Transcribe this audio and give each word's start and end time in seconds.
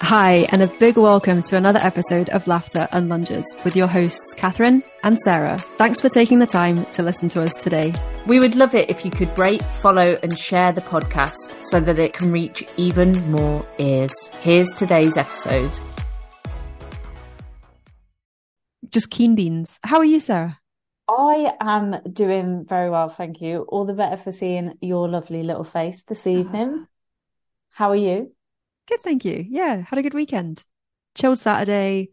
Hi, 0.00 0.46
and 0.50 0.60
a 0.60 0.66
big 0.66 0.96
welcome 0.96 1.40
to 1.42 1.56
another 1.56 1.78
episode 1.78 2.28
of 2.30 2.48
Laughter 2.48 2.88
and 2.90 3.08
Lunges 3.08 3.46
with 3.62 3.76
your 3.76 3.86
hosts, 3.86 4.34
Catherine 4.34 4.82
and 5.04 5.16
Sarah. 5.20 5.56
Thanks 5.56 6.00
for 6.00 6.08
taking 6.08 6.40
the 6.40 6.46
time 6.46 6.84
to 6.86 7.02
listen 7.02 7.28
to 7.28 7.40
us 7.40 7.54
today. 7.54 7.94
We 8.26 8.40
would 8.40 8.56
love 8.56 8.74
it 8.74 8.90
if 8.90 9.04
you 9.04 9.12
could 9.12 9.38
rate, 9.38 9.62
follow, 9.76 10.18
and 10.20 10.36
share 10.36 10.72
the 10.72 10.80
podcast 10.80 11.62
so 11.62 11.78
that 11.78 11.98
it 11.98 12.12
can 12.12 12.32
reach 12.32 12.64
even 12.76 13.30
more 13.30 13.66
ears. 13.78 14.12
Here's 14.40 14.74
today's 14.74 15.16
episode. 15.16 15.72
Just 18.90 19.10
keen 19.10 19.36
beans. 19.36 19.78
How 19.84 19.98
are 19.98 20.04
you, 20.04 20.18
Sarah? 20.18 20.58
I 21.08 21.54
am 21.60 22.02
doing 22.12 22.66
very 22.68 22.90
well, 22.90 23.10
thank 23.10 23.40
you. 23.40 23.62
All 23.68 23.84
the 23.84 23.94
better 23.94 24.16
for 24.16 24.32
seeing 24.32 24.74
your 24.80 25.08
lovely 25.08 25.44
little 25.44 25.64
face 25.64 26.02
this 26.02 26.26
evening. 26.26 26.88
How 27.70 27.90
are 27.90 27.96
you? 27.96 28.33
Good, 28.88 29.00
thank 29.00 29.24
you. 29.24 29.44
Yeah, 29.48 29.82
had 29.82 29.98
a 29.98 30.02
good 30.02 30.14
weekend. 30.14 30.64
Chilled 31.14 31.38
Saturday, 31.38 32.10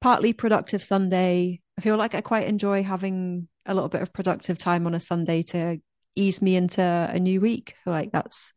partly 0.00 0.32
productive 0.32 0.82
Sunday. 0.82 1.60
I 1.78 1.80
feel 1.80 1.96
like 1.96 2.14
I 2.14 2.20
quite 2.20 2.48
enjoy 2.48 2.82
having 2.82 3.48
a 3.64 3.74
little 3.74 3.88
bit 3.88 4.02
of 4.02 4.12
productive 4.12 4.58
time 4.58 4.86
on 4.86 4.94
a 4.94 5.00
Sunday 5.00 5.42
to 5.44 5.78
ease 6.14 6.40
me 6.40 6.56
into 6.56 6.82
a 6.82 7.18
new 7.18 7.40
week. 7.40 7.74
I 7.76 7.84
feel 7.84 7.92
like 7.92 8.12
that's 8.12 8.52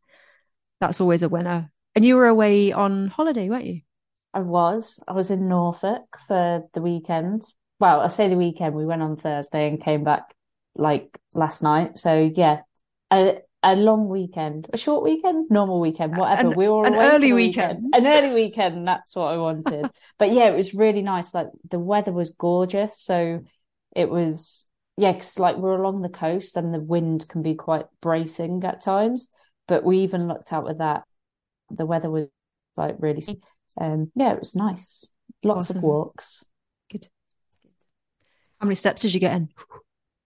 that's 0.80 1.00
always 1.00 1.22
a 1.22 1.28
winner. 1.28 1.70
And 1.94 2.04
you 2.04 2.16
were 2.16 2.26
away 2.26 2.72
on 2.72 3.08
holiday, 3.08 3.48
weren't 3.48 3.66
you? 3.66 3.80
I 4.32 4.40
was. 4.40 5.00
I 5.08 5.12
was 5.12 5.30
in 5.30 5.48
Norfolk 5.48 6.18
for 6.28 6.64
the 6.72 6.80
weekend. 6.80 7.42
Well, 7.78 8.00
I 8.00 8.08
say 8.08 8.28
the 8.28 8.36
weekend. 8.36 8.74
We 8.74 8.86
went 8.86 9.02
on 9.02 9.16
Thursday 9.16 9.68
and 9.68 9.82
came 9.82 10.04
back 10.04 10.34
like 10.74 11.18
last 11.34 11.62
night. 11.62 11.98
So 11.98 12.30
yeah, 12.34 12.60
a, 13.10 13.38
a 13.62 13.76
long 13.76 14.08
weekend, 14.08 14.68
a 14.72 14.78
short 14.78 15.02
weekend, 15.02 15.50
normal 15.50 15.80
weekend, 15.80 16.16
whatever. 16.16 16.48
An, 16.48 16.56
we 16.56 16.68
were 16.68 16.86
an 16.86 16.94
early 16.94 17.28
the 17.28 17.32
weekend. 17.34 17.94
An 17.94 18.06
early 18.06 18.32
weekend. 18.32 18.88
That's 18.88 19.14
what 19.14 19.32
I 19.34 19.36
wanted. 19.36 19.90
but 20.18 20.32
yeah, 20.32 20.48
it 20.48 20.56
was 20.56 20.72
really 20.72 21.02
nice. 21.02 21.34
Like 21.34 21.48
the 21.68 21.78
weather 21.78 22.12
was 22.12 22.30
gorgeous. 22.30 22.98
So 23.00 23.42
it 23.94 24.08
was, 24.08 24.66
yeah, 24.96 25.12
because 25.12 25.38
like 25.38 25.56
we're 25.56 25.78
along 25.78 26.00
the 26.00 26.08
coast 26.08 26.56
and 26.56 26.72
the 26.72 26.80
wind 26.80 27.28
can 27.28 27.42
be 27.42 27.54
quite 27.54 27.86
bracing 28.00 28.64
at 28.64 28.80
times. 28.80 29.28
But 29.68 29.84
we 29.84 29.98
even 29.98 30.26
looked 30.26 30.52
out 30.52 30.64
with 30.64 30.78
that. 30.78 31.04
The 31.70 31.86
weather 31.86 32.10
was 32.10 32.28
like 32.76 32.96
really, 32.98 33.22
um, 33.78 34.10
yeah, 34.14 34.32
it 34.32 34.40
was 34.40 34.54
nice. 34.54 35.04
Lots 35.42 35.66
Awesome. 35.66 35.76
of 35.78 35.82
walks. 35.82 36.44
Good. 36.90 37.08
How 38.58 38.66
many 38.66 38.74
steps 38.74 39.02
did 39.02 39.14
you 39.14 39.20
get 39.20 39.36
in? 39.36 39.48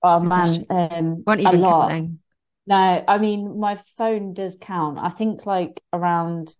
Oh 0.03 0.21
Good 0.21 0.29
man, 0.29 0.67
um, 0.71 1.25
Weren't 1.27 1.45
a 1.45 1.53
lot. 1.53 1.91
counting. 1.91 2.21
No, 2.67 3.05
I 3.07 3.19
mean 3.19 3.59
my 3.59 3.77
phone 3.77 4.33
does 4.35 4.57
count. 4.61 4.99
I 4.99 5.11
think 5.11 5.47
like 5.47 5.83
around 5.93 6.55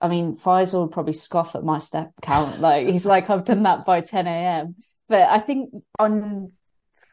I 0.00 0.08
mean 0.08 0.36
Faisal 0.36 0.82
would 0.82 0.92
probably 0.92 1.14
scoff 1.14 1.54
at 1.54 1.64
my 1.64 1.78
step 1.78 2.12
count. 2.22 2.60
Like 2.60 2.86
he's 2.88 3.06
like 3.06 3.30
I've 3.30 3.44
done 3.44 3.62
that 3.64 3.84
by 3.84 4.00
10 4.00 4.26
a.m. 4.26 4.76
But 5.08 5.28
I 5.30 5.38
think 5.40 5.70
on 5.98 6.52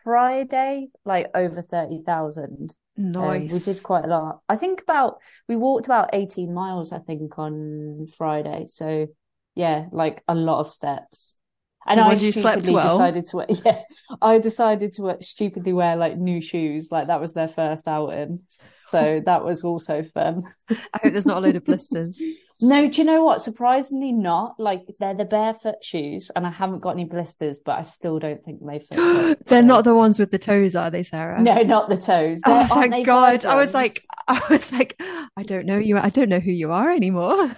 Friday, 0.03 0.89
like 1.05 1.27
over 1.35 1.61
30,000. 1.61 2.75
Um, 3.17 3.47
we 3.47 3.59
did 3.59 3.83
quite 3.83 4.05
a 4.05 4.07
lot. 4.07 4.41
I 4.47 4.55
think 4.55 4.81
about 4.81 5.17
we 5.47 5.55
walked 5.57 5.85
about 5.87 6.11
18 6.13 6.53
miles, 6.53 6.91
I 6.93 6.99
think, 6.99 7.37
on 7.37 8.07
Friday. 8.17 8.67
So 8.69 9.07
yeah, 9.55 9.87
like 9.91 10.23
a 10.27 10.35
lot 10.35 10.59
of 10.61 10.71
steps. 10.71 11.38
And 11.87 11.97
No 11.99 12.07
I 12.07 12.13
you 12.13 12.31
slept 12.31 12.69
well. 12.69 12.97
decided 12.97 13.25
to 13.27 13.37
wear, 13.37 13.45
yeah, 13.65 13.81
I 14.21 14.37
decided 14.39 14.93
to 14.93 15.01
wear, 15.03 15.17
stupidly 15.21 15.73
wear 15.73 15.95
like 15.95 16.17
new 16.17 16.41
shoes, 16.41 16.89
like 16.91 17.07
that 17.07 17.21
was 17.21 17.33
their 17.33 17.47
first 17.47 17.87
outing. 17.87 18.41
So 18.81 19.21
that 19.25 19.43
was 19.43 19.63
also 19.63 20.03
fun. 20.03 20.43
I 20.69 20.75
hope 21.01 21.13
there's 21.13 21.25
not 21.25 21.37
a 21.37 21.39
load 21.41 21.55
of 21.55 21.65
blisters. 21.65 22.21
No, 22.61 22.89
do 22.89 22.99
you 22.99 23.05
know 23.05 23.23
what? 23.23 23.41
Surprisingly 23.41 24.11
not. 24.11 24.59
Like 24.59 24.81
they're 24.99 25.13
the 25.13 25.23
barefoot 25.23 25.75
shoes, 25.81 26.29
and 26.35 26.45
I 26.45 26.49
haven't 26.51 26.79
got 26.81 26.89
any 26.89 27.05
blisters, 27.05 27.57
but 27.57 27.79
I 27.79 27.83
still 27.83 28.19
don't 28.19 28.43
think 28.43 28.59
they 28.61 28.79
fit. 28.79 28.97
they're 29.45 29.61
So- 29.61 29.65
not 29.65 29.85
the 29.85 29.95
ones 29.95 30.19
with 30.19 30.31
the 30.31 30.39
toes, 30.39 30.75
are 30.75 30.89
they, 30.91 31.03
Sarah? 31.03 31.41
No, 31.41 31.61
not 31.61 31.87
the 31.87 31.95
toes. 31.95 32.41
Oh, 32.45 32.49
They're- 32.51 32.77
aren't 32.77 32.91
thank 32.91 33.05
God. 33.05 33.45
I 33.45 33.55
was 33.55 33.73
like, 33.73 34.01
I 34.27 34.41
was 34.49 34.73
like, 34.73 35.01
I 35.37 35.43
don't 35.43 35.67
know 35.67 35.77
you. 35.77 35.97
I 35.99 36.09
don't 36.09 36.27
know 36.27 36.41
who 36.41 36.51
you 36.51 36.73
are 36.73 36.91
anymore. 36.91 37.49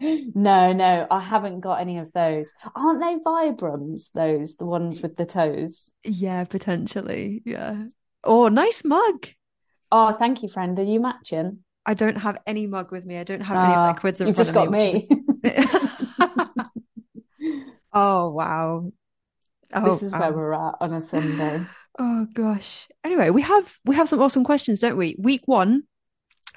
No, 0.00 0.72
no, 0.72 1.06
I 1.10 1.20
haven't 1.20 1.60
got 1.60 1.80
any 1.80 1.98
of 1.98 2.12
those. 2.12 2.52
Aren't 2.74 3.00
they 3.00 3.16
Vibrams, 3.24 4.12
those, 4.12 4.56
the 4.56 4.64
ones 4.64 5.02
with 5.02 5.16
the 5.16 5.26
toes? 5.26 5.92
Yeah, 6.04 6.44
potentially. 6.44 7.42
Yeah. 7.44 7.84
Oh, 8.24 8.48
nice 8.48 8.82
mug. 8.84 9.28
Oh, 9.92 10.12
thank 10.12 10.42
you, 10.42 10.48
friend. 10.48 10.78
Are 10.78 10.82
you 10.82 11.00
matching? 11.00 11.58
I 11.84 11.94
don't 11.94 12.16
have 12.16 12.38
any 12.46 12.66
mug 12.66 12.92
with 12.92 13.04
me. 13.04 13.18
I 13.18 13.24
don't 13.24 13.40
have 13.40 13.56
any 13.56 13.74
Ah, 13.74 13.88
liquids 13.88 14.20
in 14.20 14.28
you've 14.28 14.36
front 14.36 14.46
just 14.46 14.56
of 14.56 14.70
got 14.70 14.70
me. 14.70 15.08
me. 17.42 17.70
oh, 17.92 18.30
wow. 18.30 18.92
Oh, 19.72 19.94
This 19.94 20.02
is 20.02 20.12
where 20.12 20.32
we're 20.32 20.52
at 20.52 20.74
on 20.80 20.92
a 20.94 21.00
Sunday. 21.02 21.64
Oh 21.98 22.26
gosh. 22.34 22.88
Anyway, 23.04 23.30
we 23.30 23.42
have 23.42 23.76
we 23.84 23.94
have 23.96 24.08
some 24.08 24.20
awesome 24.22 24.42
questions, 24.44 24.78
don't 24.78 24.96
we? 24.96 25.16
Week 25.18 25.42
one 25.44 25.82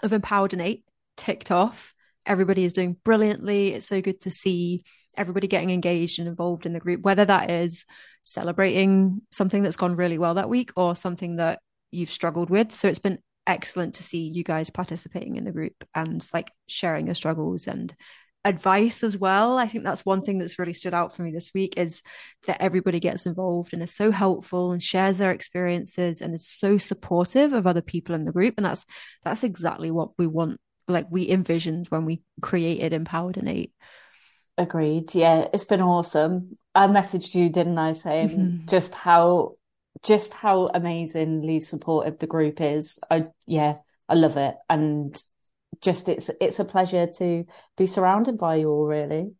of 0.02 0.14
Empowered 0.14 0.53
in 0.53 0.62
8 0.62 0.84
ticked 1.18 1.52
off. 1.52 1.94
Everybody 2.25 2.63
is 2.63 2.73
doing 2.73 2.97
brilliantly. 3.03 3.73
It's 3.73 3.88
so 3.88 4.01
good 4.01 4.22
to 4.22 4.31
see 4.31 4.84
everybody 5.16 5.47
getting 5.47 5.72
engaged 5.72 6.19
and 6.19 6.28
involved 6.28 6.66
in 6.66 6.73
the 6.73 6.79
group, 6.79 7.01
whether 7.01 7.25
that 7.25 7.50
is 7.51 7.85
celebrating 8.22 9.22
something 9.31 9.63
that's 9.63 9.78
gone 9.78 9.95
really 9.95 10.17
well 10.17 10.35
that 10.35 10.50
week 10.50 10.72
or 10.75 10.95
something 10.95 11.35
that 11.38 11.59
you've 11.91 12.09
struggled 12.09 12.50
with. 12.50 12.73
So 12.73 12.88
it's 12.88 13.00
been 13.00 13.19
excellent 13.45 13.95
to 13.95 14.03
see 14.03 14.28
you 14.28 14.44
guys 14.44 14.69
participating 14.69 15.35
in 15.35 15.44
the 15.44 15.51
group 15.51 15.75
and 15.94 16.25
like 16.34 16.51
sharing 16.67 17.07
your 17.07 17.16
struggles 17.16 17.67
and 17.67 17.94
advice 18.45 19.03
as 19.03 19.17
well. 19.17 19.57
I 19.57 19.67
think 19.67 19.84
that's 19.84 20.05
one 20.05 20.22
thing 20.22 20.38
that's 20.38 20.59
really 20.59 20.73
stood 20.73 20.94
out 20.94 21.16
for 21.16 21.23
me 21.23 21.31
this 21.31 21.51
week 21.53 21.75
is 21.78 22.01
that 22.45 22.61
everybody 22.61 23.00
gets 23.00 23.25
involved 23.25 23.73
and 23.73 23.81
is 23.81 23.94
so 23.94 24.11
helpful 24.11 24.72
and 24.72 24.84
shares 24.84 25.17
their 25.17 25.31
experiences 25.31 26.22
and 26.22 26.34
is 26.34 26.47
so 26.47 26.78
supportive 26.78 27.53
of 27.53 27.67
other 27.67 27.81
people 27.81 28.16
in 28.16 28.25
the 28.25 28.34
group. 28.34 28.55
And 28.57 28.66
that's 28.66 28.85
that's 29.23 29.44
exactly 29.44 29.91
what 29.91 30.11
we 30.17 30.28
want, 30.28 30.59
like 30.88 31.06
we 31.10 31.30
envisioned 31.30 31.88
when 31.88 32.06
we 32.06 32.22
created 32.42 32.94
Empowered 32.94 33.38
in 33.38 33.48
8. 33.48 33.72
Agreed. 34.58 35.16
Yeah, 35.16 35.48
it's 35.54 35.66
been 35.66 35.82
awesome. 35.82 36.58
I 36.76 36.88
messaged 36.88 37.34
you, 37.36 37.50
didn't 37.50 37.78
I, 37.78 37.94
saying 37.94 38.30
Mhm. 38.30 38.70
just 38.70 38.94
how 38.94 39.56
just 40.04 40.34
how 40.34 40.68
amazingly 40.74 41.60
supportive 41.60 42.20
the 42.20 42.28
group 42.28 42.60
is. 42.60 43.00
I 43.10 43.28
yeah, 43.46 43.78
I 44.10 44.16
love 44.16 44.38
it. 44.38 44.56
And 44.70 45.22
just 45.82 46.10
it's 46.10 46.30
it's 46.42 46.60
a 46.60 46.66
pleasure 46.66 47.08
to 47.18 47.46
be 47.78 47.88
surrounded 47.88 48.38
by 48.38 48.56
you 48.56 48.70
all, 48.70 48.86
really. 48.86 49.32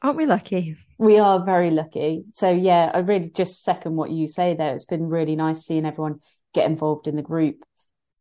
Aren't 0.00 0.16
we 0.16 0.26
lucky? 0.26 0.76
We 0.98 1.18
are 1.18 1.44
very 1.44 1.70
lucky. 1.70 2.24
So 2.32 2.48
yeah, 2.50 2.90
I 2.94 2.98
really 2.98 3.30
just 3.30 3.62
second 3.62 3.96
what 3.96 4.10
you 4.10 4.28
say 4.28 4.54
there. 4.54 4.74
It's 4.74 4.84
been 4.84 5.08
really 5.08 5.36
nice 5.36 5.66
seeing 5.66 5.84
everyone 5.84 6.20
get 6.54 6.66
involved 6.66 7.06
in 7.08 7.16
the 7.16 7.22
group 7.22 7.64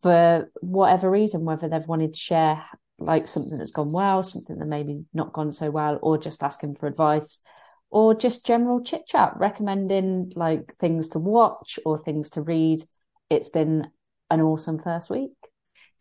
for 0.02 0.50
whatever 0.62 1.10
reason, 1.10 1.46
whether 1.46 1.68
they've 1.68 1.88
wanted 1.88 2.14
to 2.14 2.20
share 2.20 2.64
like 3.00 3.28
something 3.28 3.58
that's 3.58 3.72
gone 3.72 3.92
well, 3.92 4.24
something 4.24 4.58
that 4.58 4.66
maybe 4.66 5.06
not 5.14 5.34
gone 5.34 5.52
so 5.52 5.70
well, 5.70 6.00
or 6.02 6.18
just 6.18 6.44
asking 6.44 6.76
for 6.76 6.88
advice, 6.88 7.42
or 7.90 8.16
just 8.16 8.46
general 8.46 8.82
chit 8.82 9.08
chat, 9.08 9.34
recommending 9.38 10.32
like 10.36 10.76
things 10.78 11.10
to 11.10 11.20
watch 11.20 11.80
or 11.86 11.98
things 11.98 12.32
to 12.32 12.42
read. 12.42 12.82
It's 13.30 13.50
been 13.50 13.88
an 14.30 14.42
awesome 14.42 14.80
first 14.80 15.10
week. 15.10 15.32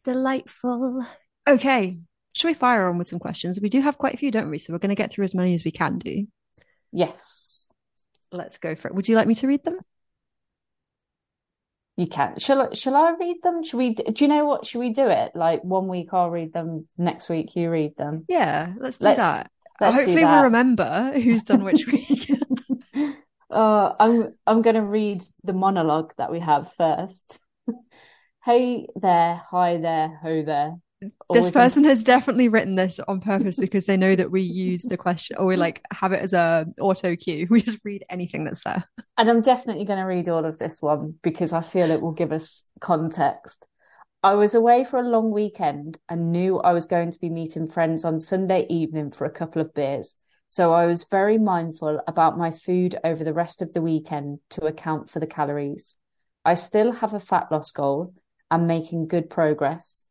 Delightful. 0.04 1.04
Okay. 1.48 1.98
Shall 2.32 2.50
we 2.50 2.54
fire 2.54 2.88
on 2.88 2.98
with 2.98 3.08
some 3.08 3.18
questions? 3.18 3.60
We 3.60 3.68
do 3.68 3.80
have 3.80 3.98
quite 3.98 4.14
a 4.14 4.18
few, 4.18 4.30
don't 4.30 4.50
we? 4.50 4.58
So 4.58 4.72
we're 4.72 4.78
going 4.78 4.90
to 4.90 4.94
get 4.94 5.10
through 5.10 5.24
as 5.24 5.34
many 5.34 5.54
as 5.54 5.64
we 5.64 5.70
can 5.70 5.98
do. 5.98 6.26
Yes, 6.92 7.46
Let's 8.32 8.58
go 8.58 8.74
for 8.74 8.88
it. 8.88 8.94
Would 8.94 9.08
you 9.08 9.16
like 9.16 9.26
me 9.26 9.34
to 9.36 9.46
read 9.46 9.64
them? 9.64 9.78
You 11.96 12.06
can. 12.06 12.38
Shall 12.38 12.62
I, 12.62 12.74
shall 12.74 12.94
I 12.96 13.14
read 13.18 13.36
them? 13.42 13.62
Should 13.64 13.76
we, 13.78 13.94
do 13.94 14.24
you 14.24 14.28
know 14.28 14.44
what? 14.44 14.66
Should 14.66 14.78
we 14.80 14.92
do 14.92 15.08
it? 15.08 15.32
Like 15.34 15.62
one 15.64 15.88
week 15.88 16.08
I'll 16.12 16.30
read 16.30 16.52
them, 16.52 16.86
next 16.98 17.28
week 17.28 17.56
you 17.56 17.70
read 17.70 17.96
them. 17.96 18.24
Yeah, 18.28 18.72
let's 18.78 18.98
do 18.98 19.04
Let's- 19.06 19.19
that. 19.20 19.50
let's 19.81 19.96
Hopefully 19.96 20.22
that. 20.22 20.32
we'll 20.34 20.43
remember 20.44 21.12
who's 21.14 21.43
done 21.43 21.64
which 21.64 21.87
week. 21.93 22.31
Uh, 23.50 23.93
I'm 24.00 24.34
I'm 24.46 24.60
going 24.62 24.75
to 24.76 24.82
read 24.82 25.22
the 25.44 25.52
monologue 25.52 26.12
that 26.19 26.31
we 26.32 26.40
have 26.40 26.72
first. 26.75 27.38
Hey 28.44 28.87
there, 28.94 29.42
hi 29.50 29.78
there, 29.78 30.20
ho 30.22 30.42
there. 30.44 30.76
This 31.31 31.50
person 31.50 31.84
has 31.84 32.04
definitely 32.04 32.48
written 32.48 32.75
this 32.75 32.98
on 33.00 33.20
purpose 33.20 33.58
because 33.58 33.87
they 33.87 33.96
know 33.96 34.16
that 34.16 34.31
we 34.31 34.40
use 34.40 34.82
the 34.82 34.96
question 34.96 35.37
or 35.37 35.46
we 35.46 35.56
like 35.56 35.82
have 35.93 36.12
it 36.12 36.22
as 36.22 36.32
a 36.32 36.66
auto 36.81 37.16
cue. 37.16 37.46
We 37.56 37.62
just 37.62 37.81
read 37.84 38.04
anything 38.08 38.44
that's 38.44 38.64
there. 38.64 38.84
And 39.19 39.28
I'm 39.28 39.43
definitely 39.43 39.84
going 39.84 39.98
to 39.98 40.04
read 40.04 40.28
all 40.28 40.44
of 40.44 40.58
this 40.58 40.81
one 40.81 41.14
because 41.22 41.52
I 41.52 41.62
feel 41.62 41.90
it 41.90 42.00
will 42.00 42.12
give 42.12 42.32
us 42.32 42.64
context. 42.81 43.66
I 44.22 44.34
was 44.34 44.54
away 44.54 44.84
for 44.84 44.98
a 44.98 45.08
long 45.08 45.31
weekend 45.31 45.98
and 46.08 46.32
knew 46.32 46.58
I 46.58 46.72
was 46.72 46.87
going 46.87 47.12
to 47.12 47.19
be 47.19 47.28
meeting 47.28 47.69
friends 47.69 48.04
on 48.04 48.19
Sunday 48.19 48.66
evening 48.69 49.12
for 49.12 49.25
a 49.25 49.31
couple 49.31 49.62
of 49.62 49.75
beers. 49.75 50.16
So 50.49 50.72
I 50.72 50.87
was 50.87 51.04
very 51.10 51.38
mindful 51.38 52.00
about 52.08 52.38
my 52.38 52.50
food 52.50 52.99
over 53.04 53.22
the 53.22 53.34
rest 53.34 53.62
of 53.62 53.72
the 53.72 53.82
weekend 53.82 54.38
to 54.50 54.66
account 54.66 55.10
for 55.10 55.20
the 55.20 55.26
calories. 55.26 55.96
I 56.44 56.54
still 56.54 56.92
have 56.92 57.14
a 57.14 57.20
fat 57.20 57.49
loss 57.50 57.70
goal 57.72 58.14
and 58.50 58.66
making 58.66 59.08
good 59.08 59.28
progress. 59.28 60.06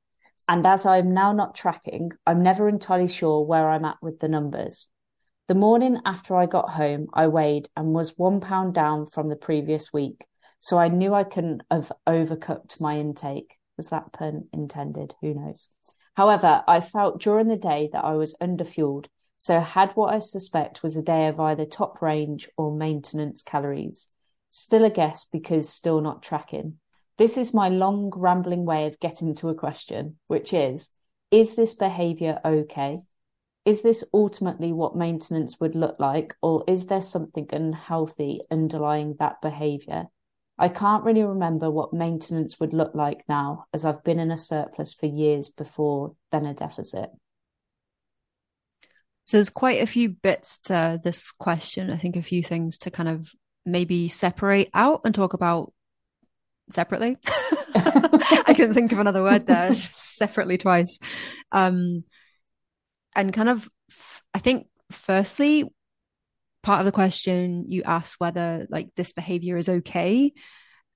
And 0.48 0.66
as 0.66 0.86
I'm 0.86 1.14
now 1.14 1.34
not 1.34 1.56
tracking, 1.56 2.12
I'm 2.26 2.44
never 2.44 2.70
entirely 2.70 3.08
sure 3.08 3.44
where 3.44 3.70
I'm 3.70 3.86
at 3.86 3.98
with 4.02 4.20
the 4.20 4.28
numbers. 4.28 4.88
The 5.48 5.56
morning 5.56 6.00
after 6.06 6.36
I 6.36 6.46
got 6.46 6.72
home, 6.72 7.08
I 7.14 7.28
weighed 7.28 7.70
and 7.76 7.94
was 7.94 8.18
one 8.18 8.42
pound 8.42 8.74
down 8.74 9.08
from 9.08 9.30
the 9.30 9.36
previous 9.36 9.92
week. 9.92 10.26
So 10.60 10.78
I 10.78 10.88
knew 10.88 11.14
I 11.14 11.24
couldn't 11.24 11.64
have 11.70 11.92
overcooked 12.08 12.82
my 12.82 13.00
intake. 13.00 13.56
Was 13.78 13.90
that 13.90 14.14
pun 14.14 14.48
intended? 14.54 15.14
Who 15.22 15.34
knows? 15.34 15.70
However, 16.16 16.64
I 16.68 16.80
felt 16.80 17.22
during 17.22 17.48
the 17.48 17.58
day 17.58 17.90
that 17.92 18.06
I 18.06 18.14
was 18.14 18.36
underfueled, 18.42 19.06
so 19.38 19.60
had 19.60 19.92
what 19.96 20.14
I 20.14 20.20
suspect 20.20 20.82
was 20.82 20.96
a 20.96 21.04
day 21.04 21.28
of 21.28 21.40
either 21.40 21.66
top 21.66 22.02
range 22.02 22.50
or 22.58 22.76
maintenance 22.76 23.44
calories. 23.44 24.08
Still 24.50 24.86
a 24.86 24.90
guess 24.90 25.26
because 25.26 25.70
still 25.70 26.02
not 26.02 26.24
tracking. 26.24 26.80
This 27.18 27.38
is 27.38 27.54
my 27.54 27.70
long, 27.70 28.12
rambling 28.14 28.66
way 28.66 28.88
of 28.88 29.00
getting 29.00 29.36
to 29.36 29.50
a 29.50 29.56
question, 29.56 30.18
which 30.28 30.54
is 30.54 30.90
Is 31.32 31.56
this 31.56 31.74
behavior 31.74 32.40
okay? 32.44 33.00
Is 33.64 33.82
this 33.82 34.04
ultimately 34.14 34.72
what 34.72 34.96
maintenance 34.96 35.60
would 35.60 35.76
look 35.76 36.00
like, 36.00 36.36
or 36.42 36.64
is 36.68 36.86
there 36.86 37.02
something 37.02 37.48
unhealthy 37.52 38.42
underlying 38.52 39.16
that 39.20 39.42
behavior? 39.42 40.06
I 40.58 40.70
can't 40.70 41.04
really 41.04 41.24
remember 41.24 41.70
what 41.72 41.92
maintenance 41.92 42.60
would 42.60 42.74
look 42.74 42.94
like 42.96 43.24
now, 43.28 43.66
as 43.74 43.84
I've 43.84 44.04
been 44.04 44.20
in 44.20 44.32
a 44.32 44.38
surplus 44.38 44.94
for 44.94 45.08
years 45.08 45.50
before 45.50 46.16
then 46.32 46.46
a 46.46 46.54
deficit. 46.54 47.10
So 49.24 49.38
there's 49.38 49.50
quite 49.50 49.82
a 49.82 49.88
few 49.88 50.10
bits 50.10 50.60
to 50.60 51.00
this 51.04 51.32
question. 51.32 51.90
I 51.90 51.98
think 51.98 52.16
a 52.16 52.22
few 52.22 52.44
things 52.44 52.78
to 52.80 52.92
kind 52.92 53.10
of 53.10 53.32
maybe 53.66 54.08
separate 54.08 54.70
out 54.74 55.02
and 55.04 55.16
talk 55.16 55.34
about 55.34 55.74
separately. 56.70 57.18
I 57.76 58.54
couldn't 58.56 58.74
think 58.74 58.92
of 58.92 59.00
another 59.00 59.22
word 59.22 59.48
there. 59.48 59.76
separately 59.94 60.58
twice. 60.58 61.00
Um, 61.52 62.04
and 63.16 63.34
kind 63.34 63.50
of, 63.50 63.70
I 64.34 64.40
think, 64.40 64.68
firstly, 64.92 65.66
part 66.64 66.80
of 66.80 66.86
the 66.86 66.92
question 66.92 67.66
you 67.68 67.84
asked 67.84 68.20
whether 68.20 68.66
like 68.70 68.90
this 68.96 69.14
behavior 69.14 69.58
is 69.58 69.70
okay. 69.70 70.34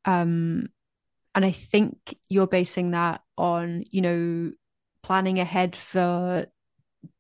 Um, 0.06 0.68
and 1.36 1.46
I 1.46 1.52
think 1.52 1.98
you're 2.28 2.48
basing 2.48 2.92
that 2.92 3.22
on, 3.38 3.84
you 3.90 4.02
know, 4.02 4.52
planning 5.04 5.40
ahead 5.40 5.76
for 5.76 6.46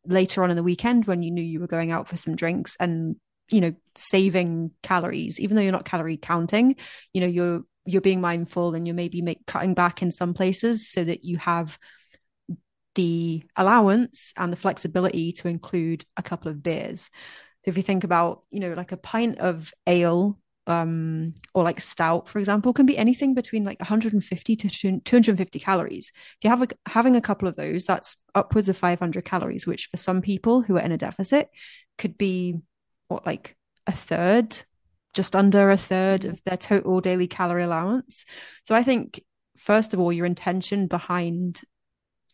later 0.05 0.43
on 0.43 0.49
in 0.49 0.57
the 0.57 0.63
weekend 0.63 1.05
when 1.05 1.23
you 1.23 1.31
knew 1.31 1.43
you 1.43 1.59
were 1.59 1.67
going 1.67 1.91
out 1.91 2.07
for 2.07 2.17
some 2.17 2.35
drinks 2.35 2.75
and 2.79 3.15
you 3.51 3.61
know 3.61 3.73
saving 3.95 4.71
calories 4.83 5.39
even 5.39 5.55
though 5.55 5.61
you're 5.61 5.71
not 5.71 5.85
calorie 5.85 6.17
counting 6.17 6.75
you 7.13 7.21
know 7.21 7.27
you're 7.27 7.61
you're 7.89 8.01
being 8.01 8.21
mindful 8.21 8.75
and 8.75 8.87
you're 8.87 8.95
maybe 8.95 9.21
make, 9.21 9.45
cutting 9.45 9.73
back 9.73 10.01
in 10.01 10.11
some 10.11 10.33
places 10.33 10.89
so 10.89 11.03
that 11.03 11.23
you 11.23 11.37
have 11.37 11.77
the 12.95 13.43
allowance 13.55 14.33
and 14.37 14.51
the 14.51 14.57
flexibility 14.57 15.31
to 15.31 15.47
include 15.47 16.05
a 16.17 16.23
couple 16.23 16.51
of 16.51 16.61
beers. 16.61 17.09
So 17.63 17.69
if 17.69 17.77
you 17.77 17.83
think 17.83 18.03
about, 18.03 18.43
you 18.51 18.59
know, 18.59 18.73
like 18.73 18.91
a 18.91 18.97
pint 18.97 19.39
of 19.39 19.73
ale 19.87 20.37
um, 20.67 21.33
or 21.53 21.63
like 21.63 21.81
stout, 21.81 22.29
for 22.29 22.39
example, 22.39 22.73
can 22.73 22.85
be 22.85 22.97
anything 22.97 23.33
between 23.33 23.63
like 23.63 23.79
150 23.79 24.55
to 24.55 24.69
250 25.03 25.59
calories. 25.59 26.11
If 26.15 26.43
you 26.43 26.49
have 26.51 26.61
a, 26.61 26.67
having 26.85 27.15
a 27.15 27.21
couple 27.21 27.47
of 27.47 27.55
those, 27.55 27.85
that's 27.85 28.17
upwards 28.35 28.69
of 28.69 28.77
500 28.77 29.25
calories, 29.25 29.65
which 29.65 29.87
for 29.87 29.97
some 29.97 30.21
people 30.21 30.61
who 30.61 30.77
are 30.77 30.81
in 30.81 30.91
a 30.91 30.97
deficit 30.97 31.49
could 31.97 32.17
be 32.17 32.55
what 33.07 33.25
like 33.25 33.55
a 33.87 33.91
third 33.91 34.57
just 35.19 35.35
under 35.35 35.69
a 35.69 35.75
third 35.75 36.23
of 36.23 36.41
their 36.45 36.55
total 36.55 37.01
daily 37.01 37.27
calorie 37.27 37.63
allowance. 37.63 38.23
So 38.63 38.73
I 38.73 38.83
think, 38.83 39.21
first 39.57 39.93
of 39.93 39.99
all, 39.99 40.13
your 40.13 40.25
intention 40.25 40.87
behind 40.87 41.59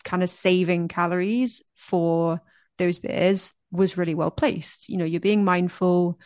kind 0.04 0.22
of 0.22 0.30
saving 0.30 0.88
calories 0.88 1.64
for 1.74 2.40
those 2.78 3.00
beers 3.00 3.52
was 3.72 3.98
really 3.98 4.14
well 4.14 4.30
placed. 4.30 4.88
You 4.88 4.98
know, 4.98 5.06
you're 5.06 5.20
being 5.20 5.44
mindful 5.44 6.20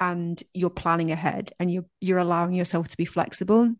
and 0.00 0.42
you're 0.54 0.70
planning 0.70 1.12
ahead 1.12 1.52
and 1.60 1.70
you're 1.70 1.84
you're 2.00 2.16
allowing 2.16 2.54
yourself 2.54 2.88
to 2.88 2.96
be 2.96 3.04
flexible. 3.04 3.74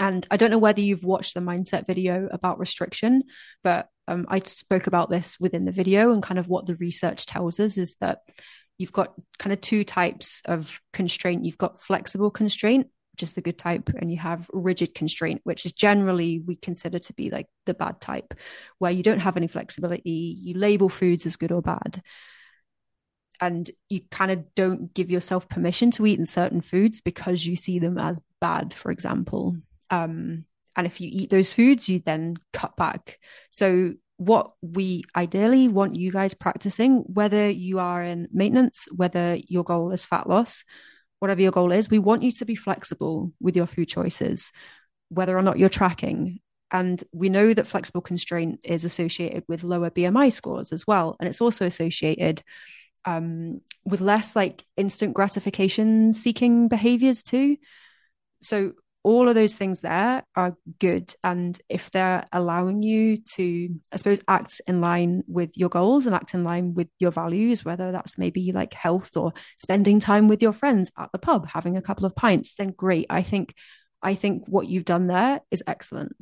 And 0.00 0.26
I 0.30 0.38
don't 0.38 0.50
know 0.50 0.56
whether 0.56 0.80
you've 0.80 1.04
watched 1.04 1.34
the 1.34 1.40
mindset 1.40 1.86
video 1.86 2.26
about 2.32 2.58
restriction, 2.58 3.24
but 3.62 3.90
um, 4.08 4.24
I 4.30 4.38
spoke 4.38 4.86
about 4.86 5.10
this 5.10 5.38
within 5.38 5.66
the 5.66 5.72
video 5.72 6.10
and 6.12 6.22
kind 6.22 6.38
of 6.38 6.48
what 6.48 6.64
the 6.64 6.76
research 6.76 7.26
tells 7.26 7.60
us 7.60 7.76
is 7.76 7.96
that 7.96 8.20
you've 8.78 8.92
got 8.92 9.14
kind 9.38 9.52
of 9.52 9.60
two 9.60 9.84
types 9.84 10.42
of 10.44 10.80
constraint. 10.92 11.44
You've 11.44 11.58
got 11.58 11.80
flexible 11.80 12.30
constraint, 12.30 12.88
which 13.12 13.22
is 13.22 13.34
the 13.34 13.40
good 13.40 13.58
type, 13.58 13.90
and 13.90 14.10
you 14.10 14.18
have 14.18 14.50
rigid 14.52 14.94
constraint, 14.94 15.40
which 15.44 15.64
is 15.64 15.72
generally 15.72 16.40
we 16.40 16.56
consider 16.56 16.98
to 16.98 17.12
be 17.14 17.30
like 17.30 17.46
the 17.66 17.74
bad 17.74 18.00
type, 18.00 18.34
where 18.78 18.90
you 18.90 19.02
don't 19.02 19.20
have 19.20 19.36
any 19.36 19.46
flexibility. 19.46 20.10
You 20.10 20.58
label 20.58 20.88
foods 20.88 21.26
as 21.26 21.36
good 21.36 21.52
or 21.52 21.62
bad. 21.62 22.02
And 23.40 23.70
you 23.88 24.00
kind 24.10 24.30
of 24.30 24.54
don't 24.54 24.94
give 24.94 25.10
yourself 25.10 25.48
permission 25.48 25.90
to 25.92 26.06
eat 26.06 26.18
in 26.18 26.26
certain 26.26 26.60
foods 26.60 27.00
because 27.00 27.44
you 27.44 27.56
see 27.56 27.78
them 27.78 27.98
as 27.98 28.20
bad, 28.40 28.72
for 28.72 28.90
example. 28.90 29.56
Um, 29.90 30.44
and 30.76 30.86
if 30.86 31.00
you 31.00 31.08
eat 31.12 31.30
those 31.30 31.52
foods, 31.52 31.88
you 31.88 32.00
then 32.04 32.36
cut 32.52 32.76
back. 32.76 33.18
So 33.50 33.94
what 34.16 34.52
we 34.62 35.04
ideally 35.16 35.68
want 35.68 35.96
you 35.96 36.12
guys 36.12 36.34
practicing, 36.34 36.98
whether 37.06 37.48
you 37.48 37.78
are 37.78 38.02
in 38.02 38.28
maintenance, 38.32 38.86
whether 38.94 39.36
your 39.48 39.64
goal 39.64 39.90
is 39.90 40.04
fat 40.04 40.28
loss, 40.28 40.64
whatever 41.18 41.40
your 41.40 41.52
goal 41.52 41.72
is, 41.72 41.90
we 41.90 41.98
want 41.98 42.22
you 42.22 42.30
to 42.32 42.44
be 42.44 42.54
flexible 42.54 43.32
with 43.40 43.56
your 43.56 43.66
food 43.66 43.88
choices, 43.88 44.52
whether 45.08 45.36
or 45.36 45.42
not 45.42 45.58
you're 45.58 45.68
tracking. 45.68 46.40
And 46.70 47.02
we 47.12 47.28
know 47.28 47.54
that 47.54 47.66
flexible 47.66 48.00
constraint 48.00 48.60
is 48.64 48.84
associated 48.84 49.44
with 49.48 49.64
lower 49.64 49.90
BMI 49.90 50.32
scores 50.32 50.72
as 50.72 50.86
well. 50.86 51.16
And 51.18 51.28
it's 51.28 51.40
also 51.40 51.66
associated 51.66 52.42
um, 53.04 53.60
with 53.84 54.00
less 54.00 54.34
like 54.34 54.64
instant 54.76 55.14
gratification 55.14 56.12
seeking 56.14 56.68
behaviors 56.68 57.22
too. 57.22 57.56
So 58.40 58.72
all 59.04 59.28
of 59.28 59.34
those 59.34 59.56
things 59.56 59.82
there 59.82 60.24
are 60.34 60.56
good. 60.80 61.14
And 61.22 61.60
if 61.68 61.90
they're 61.90 62.26
allowing 62.32 62.82
you 62.82 63.18
to, 63.34 63.68
I 63.92 63.96
suppose, 63.96 64.22
act 64.26 64.62
in 64.66 64.80
line 64.80 65.22
with 65.28 65.56
your 65.56 65.68
goals 65.68 66.06
and 66.06 66.14
act 66.14 66.32
in 66.32 66.42
line 66.42 66.72
with 66.72 66.88
your 66.98 67.10
values, 67.10 67.64
whether 67.64 67.92
that's 67.92 68.16
maybe 68.16 68.50
like 68.52 68.72
health 68.72 69.14
or 69.16 69.34
spending 69.58 70.00
time 70.00 70.26
with 70.26 70.40
your 70.40 70.54
friends 70.54 70.90
at 70.98 71.12
the 71.12 71.18
pub, 71.18 71.46
having 71.46 71.76
a 71.76 71.82
couple 71.82 72.06
of 72.06 72.16
pints, 72.16 72.54
then 72.54 72.70
great. 72.70 73.06
I 73.10 73.20
think, 73.20 73.54
I 74.02 74.14
think 74.14 74.44
what 74.46 74.68
you've 74.68 74.86
done 74.86 75.06
there 75.06 75.42
is 75.50 75.62
excellent. 75.66 76.16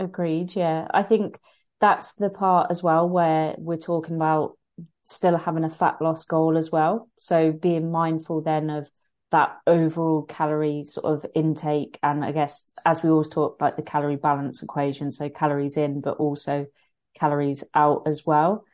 Agreed. 0.00 0.56
Yeah. 0.56 0.88
I 0.92 1.04
think 1.04 1.38
that's 1.80 2.14
the 2.14 2.30
part 2.30 2.72
as 2.72 2.82
well 2.82 3.08
where 3.08 3.54
we're 3.56 3.76
talking 3.76 4.16
about 4.16 4.58
still 5.04 5.36
having 5.36 5.62
a 5.62 5.70
fat 5.70 6.02
loss 6.02 6.24
goal 6.24 6.58
as 6.58 6.72
well. 6.72 7.08
So 7.20 7.52
being 7.52 7.92
mindful 7.92 8.40
then 8.40 8.68
of 8.68 8.90
that 9.34 9.58
overall 9.66 10.22
calorie 10.22 10.84
sort 10.84 11.06
of 11.06 11.30
intake 11.34 11.98
and 12.02 12.24
i 12.24 12.32
guess 12.32 12.68
as 12.86 13.02
we 13.02 13.10
always 13.10 13.28
talk 13.28 13.60
like 13.60 13.76
the 13.76 13.82
calorie 13.82 14.16
balance 14.16 14.62
equation 14.62 15.10
so 15.10 15.28
calories 15.28 15.76
in 15.76 16.00
but 16.00 16.16
also 16.18 16.66
calories 17.14 17.64
out 17.74 18.02
as 18.06 18.26
well. 18.26 18.64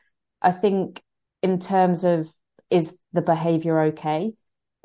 I 0.43 0.53
think 0.53 1.03
in 1.43 1.61
terms 1.61 2.05
of 2.05 2.33
is 2.71 2.99
the 3.13 3.23
behavior 3.23 3.81
okay? 3.87 4.33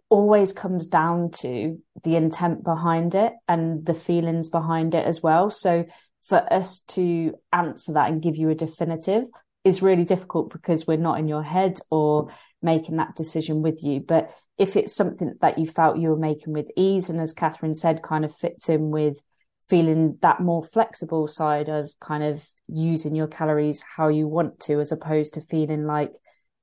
Always 0.09 0.53
comes 0.53 0.87
down 0.87 1.31
to 1.39 1.81
the 2.03 2.15
intent 2.15 2.63
behind 2.63 3.15
it 3.15 3.33
and 3.47 3.85
the 3.85 3.93
feelings 3.93 4.49
behind 4.49 4.93
it 4.93 5.05
as 5.05 5.21
well. 5.21 5.49
So 5.49 5.85
for 6.23 6.41
us 6.51 6.81
to 6.81 7.33
answer 7.53 7.93
that 7.93 8.09
and 8.09 8.21
give 8.21 8.35
you 8.35 8.49
a 8.49 8.55
definitive 8.55 9.25
is 9.63 9.81
really 9.81 10.03
difficult 10.03 10.51
because 10.51 10.85
we're 10.85 10.97
not 10.97 11.19
in 11.19 11.27
your 11.27 11.43
head 11.43 11.79
or 11.89 12.29
making 12.65 12.97
that 12.97 13.15
decision 13.15 13.61
with 13.61 13.81
you. 13.83 14.01
But 14.01 14.31
if 14.57 14.75
it's 14.75 14.93
something 14.93 15.35
that 15.39 15.57
you 15.57 15.67
felt 15.67 15.97
you 15.97 16.09
were 16.09 16.17
making 16.17 16.51
with 16.51 16.67
ease, 16.75 17.09
and 17.09 17.21
as 17.21 17.31
Catherine 17.31 17.73
said, 17.73 18.03
kind 18.03 18.25
of 18.25 18.35
fits 18.35 18.67
in 18.67 18.91
with 18.91 19.21
feeling 19.63 20.17
that 20.21 20.41
more 20.41 20.63
flexible 20.63 21.27
side 21.27 21.69
of 21.69 21.91
kind 22.01 22.23
of 22.23 22.45
using 22.67 23.15
your 23.15 23.27
calories 23.27 23.83
how 23.95 24.09
you 24.09 24.27
want 24.27 24.59
to, 24.61 24.81
as 24.81 24.91
opposed 24.91 25.35
to 25.35 25.41
feeling 25.41 25.85
like 25.85 26.11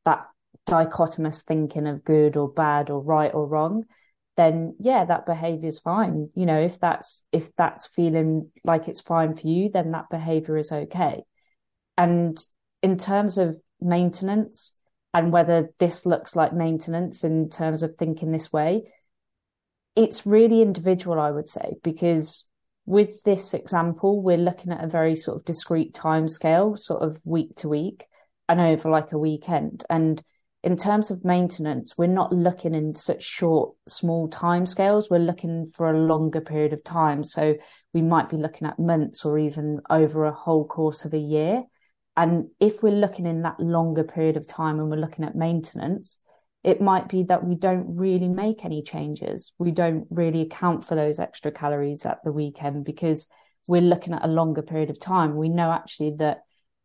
that 0.05 0.27
dichotomous 0.69 1.45
thinking 1.45 1.87
of 1.87 2.05
good 2.05 2.37
or 2.37 2.49
bad 2.49 2.91
or 2.91 3.01
right 3.01 3.33
or 3.35 3.47
wrong 3.47 3.85
then 4.37 4.75
yeah 4.79 5.05
that 5.05 5.27
behavior 5.27 5.69
is 5.69 5.79
fine 5.79 6.31
you 6.35 6.47
know 6.47 6.61
if 6.61 6.79
that's 6.79 7.25
if 7.33 7.55
that's 7.57 7.87
feeling 7.87 8.51
like 8.65 8.89
it's 8.89 9.01
fine 9.01 9.35
for 9.35 9.47
you 9.47 9.69
then 9.69 9.91
that 9.91 10.09
behavior 10.11 10.57
is 10.57 10.71
okay 10.73 11.23
and 11.99 12.39
in 12.83 12.97
terms 12.97 13.39
of 13.39 13.57
maintenance 13.81 14.79
and 15.15 15.33
whether 15.33 15.71
this 15.79 16.07
looks 16.07 16.35
like 16.35 16.53
maintenance 16.53 17.25
in 17.25 17.49
terms 17.49 17.83
of 17.83 17.97
thinking 17.97 18.33
this 18.33 18.53
way, 18.53 18.93
it's 19.95 20.27
really 20.27 20.63
individual, 20.63 21.21
I 21.21 21.31
would 21.31 21.49
say, 21.49 21.75
because 21.83 22.47
with 22.87 23.23
this 23.23 23.55
example, 23.55 24.23
we're 24.23 24.37
looking 24.37 24.73
at 24.73 24.83
a 24.83 24.89
very 24.89 25.15
sort 25.15 25.39
of 25.39 25.45
discrete 25.45 25.95
time 25.95 26.29
scale, 26.29 26.77
sort 26.77 27.03
of 27.03 27.21
week 27.25 27.55
to 27.57 27.69
week 27.69 28.07
and 28.49 28.61
over 28.61 28.91
like 28.91 29.13
a 29.13 29.19
weekend. 29.19 29.85
And 29.89 30.23
in 30.63 30.77
terms 30.77 31.11
of 31.11 31.25
maintenance, 31.25 31.99
we're 31.99 32.07
not 32.07 32.33
looking 32.33 32.75
in 32.75 32.95
such 32.95 33.23
short, 33.23 33.75
small 33.89 34.29
time 34.29 34.65
scales. 34.67 35.11
We're 35.11 35.19
looking 35.19 35.71
for 35.75 35.91
a 35.91 35.99
longer 35.99 36.41
period 36.41 36.73
of 36.73 36.85
time. 36.85 37.25
So 37.25 37.57
we 37.93 38.03
might 38.03 38.29
be 38.29 38.37
looking 38.37 38.67
at 38.67 38.79
months 38.79 39.25
or 39.25 39.39
even 39.39 39.81
over 39.91 40.25
a 40.25 40.33
whole 40.33 40.67
course 40.67 41.05
of 41.05 41.15
a 41.15 41.19
year. 41.19 41.65
And 42.17 42.49
if 42.61 42.83
we're 42.83 42.91
looking 42.91 43.27
in 43.27 43.43
that 43.43 43.59
longer 43.59 44.05
period 44.05 44.37
of 44.37 44.47
time 44.47 44.79
and 44.79 44.91
we're 44.91 44.97
looking 44.97 45.25
at 45.25 45.35
maintenance, 45.35 46.19
it 46.63 46.81
might 46.81 47.09
be 47.09 47.25
that 47.25 47.45
we 47.45 47.55
don't 47.57 47.97
really 47.97 48.29
make 48.29 48.65
any 48.65 48.83
changes. 48.83 49.53
We 49.59 49.71
don't 49.71 50.07
really 50.11 50.43
account 50.43 50.85
for 50.85 50.95
those 50.95 51.19
extra 51.19 51.51
calories 51.51 52.07
at 52.07 52.19
the 52.23 52.33
weekend 52.33 52.85
because 52.85 53.27
we're 53.67 53.81
looking 53.81 54.13
at 54.13 54.25
a 54.25 54.29
longer 54.29 54.63
period 54.63 54.91
of 54.91 55.01
time. 55.01 55.37
We 55.37 55.49
know 55.49 55.73
actually 55.73 56.17
that 56.19 56.43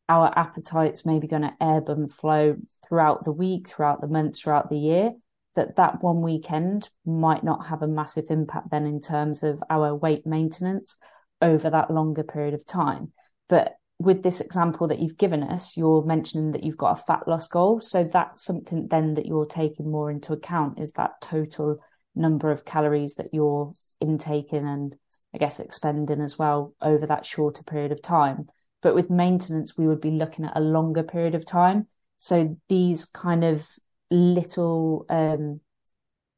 our 0.10 0.32
appetite's 0.38 1.06
maybe 1.06 1.28
going 1.28 1.42
to 1.42 1.54
ebb 1.60 1.90
and 1.90 2.12
flow 2.12 2.56
throughout 2.88 3.26
the 3.26 3.32
week, 3.32 3.68
throughout 3.68 4.02
the 4.02 4.08
month, 4.08 4.38
throughout 4.38 4.70
the 4.70 4.78
year. 4.78 5.12
That 5.56 5.76
that 5.78 6.04
one 6.04 6.22
weekend 6.22 6.90
might 7.04 7.44
not 7.44 7.66
have 7.68 7.82
a 7.82 7.88
massive 7.88 8.26
impact 8.30 8.70
then 8.70 8.86
in 8.86 9.00
terms 9.00 9.42
of 9.42 9.62
our 9.72 9.96
weight 9.96 10.26
maintenance 10.26 10.98
over 11.42 11.70
that 11.72 11.90
longer 11.90 12.24
period 12.24 12.54
of 12.54 12.64
time. 12.64 13.12
But 13.50 13.74
with 14.00 14.22
this 14.22 14.42
example 14.42 14.88
that 14.88 15.00
you've 15.00 15.18
given 15.18 15.44
us, 15.44 15.76
you're 15.76 16.04
mentioning 16.04 16.52
that 16.52 16.64
you've 16.64 16.78
got 16.78 17.00
a 17.00 17.04
fat 17.04 17.28
loss 17.28 17.48
goal. 17.48 17.82
So 17.82 18.04
that's 18.04 18.44
something 18.44 18.88
then 18.90 19.16
that 19.16 19.26
you're 19.26 19.46
taking 19.46 19.90
more 19.90 20.12
into 20.12 20.34
account 20.34 20.80
is 20.80 20.94
that 20.94 21.22
total 21.22 21.80
number 22.16 22.52
of 22.52 22.66
calories 22.66 23.16
that 23.16 23.30
you're 23.34 23.74
intaking 24.00 24.68
and 24.68 24.96
I 25.34 25.40
guess 25.40 25.60
expending 25.60 26.22
as 26.22 26.38
well 26.38 26.74
over 26.82 27.06
that 27.08 27.26
shorter 27.26 27.64
period 27.64 27.92
of 27.92 28.02
time. 28.02 28.48
But 28.82 28.96
with 28.96 29.10
maintenance, 29.10 29.78
we 29.78 29.88
would 29.88 30.02
be 30.02 30.12
looking 30.12 30.46
at 30.46 30.56
a 30.56 30.62
longer 30.62 31.04
period 31.04 31.36
of 31.36 31.46
time. 31.46 31.88
So 32.20 32.58
these 32.70 33.06
kind 33.06 33.44
of 33.44 33.68
little, 34.12 35.06
um, 35.10 35.60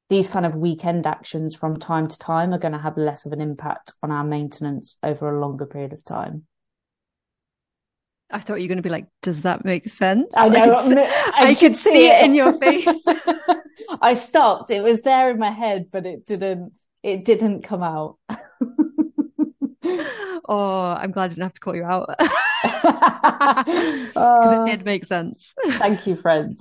these 0.10 0.30
kind 0.30 0.46
of 0.46 0.56
weekend 0.56 1.06
actions 1.06 1.56
from 1.56 1.78
time 1.78 2.08
to 2.08 2.18
time 2.18 2.54
are 2.54 2.60
going 2.60 2.72
to 2.72 2.80
have 2.80 2.98
less 2.98 3.26
of 3.26 3.34
an 3.34 3.42
impact 3.42 3.94
on 4.02 4.12
our 4.12 4.24
maintenance 4.24 4.98
over 5.04 5.30
a 5.30 5.40
longer 5.40 5.66
period 5.66 5.94
of 5.94 6.04
time. 6.04 6.46
I 8.32 8.40
thought 8.40 8.56
you 8.56 8.66
were 8.66 8.70
going 8.70 8.78
to 8.78 8.84
be 8.84 8.90
like, 8.90 9.08
does 9.22 9.42
that 9.42 9.66
make 9.66 9.88
sense? 9.90 10.32
I 10.36 10.50
know. 10.50 10.62
I 10.62 10.66
could, 10.66 10.80
see, 10.80 10.98
I 10.98 11.34
I 11.38 11.56
could 11.56 11.76
see, 11.76 11.92
see 11.92 12.08
it. 12.08 12.22
it 12.22 12.26
in 12.26 12.36
your 12.36 12.54
face. 12.60 13.06
I 14.02 14.14
stopped. 14.14 14.70
It 14.70 14.84
was 14.84 15.02
there 15.02 15.32
in 15.32 15.40
my 15.40 15.50
head, 15.52 15.88
but 15.92 16.06
it 16.06 16.26
didn't, 16.26 16.74
it 17.02 17.26
didn't 17.26 17.64
come 17.64 17.82
out. 17.82 18.18
oh, 20.48 20.96
I'm 20.98 21.12
glad 21.12 21.26
I 21.26 21.28
didn't 21.30 21.44
have 21.44 21.54
to 21.54 21.62
call 21.62 21.76
you 21.76 21.84
out. 21.86 22.10
Because 22.20 24.16
uh, 24.16 24.66
it 24.68 24.72
did 24.72 24.86
make 24.86 25.06
sense. 25.06 25.56
Thank 25.72 26.06
you, 26.06 26.16
friend. 26.16 26.60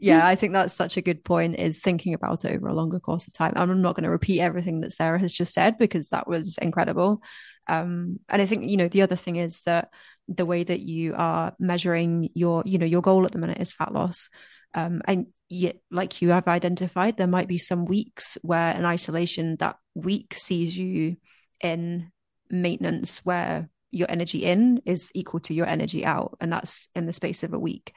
yeah, 0.00 0.26
I 0.26 0.36
think 0.36 0.52
that's 0.52 0.74
such 0.74 0.96
a 0.98 1.02
good 1.02 1.24
point 1.24 1.56
is 1.56 1.80
thinking 1.80 2.14
about 2.14 2.44
it 2.44 2.52
over 2.52 2.68
a 2.68 2.74
longer 2.74 3.00
course 3.00 3.26
of 3.26 3.32
time. 3.32 3.54
I'm 3.56 3.82
not 3.82 3.96
going 3.96 4.04
to 4.04 4.10
repeat 4.10 4.40
everything 4.40 4.82
that 4.82 4.92
Sarah 4.92 5.18
has 5.18 5.32
just 5.32 5.52
said 5.52 5.78
because 5.78 6.10
that 6.10 6.28
was 6.28 6.58
incredible. 6.58 7.22
Um, 7.70 8.18
and 8.28 8.42
I 8.42 8.46
think, 8.46 8.68
you 8.68 8.76
know, 8.76 8.88
the 8.88 9.02
other 9.02 9.14
thing 9.14 9.36
is 9.36 9.62
that 9.62 9.90
the 10.26 10.44
way 10.44 10.64
that 10.64 10.80
you 10.80 11.14
are 11.16 11.54
measuring 11.60 12.30
your, 12.34 12.64
you 12.66 12.78
know, 12.78 12.86
your 12.86 13.00
goal 13.00 13.24
at 13.24 13.30
the 13.30 13.38
minute 13.38 13.60
is 13.60 13.72
fat 13.72 13.94
loss. 13.94 14.28
Um, 14.74 15.02
and 15.06 15.26
yet, 15.48 15.76
like 15.90 16.20
you 16.20 16.30
have 16.30 16.48
identified, 16.48 17.16
there 17.16 17.28
might 17.28 17.46
be 17.46 17.58
some 17.58 17.84
weeks 17.84 18.36
where 18.42 18.74
in 18.74 18.84
isolation 18.84 19.56
that 19.60 19.76
week 19.94 20.34
sees 20.36 20.76
you 20.76 21.16
in 21.60 22.10
maintenance 22.50 23.18
where 23.18 23.68
your 23.92 24.10
energy 24.10 24.44
in 24.44 24.82
is 24.84 25.12
equal 25.14 25.40
to 25.40 25.54
your 25.54 25.66
energy 25.66 26.04
out. 26.04 26.36
And 26.40 26.52
that's 26.52 26.88
in 26.96 27.06
the 27.06 27.12
space 27.12 27.44
of 27.44 27.54
a 27.54 27.58
week 27.58 27.94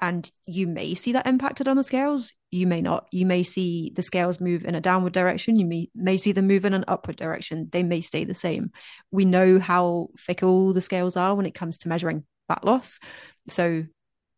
and 0.00 0.30
you 0.46 0.66
may 0.66 0.94
see 0.94 1.12
that 1.12 1.26
impacted 1.26 1.68
on 1.68 1.76
the 1.76 1.84
scales. 1.84 2.32
You 2.50 2.66
may 2.66 2.80
not. 2.80 3.06
You 3.12 3.26
may 3.26 3.42
see 3.42 3.92
the 3.94 4.02
scales 4.02 4.40
move 4.40 4.64
in 4.64 4.74
a 4.74 4.80
downward 4.80 5.12
direction. 5.12 5.56
You 5.56 5.66
may, 5.66 5.90
may 5.94 6.16
see 6.16 6.32
them 6.32 6.46
move 6.46 6.64
in 6.64 6.74
an 6.74 6.84
upward 6.88 7.16
direction. 7.16 7.68
They 7.70 7.82
may 7.82 8.00
stay 8.00 8.24
the 8.24 8.34
same. 8.34 8.70
We 9.10 9.24
know 9.24 9.58
how 9.58 10.08
fickle 10.16 10.72
the 10.72 10.80
scales 10.80 11.16
are 11.16 11.34
when 11.34 11.46
it 11.46 11.54
comes 11.54 11.78
to 11.78 11.88
measuring 11.88 12.24
fat 12.48 12.64
loss. 12.64 12.98
So 13.48 13.84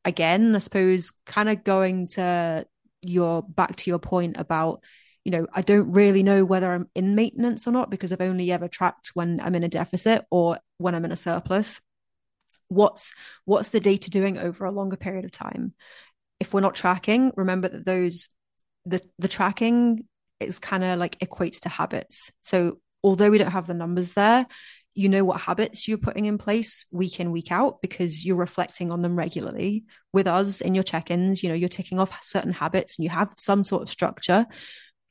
again 0.04 0.54
i 0.54 0.58
suppose 0.58 1.12
kind 1.26 1.48
of 1.48 1.64
going 1.64 2.06
to 2.06 2.66
your 3.02 3.42
back 3.42 3.76
to 3.76 3.90
your 3.90 3.98
point 3.98 4.36
about 4.36 4.82
you 5.24 5.30
know 5.30 5.46
i 5.52 5.62
don't 5.62 5.92
really 5.92 6.22
know 6.22 6.44
whether 6.44 6.72
i'm 6.72 6.88
in 6.94 7.14
maintenance 7.14 7.66
or 7.66 7.72
not 7.72 7.90
because 7.90 8.12
i've 8.12 8.20
only 8.20 8.50
ever 8.50 8.68
tracked 8.68 9.10
when 9.14 9.40
i'm 9.40 9.54
in 9.54 9.62
a 9.62 9.68
deficit 9.68 10.24
or 10.30 10.58
when 10.78 10.94
i'm 10.94 11.04
in 11.04 11.12
a 11.12 11.16
surplus 11.16 11.80
what's 12.72 13.14
what's 13.44 13.70
the 13.70 13.80
data 13.80 14.10
doing 14.10 14.38
over 14.38 14.64
a 14.64 14.72
longer 14.72 14.96
period 14.96 15.24
of 15.24 15.30
time? 15.30 15.74
If 16.40 16.52
we're 16.52 16.60
not 16.60 16.74
tracking 16.74 17.32
remember 17.36 17.68
that 17.68 17.84
those 17.84 18.28
the 18.86 19.00
the 19.18 19.28
tracking 19.28 20.06
is 20.40 20.58
kind 20.58 20.82
of 20.82 20.98
like 20.98 21.18
equates 21.20 21.60
to 21.60 21.68
habits. 21.68 22.32
So 22.42 22.78
although 23.02 23.30
we 23.30 23.38
don't 23.38 23.52
have 23.52 23.66
the 23.66 23.74
numbers 23.74 24.14
there 24.14 24.46
you 24.94 25.08
know 25.08 25.24
what 25.24 25.40
habits 25.40 25.88
you're 25.88 25.98
putting 25.98 26.26
in 26.26 26.36
place 26.38 26.84
week 26.90 27.18
in 27.18 27.30
week 27.30 27.50
out 27.50 27.80
because 27.80 28.24
you're 28.24 28.36
reflecting 28.36 28.92
on 28.92 29.00
them 29.00 29.16
regularly 29.16 29.84
with 30.12 30.26
us 30.26 30.60
in 30.60 30.74
your 30.74 30.84
check-ins. 30.84 31.42
You 31.42 31.48
know 31.48 31.54
you're 31.54 31.68
ticking 31.68 31.98
off 31.98 32.18
certain 32.22 32.52
habits 32.52 32.98
and 32.98 33.04
you 33.04 33.10
have 33.10 33.32
some 33.36 33.64
sort 33.64 33.82
of 33.82 33.90
structure. 33.90 34.46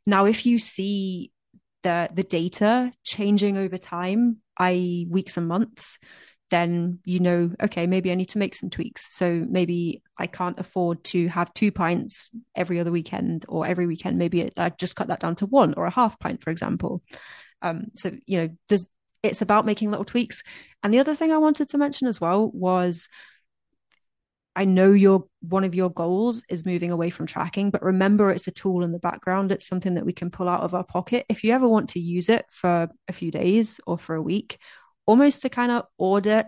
Now 0.06 0.26
if 0.26 0.46
you 0.46 0.60
see 0.60 1.32
the 1.84 2.10
the 2.14 2.24
data 2.24 2.92
changing 3.04 3.58
over 3.58 3.78
time 3.78 4.38
i.e 4.58 5.08
weeks 5.10 5.38
and 5.38 5.48
months 5.48 5.98
then 6.52 7.00
you 7.06 7.20
know, 7.20 7.52
okay, 7.64 7.88
maybe 7.88 8.12
I 8.12 8.16
need 8.16 8.30
to 8.30 8.38
make 8.38 8.54
some 8.56 8.70
tweaks. 8.70 9.08
So 9.10 9.46
maybe 9.50 10.04
I 10.18 10.28
can't 10.28 10.60
afford 10.60 11.04
to 11.06 11.28
have 11.30 11.54
two 11.54 11.72
pints 11.72 12.30
every 12.56 12.80
other 12.80 12.92
weekend 12.92 13.46
or 13.50 13.66
every 13.66 13.88
weekend. 13.88 14.18
Maybe 14.18 14.52
I 14.56 14.70
just 14.70 14.96
cut 14.96 15.08
that 15.08 15.22
down 15.22 15.36
to 15.38 15.48
one 15.48 15.74
or 15.76 15.86
a 15.86 15.92
half 15.92 16.20
pint, 16.20 16.44
for 16.44 16.52
example. 16.52 17.02
Um, 17.64 17.86
so 17.96 18.12
you 18.28 18.38
know, 18.70 18.78
it's 19.24 19.42
about 19.42 19.66
making 19.66 19.90
little 19.90 20.06
tweaks. 20.06 20.44
And 20.84 20.94
the 20.94 21.00
other 21.00 21.16
thing 21.16 21.32
I 21.32 21.38
wanted 21.38 21.70
to 21.70 21.78
mention 21.78 22.08
as 22.08 22.22
well 22.22 22.52
was 22.54 23.08
I 24.56 24.66
know 24.66 24.92
your 24.92 25.28
one 25.40 25.64
of 25.64 25.74
your 25.74 25.90
goals 25.90 26.44
is 26.50 26.66
moving 26.66 26.92
away 26.92 27.10
from 27.10 27.26
tracking, 27.26 27.70
but 27.70 27.82
remember 27.82 28.32
it's 28.32 28.48
a 28.48 28.52
tool 28.52 28.84
in 28.84 28.92
the 28.92 29.00
background. 29.00 29.52
It's 29.52 29.68
something 29.68 29.94
that 29.94 30.06
we 30.06 30.12
can 30.12 30.30
pull 30.30 30.50
out 30.50 30.62
of 30.62 30.74
our 30.74 30.84
pocket. 30.84 31.26
If 31.30 31.44
you 31.44 31.54
ever 31.54 31.68
want 31.68 31.90
to 31.90 32.00
use 32.00 32.28
it 32.28 32.46
for 32.50 32.90
a 33.08 33.14
few 33.14 33.32
days 33.32 33.80
or 33.88 33.98
for 33.98 34.16
a 34.16 34.22
week, 34.22 34.58
almost 35.06 35.42
to 35.42 35.50
kind 35.50 35.72
of 35.72 35.86
audit 35.98 36.48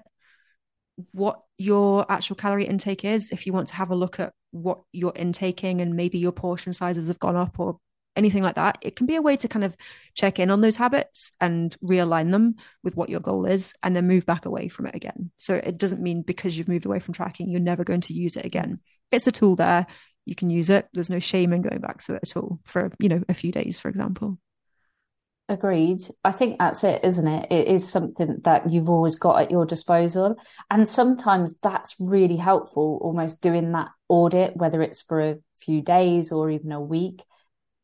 what 1.12 1.41
your 1.57 2.05
actual 2.12 2.36
calorie 2.36 2.65
intake 2.65 3.05
is 3.05 3.29
if 3.31 3.45
you 3.45 3.53
want 3.53 3.67
to 3.67 3.75
have 3.75 3.91
a 3.91 3.95
look 3.95 4.19
at 4.19 4.33
what 4.51 4.81
you're 4.91 5.13
intaking 5.15 5.81
and 5.81 5.95
maybe 5.95 6.19
your 6.19 6.31
portion 6.31 6.74
sizes 6.74 7.07
have 7.07 7.19
gone 7.19 7.36
up 7.36 7.60
or 7.60 7.77
anything 8.15 8.43
like 8.43 8.55
that 8.55 8.77
it 8.81 8.95
can 8.95 9.07
be 9.07 9.15
a 9.15 9.22
way 9.22 9.36
to 9.36 9.48
kind 9.48 9.65
of 9.65 9.75
check 10.13 10.38
in 10.38 10.51
on 10.51 10.62
those 10.62 10.77
habits 10.77 11.31
and 11.41 11.75
realign 11.83 12.31
them 12.31 12.55
with 12.83 12.95
what 12.95 13.10
your 13.10 13.19
goal 13.19 13.45
is 13.45 13.74
and 13.81 13.95
then 13.95 14.07
move 14.07 14.25
back 14.25 14.45
away 14.45 14.67
from 14.67 14.86
it 14.86 14.95
again. 14.95 15.31
So 15.38 15.55
it 15.55 15.77
doesn't 15.77 16.01
mean 16.01 16.22
because 16.22 16.55
you've 16.55 16.67
moved 16.67 16.86
away 16.86 17.00
from 17.00 17.15
tracking 17.15 17.50
you're 17.50 17.60
never 17.60 17.83
going 17.83 18.01
to 18.01 18.13
use 18.13 18.36
it 18.36 18.45
again. 18.45 18.79
It's 19.12 19.27
a 19.27 19.31
tool 19.31 19.55
there. 19.55 19.88
You 20.25 20.36
can 20.36 20.50
use 20.50 20.69
it. 20.69 20.88
There's 20.93 21.10
no 21.10 21.19
shame 21.19 21.53
in 21.53 21.63
going 21.63 21.81
back 21.81 22.03
to 22.03 22.15
it 22.15 22.22
at 22.24 22.38
all 22.38 22.60
for 22.65 22.91
you 23.00 23.10
know 23.10 23.24
a 23.27 23.33
few 23.33 23.51
days 23.51 23.79
for 23.79 23.89
example 23.89 24.38
Agreed. 25.50 26.01
I 26.23 26.31
think 26.31 26.57
that's 26.57 26.85
it, 26.85 27.03
isn't 27.03 27.27
it? 27.27 27.51
It 27.51 27.67
is 27.67 27.88
something 27.88 28.38
that 28.43 28.71
you've 28.71 28.89
always 28.89 29.17
got 29.17 29.41
at 29.41 29.51
your 29.51 29.65
disposal. 29.65 30.38
And 30.71 30.88
sometimes 30.88 31.57
that's 31.57 31.95
really 32.00 32.38
helpful, 32.38 32.97
almost 33.01 33.41
doing 33.41 33.73
that 33.73 33.89
audit, 34.07 34.55
whether 34.55 34.81
it's 34.81 35.01
for 35.01 35.21
a 35.21 35.35
few 35.59 35.81
days 35.81 36.31
or 36.31 36.50
even 36.50 36.71
a 36.71 36.79
week. 36.79 37.21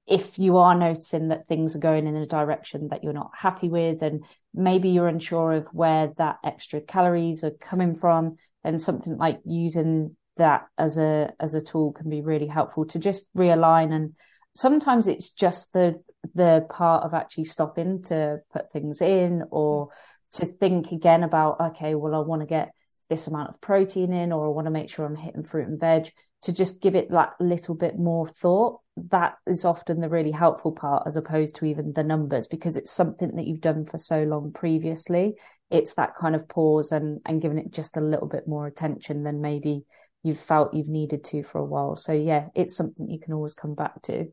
If 0.08 0.40
you 0.40 0.58
are 0.58 0.74
noticing 0.74 1.28
that 1.28 1.48
things 1.48 1.76
are 1.76 1.80
going 1.80 2.08
in 2.08 2.16
a 2.16 2.26
direction 2.26 2.88
that 2.90 3.04
you're 3.04 3.14
not 3.14 3.32
happy 3.38 3.68
with, 3.68 4.02
and 4.02 4.24
maybe 4.54 4.90
you're 4.90 5.10
unsure 5.10 5.52
of 5.52 5.68
where 5.68 6.14
that 6.18 6.38
extra 6.44 6.80
calories 6.80 7.44
are 7.44 7.52
coming 7.52 7.94
from, 7.94 8.38
then 8.64 8.80
something 8.80 9.18
like 9.18 9.42
using 9.46 10.16
that 10.38 10.66
as 10.78 10.98
a 10.98 11.34
as 11.42 11.54
a 11.54 11.62
tool 11.62 11.92
can 11.92 12.10
be 12.10 12.22
really 12.22 12.48
helpful 12.48 12.86
to 12.86 12.98
just 12.98 13.28
realign 13.36 13.92
and 13.94 14.16
sometimes 14.56 15.08
it's 15.08 15.30
just 15.30 15.74
the 15.74 16.02
the 16.36 16.66
part 16.70 17.04
of 17.04 17.14
actually 17.14 17.46
stopping 17.46 18.02
to 18.04 18.40
put 18.52 18.72
things 18.72 19.02
in 19.02 19.44
or 19.52 19.88
mm. 19.88 19.92
to 20.34 20.46
think 20.46 20.92
again 20.92 21.24
about 21.24 21.60
okay 21.60 21.96
well 21.96 22.16
i 22.16 22.20
want 22.20 22.42
to 22.42 22.46
get 22.46 22.72
this 23.10 23.28
amount 23.28 23.50
of 23.50 23.60
protein 23.62 24.14
in 24.14 24.32
or 24.32 24.46
i 24.46 24.50
want 24.50 24.66
to 24.66 24.72
make 24.72 24.90
sure 24.90 25.06
i'm 25.06 25.16
hitting 25.16 25.44
fruit 25.44 25.68
and 25.68 25.80
veg 25.80 26.12
to 26.42 26.54
just 26.54 26.82
give 26.82 26.96
it 26.96 27.12
that 27.12 27.34
little 27.40 27.76
bit 27.76 27.98
more 27.98 28.28
thought. 28.28 28.80
That 29.10 29.36
is 29.46 29.66
often 29.66 30.00
the 30.00 30.10
really 30.10 30.32
helpful 30.32 30.72
part 30.72 31.04
as 31.06 31.16
opposed 31.16 31.56
to 31.58 31.66
even 31.66 31.94
the 31.94 32.04
numbers 32.04 32.48
because 32.48 32.78
it's 32.78 32.92
something 32.92 33.36
that 33.36 33.46
you've 33.46 33.62
done 33.62 33.86
for 33.86 33.98
so 33.98 34.24
long 34.24 34.52
previously. 34.54 35.36
It's 35.70 35.94
that 35.96 36.16
kind 36.16 36.36
of 36.36 36.48
pause 36.48 36.92
and 36.92 37.20
and 37.26 37.42
giving 37.42 37.58
it 37.58 37.72
just 37.72 37.98
a 37.98 38.02
little 38.02 38.28
bit 38.28 38.48
more 38.48 38.68
attention 38.68 39.24
than 39.24 39.42
maybe 39.42 39.84
you've 40.24 40.40
felt 40.40 40.74
you've 40.74 40.90
needed 40.90 41.24
to 41.26 41.44
for 41.44 41.60
a 41.60 41.66
while. 41.66 41.96
So 41.96 42.14
yeah 42.14 42.48
it's 42.56 42.76
something 42.76 43.10
you 43.10 43.20
can 43.20 43.34
always 43.34 43.54
come 43.54 43.76
back 43.76 44.02
to. 44.04 44.28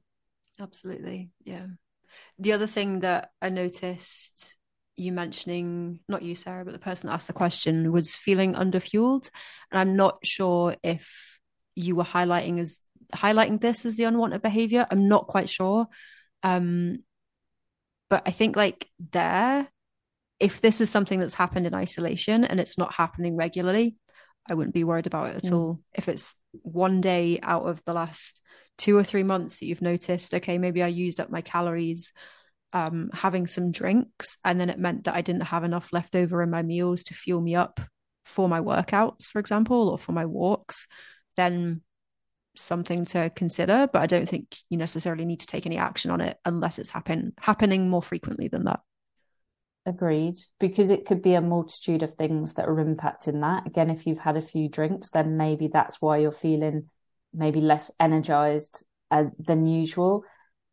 Absolutely. 0.60 1.30
Yeah. 1.44 1.66
The 2.38 2.52
other 2.52 2.66
thing 2.66 3.00
that 3.00 3.30
I 3.40 3.48
noticed 3.48 4.56
you 4.96 5.12
mentioning, 5.12 6.00
not 6.08 6.22
you, 6.22 6.34
Sarah, 6.34 6.64
but 6.64 6.72
the 6.72 6.78
person 6.78 7.08
that 7.08 7.14
asked 7.14 7.26
the 7.26 7.32
question 7.32 7.92
was 7.92 8.16
feeling 8.16 8.54
underfueled. 8.54 9.30
And 9.70 9.78
I'm 9.78 9.96
not 9.96 10.24
sure 10.24 10.76
if 10.82 11.40
you 11.74 11.96
were 11.96 12.04
highlighting 12.04 12.58
as 12.58 12.80
highlighting 13.14 13.60
this 13.60 13.86
as 13.86 13.96
the 13.96 14.04
unwanted 14.04 14.42
behavior. 14.42 14.86
I'm 14.90 15.08
not 15.08 15.26
quite 15.26 15.48
sure. 15.48 15.86
Um, 16.42 17.04
But 18.08 18.22
I 18.26 18.30
think 18.30 18.56
like 18.56 18.88
there, 19.12 19.68
if 20.38 20.60
this 20.60 20.80
is 20.80 20.90
something 20.90 21.20
that's 21.20 21.34
happened 21.34 21.66
in 21.66 21.74
isolation 21.74 22.44
and 22.44 22.60
it's 22.60 22.78
not 22.78 22.94
happening 22.94 23.36
regularly, 23.36 23.96
I 24.48 24.54
wouldn't 24.54 24.74
be 24.74 24.84
worried 24.84 25.06
about 25.06 25.30
it 25.30 25.36
at 25.36 25.42
mm. 25.44 25.56
all. 25.56 25.80
If 25.94 26.08
it's 26.08 26.36
one 26.52 27.00
day 27.00 27.38
out 27.42 27.64
of 27.64 27.82
the 27.84 27.92
last 27.92 28.40
two 28.78 28.96
or 28.96 29.04
three 29.04 29.22
months 29.22 29.58
that 29.58 29.66
you've 29.66 29.82
noticed, 29.82 30.34
okay, 30.34 30.58
maybe 30.58 30.82
I 30.82 30.88
used 30.88 31.20
up 31.20 31.30
my 31.30 31.40
calories 31.40 32.12
um, 32.72 33.10
having 33.12 33.46
some 33.46 33.70
drinks, 33.70 34.36
and 34.44 34.60
then 34.60 34.68
it 34.70 34.78
meant 34.78 35.04
that 35.04 35.14
I 35.14 35.22
didn't 35.22 35.42
have 35.42 35.64
enough 35.64 35.92
left 35.92 36.14
over 36.14 36.42
in 36.42 36.50
my 36.50 36.62
meals 36.62 37.04
to 37.04 37.14
fuel 37.14 37.40
me 37.40 37.54
up 37.54 37.80
for 38.24 38.48
my 38.48 38.60
workouts, 38.60 39.26
for 39.26 39.38
example, 39.38 39.88
or 39.88 39.98
for 39.98 40.12
my 40.12 40.26
walks, 40.26 40.86
then 41.36 41.80
something 42.56 43.04
to 43.06 43.30
consider. 43.30 43.88
But 43.92 44.02
I 44.02 44.06
don't 44.06 44.28
think 44.28 44.56
you 44.68 44.76
necessarily 44.76 45.24
need 45.24 45.40
to 45.40 45.46
take 45.46 45.64
any 45.64 45.78
action 45.78 46.10
on 46.10 46.20
it 46.20 46.36
unless 46.44 46.78
it's 46.78 46.90
happen 46.90 47.32
happening 47.40 47.88
more 47.88 48.02
frequently 48.02 48.48
than 48.48 48.64
that. 48.64 48.80
Agreed, 49.86 50.36
because 50.58 50.90
it 50.90 51.06
could 51.06 51.22
be 51.22 51.34
a 51.34 51.40
multitude 51.40 52.02
of 52.02 52.14
things 52.14 52.54
that 52.54 52.68
are 52.68 52.84
impacting 52.84 53.40
that. 53.42 53.68
Again, 53.68 53.88
if 53.88 54.04
you've 54.04 54.18
had 54.18 54.36
a 54.36 54.42
few 54.42 54.68
drinks, 54.68 55.10
then 55.10 55.36
maybe 55.36 55.68
that's 55.68 56.02
why 56.02 56.18
you're 56.18 56.32
feeling 56.32 56.90
maybe 57.32 57.60
less 57.60 57.92
energized 58.00 58.84
uh, 59.12 59.26
than 59.38 59.64
usual. 59.64 60.24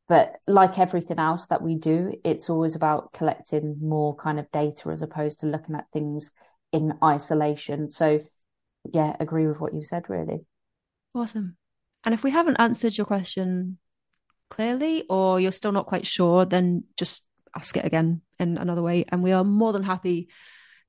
But 0.09 0.33
like 0.47 0.79
everything 0.79 1.19
else 1.19 1.45
that 1.47 1.61
we 1.61 1.75
do, 1.75 2.15
it's 2.23 2.49
always 2.49 2.75
about 2.75 3.13
collecting 3.13 3.77
more 3.79 4.15
kind 4.15 4.39
of 4.39 4.51
data 4.51 4.89
as 4.89 5.03
opposed 5.03 5.41
to 5.41 5.45
looking 5.45 5.75
at 5.75 5.85
things 5.93 6.31
in 6.71 6.93
isolation. 7.03 7.85
So, 7.87 8.19
yeah, 8.91 9.15
agree 9.19 9.45
with 9.45 9.59
what 9.59 9.75
you 9.75 9.83
said, 9.83 10.09
really. 10.09 10.45
Awesome. 11.13 11.55
And 12.03 12.15
if 12.15 12.23
we 12.23 12.31
haven't 12.31 12.57
answered 12.57 12.97
your 12.97 13.05
question 13.05 13.77
clearly 14.49 15.05
or 15.07 15.39
you're 15.39 15.51
still 15.51 15.71
not 15.71 15.85
quite 15.85 16.07
sure, 16.07 16.45
then 16.45 16.85
just 16.97 17.23
ask 17.55 17.77
it 17.77 17.85
again 17.85 18.21
in 18.43 18.57
another 18.57 18.81
way. 18.81 19.05
And 19.09 19.23
we 19.23 19.31
are 19.31 19.43
more 19.43 19.73
than 19.73 19.83
happy 19.83 20.29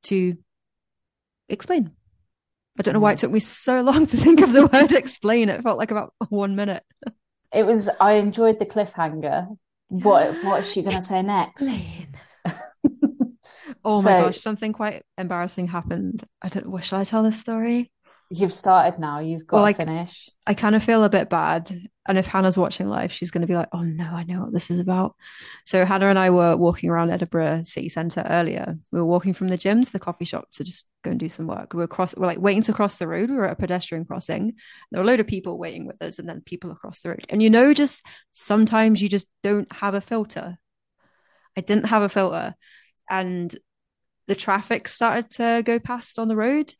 to 0.05 0.37
explain. 1.49 1.93
I 2.79 2.83
don't 2.83 2.95
know 2.95 3.01
why 3.01 3.13
it 3.13 3.19
took 3.19 3.31
me 3.31 3.41
so 3.41 3.81
long 3.83 4.07
to 4.07 4.17
think 4.17 4.41
of 4.41 4.53
the 4.53 4.67
word 4.67 4.93
explain. 4.93 5.49
It 5.49 5.63
felt 5.63 5.79
like 5.79 5.91
about 5.91 6.13
one 6.29 6.57
minute. 6.57 6.83
It 7.53 7.65
was, 7.65 7.89
I 8.01 8.15
enjoyed 8.15 8.59
the 8.59 8.67
cliffhanger. 8.67 9.57
What, 9.89 10.45
what 10.45 10.61
is 10.61 10.71
she 10.71 10.83
going 10.83 10.97
to 10.97 11.03
say 11.03 11.23
next? 11.23 11.63
oh 13.85 14.03
my 14.03 14.11
so, 14.11 14.23
gosh, 14.25 14.41
something 14.41 14.73
quite 14.73 15.05
embarrassing 15.17 15.69
happened. 15.69 16.25
I 16.43 16.49
don't, 16.49 16.67
what 16.69 16.85
shall 16.85 16.99
I 16.99 17.05
tell 17.05 17.23
this 17.23 17.41
story? 17.41 17.93
You've 18.37 18.53
started 18.53 18.99
now. 18.99 19.21
You've 19.21 19.47
got 19.47 19.63
well, 19.63 19.73
to 19.73 19.75
finish. 19.75 20.29
I 20.45 20.55
kind 20.55 20.75
of 20.75 20.83
feel 20.83 21.05
a 21.05 21.09
bit 21.09 21.31
bad. 21.31 21.89
And 22.07 22.19
if 22.19 22.27
Hannah's 22.27 22.59
watching 22.59 22.89
live, 22.89 23.13
she's 23.13 23.31
going 23.31 23.43
to 23.43 23.47
be 23.47 23.55
like, 23.55 23.69
oh 23.73 23.83
no, 23.83 24.05
I 24.05 24.25
know 24.25 24.41
what 24.41 24.53
this 24.53 24.71
is 24.71 24.81
about. 24.81 25.15
So 25.65 25.85
Hannah 25.85 26.09
and 26.09 26.19
I 26.19 26.31
were 26.31 26.57
walking 26.57 26.91
around 26.91 27.11
Edinburgh 27.11 27.63
City 27.63 27.89
Centre 27.89 28.27
earlier. 28.29 28.77
We 28.91 28.99
were 28.99 29.07
walking 29.07 29.35
from 29.35 29.49
the 29.49 29.57
gym 29.57 29.85
to 29.85 29.93
the 29.93 30.01
coffee 30.01 30.25
shop 30.25 30.51
to 30.53 30.65
just 30.65 30.87
go 31.05 31.13
and 31.13 31.21
do 31.21 31.29
some 31.29 31.47
work. 31.47 31.75
We 31.75 31.79
were 31.79 31.87
cross, 31.87 32.17
we're 32.17 32.27
like 32.27 32.41
waiting 32.41 32.63
to 32.65 32.73
cross 32.73 32.99
the 32.99 33.07
road. 33.07 33.31
We 33.31 33.37
were 33.37 33.47
at 33.47 33.53
a 33.53 33.57
pedestrian 33.57 34.05
crossing. 34.05 34.55
There 34.91 35.01
were 35.01 35.05
a 35.05 35.11
load 35.11 35.21
of 35.21 35.29
people 35.29 35.57
waiting 35.57 35.87
with 35.87 36.03
us 36.03 36.19
and 36.19 36.29
then 36.29 36.41
people 36.41 36.73
across 36.73 37.03
the 37.03 37.11
road. 37.11 37.27
And 37.29 37.43
you 37.43 37.51
know, 37.51 37.73
just 37.73 38.05
sometimes 38.33 39.01
you 39.01 39.09
just 39.09 39.29
don't 39.45 39.73
have 39.73 39.95
a 39.95 40.01
filter. 40.01 40.59
I 41.57 41.61
didn't 41.61 41.87
have 41.87 42.03
a 42.03 42.09
filter. 42.09 42.55
And 43.09 43.57
the 44.27 44.35
traffic 44.35 44.89
started 44.89 45.31
to 45.33 45.63
go 45.65 45.79
past 45.79 46.19
on 46.19 46.29
the 46.29 46.37
road 46.37 46.73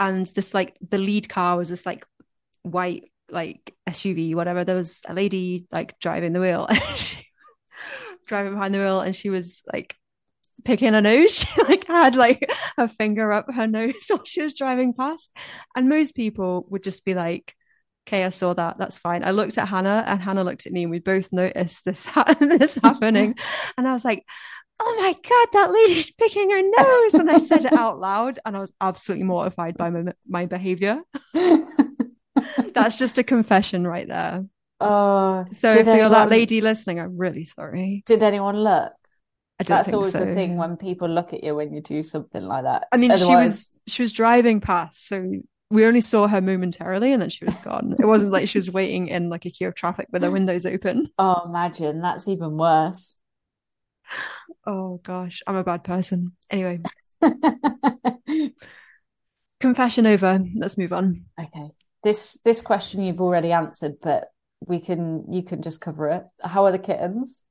and 0.00 0.26
this 0.26 0.54
like 0.54 0.76
the 0.86 0.98
lead 0.98 1.28
car 1.28 1.56
was 1.56 1.68
this 1.68 1.86
like 1.86 2.06
white 2.62 3.10
like 3.30 3.74
SUV, 3.86 4.34
whatever. 4.34 4.64
There 4.64 4.76
was 4.76 5.02
a 5.06 5.14
lady 5.14 5.66
like 5.70 5.98
driving 6.00 6.32
the 6.32 6.40
wheel, 6.40 6.68
driving 8.26 8.52
behind 8.54 8.74
the 8.74 8.78
wheel, 8.78 9.00
and 9.00 9.14
she 9.14 9.30
was 9.30 9.62
like 9.72 9.94
picking 10.64 10.94
her 10.94 11.00
nose. 11.00 11.44
She 11.54 11.62
like 11.62 11.86
had 11.86 12.16
like 12.16 12.48
her 12.76 12.88
finger 12.88 13.32
up 13.32 13.46
her 13.52 13.66
nose 13.66 13.94
while 14.08 14.24
she 14.24 14.42
was 14.42 14.54
driving 14.54 14.94
past. 14.94 15.34
And 15.76 15.88
most 15.88 16.14
people 16.14 16.66
would 16.70 16.82
just 16.82 17.04
be 17.04 17.14
like, 17.14 17.54
"Okay, 18.06 18.24
I 18.24 18.30
saw 18.30 18.54
that. 18.54 18.78
That's 18.78 18.98
fine." 18.98 19.24
I 19.24 19.32
looked 19.32 19.58
at 19.58 19.68
Hannah, 19.68 20.04
and 20.06 20.20
Hannah 20.20 20.44
looked 20.44 20.66
at 20.66 20.72
me, 20.72 20.82
and 20.82 20.90
we 20.90 21.00
both 21.00 21.32
noticed 21.32 21.84
this 21.84 22.06
ha- 22.06 22.34
this 22.40 22.76
happening. 22.82 23.36
and 23.76 23.88
I 23.88 23.92
was 23.92 24.04
like, 24.04 24.24
oh 24.80 24.96
my 24.98 25.12
god 25.12 25.48
that 25.52 25.72
lady's 25.72 26.10
picking 26.12 26.50
her 26.50 26.62
nose. 26.62 27.14
And 27.14 27.30
i 27.30 27.38
said 27.38 27.64
it 27.64 27.72
out 27.78 27.98
loud 27.98 28.38
and 28.44 28.56
i 28.56 28.60
was 28.60 28.72
absolutely 28.80 29.24
mortified 29.24 29.76
by 29.76 29.90
my, 29.90 30.12
my 30.28 30.46
behavior. 30.46 31.00
That's 32.72 32.98
just 32.98 33.18
a 33.18 33.24
confession 33.24 33.86
right 33.86 34.06
there. 34.06 34.44
Oh 34.80 35.44
so 35.52 35.70
if 35.70 35.78
anyone, 35.78 35.98
you're 35.98 36.08
that 36.10 36.30
lady 36.30 36.60
listening 36.60 37.00
i'm 37.00 37.16
really 37.16 37.44
sorry. 37.44 38.02
Did 38.06 38.22
anyone 38.22 38.56
look? 38.56 38.92
That's 39.64 39.92
always 39.92 40.12
so. 40.12 40.24
the 40.24 40.34
thing 40.34 40.56
when 40.56 40.76
people 40.76 41.08
look 41.08 41.32
at 41.32 41.42
you 41.42 41.56
when 41.56 41.72
you 41.72 41.80
do 41.80 42.02
something 42.04 42.44
like 42.44 42.62
that. 42.62 42.86
I 42.92 42.96
mean 42.96 43.10
Otherwise... 43.10 43.28
she 43.28 43.34
was 43.34 43.72
she 43.88 44.02
was 44.02 44.12
driving 44.12 44.60
past 44.60 45.08
so 45.08 45.30
we 45.70 45.84
only 45.84 46.00
saw 46.00 46.26
her 46.28 46.40
momentarily 46.40 47.12
and 47.12 47.20
then 47.20 47.28
she 47.28 47.44
was 47.44 47.58
gone. 47.58 47.94
It 47.98 48.06
wasn't 48.06 48.32
like 48.32 48.48
she 48.48 48.56
was 48.56 48.70
waiting 48.70 49.08
in 49.08 49.28
like 49.28 49.44
a 49.44 49.50
queue 49.50 49.68
of 49.68 49.74
traffic 49.74 50.06
with 50.10 50.22
her 50.22 50.30
windows 50.30 50.64
open. 50.64 51.10
Oh 51.18 51.42
imagine. 51.44 52.00
That's 52.00 52.28
even 52.28 52.56
worse 52.56 53.16
Oh 54.68 55.00
gosh, 55.02 55.42
I'm 55.46 55.56
a 55.56 55.64
bad 55.64 55.82
person. 55.82 56.32
Anyway. 56.50 56.80
Confession 59.60 60.06
over. 60.06 60.40
Let's 60.54 60.76
move 60.76 60.92
on. 60.92 61.24
Okay. 61.40 61.70
This 62.04 62.38
this 62.44 62.60
question 62.60 63.02
you've 63.02 63.22
already 63.22 63.50
answered, 63.50 63.94
but 64.02 64.28
we 64.66 64.78
can 64.78 65.24
you 65.32 65.42
can 65.42 65.62
just 65.62 65.80
cover 65.80 66.10
it. 66.10 66.24
How 66.42 66.66
are 66.66 66.72
the 66.72 66.78
kittens? 66.78 67.46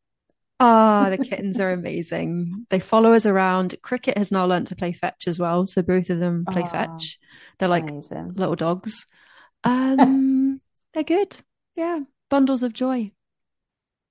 Ah, 0.59 1.07
oh, 1.07 1.09
the 1.09 1.17
kittens 1.25 1.59
are 1.59 1.71
amazing. 1.71 2.67
They 2.69 2.79
follow 2.79 3.13
us 3.13 3.25
around. 3.25 3.73
Cricket 3.81 4.15
has 4.15 4.31
now 4.31 4.45
learned 4.45 4.67
to 4.67 4.75
play 4.75 4.93
fetch 4.93 5.27
as 5.27 5.39
well, 5.39 5.65
so 5.65 5.81
both 5.81 6.11
of 6.11 6.19
them 6.19 6.45
play 6.45 6.61
oh, 6.65 6.67
fetch. 6.67 7.17
They're 7.57 7.67
like 7.67 7.89
amazing. 7.89 8.33
little 8.35 8.55
dogs. 8.55 9.05
Um, 9.63 10.61
they're 10.93 11.03
good. 11.03 11.35
Yeah, 11.75 12.01
bundles 12.29 12.63
of 12.63 12.71
joy. 12.71 13.11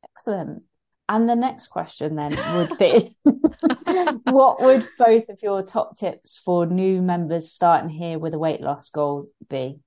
Excellent. 0.05 0.64
And 1.09 1.29
the 1.29 1.37
next 1.37 1.69
question 1.69 2.16
then 2.16 2.37
would 2.57 2.79
be 2.79 3.16
what 4.25 4.61
would 4.61 4.88
both 4.99 5.29
of 5.29 5.38
your 5.40 5.62
top 5.62 5.97
tips 5.97 6.40
for 6.45 6.66
new 6.66 7.01
members 7.01 7.53
starting 7.53 7.88
here 7.88 8.19
with 8.19 8.35
a 8.35 8.38
weight 8.38 8.61
loss 8.61 8.88
goal 8.90 9.29
be? 9.49 9.79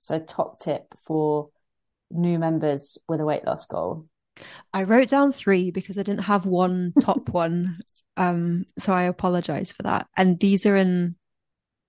So, 0.00 0.18
top 0.18 0.60
tip 0.60 0.86
for 0.98 1.48
new 2.10 2.38
members 2.38 2.98
with 3.08 3.20
a 3.20 3.24
weight 3.24 3.44
loss 3.44 3.66
goal. 3.66 4.06
I 4.72 4.84
wrote 4.84 5.08
down 5.08 5.32
three 5.32 5.70
because 5.70 5.98
I 5.98 6.02
didn't 6.02 6.24
have 6.24 6.46
one 6.46 6.92
top 7.00 7.28
one. 7.30 7.78
Um, 8.16 8.64
so 8.78 8.92
I 8.92 9.04
apologize 9.04 9.72
for 9.72 9.82
that. 9.84 10.06
And 10.16 10.38
these 10.38 10.66
are 10.66 10.76
in, 10.76 11.16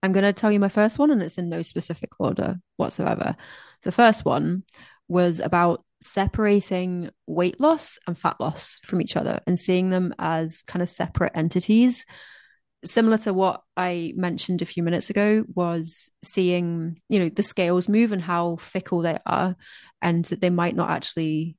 I'm 0.01 0.13
going 0.13 0.23
to 0.23 0.33
tell 0.33 0.51
you 0.51 0.59
my 0.59 0.69
first 0.69 0.97
one, 0.97 1.11
and 1.11 1.21
it's 1.21 1.37
in 1.37 1.49
no 1.49 1.61
specific 1.61 2.11
order 2.19 2.59
whatsoever. 2.77 3.35
The 3.83 3.91
first 3.91 4.23
one 4.23 4.63
was 5.07 5.39
about 5.39 5.83
separating 6.01 7.09
weight 7.27 7.59
loss 7.59 7.99
and 8.07 8.17
fat 8.17 8.37
loss 8.39 8.79
from 8.85 9.01
each 9.01 9.15
other 9.15 9.39
and 9.45 9.59
seeing 9.59 9.89
them 9.89 10.13
as 10.17 10.63
kind 10.63 10.81
of 10.81 10.89
separate 10.89 11.31
entities. 11.35 12.05
Similar 12.83 13.19
to 13.19 13.33
what 13.33 13.61
i 13.77 14.11
mentioned 14.15 14.63
a 14.63 14.65
few 14.65 14.81
minutes 14.81 15.11
ago 15.11 15.45
was 15.53 16.09
seeing 16.23 16.99
you 17.09 17.19
know 17.19 17.29
the 17.29 17.43
scales 17.43 17.87
move 17.87 18.11
and 18.11 18.21
how 18.21 18.55
fickle 18.55 19.01
they 19.01 19.19
are 19.23 19.55
and 20.01 20.25
that 20.25 20.41
they 20.41 20.49
might 20.49 20.75
not 20.75 20.89
actually 20.89 21.55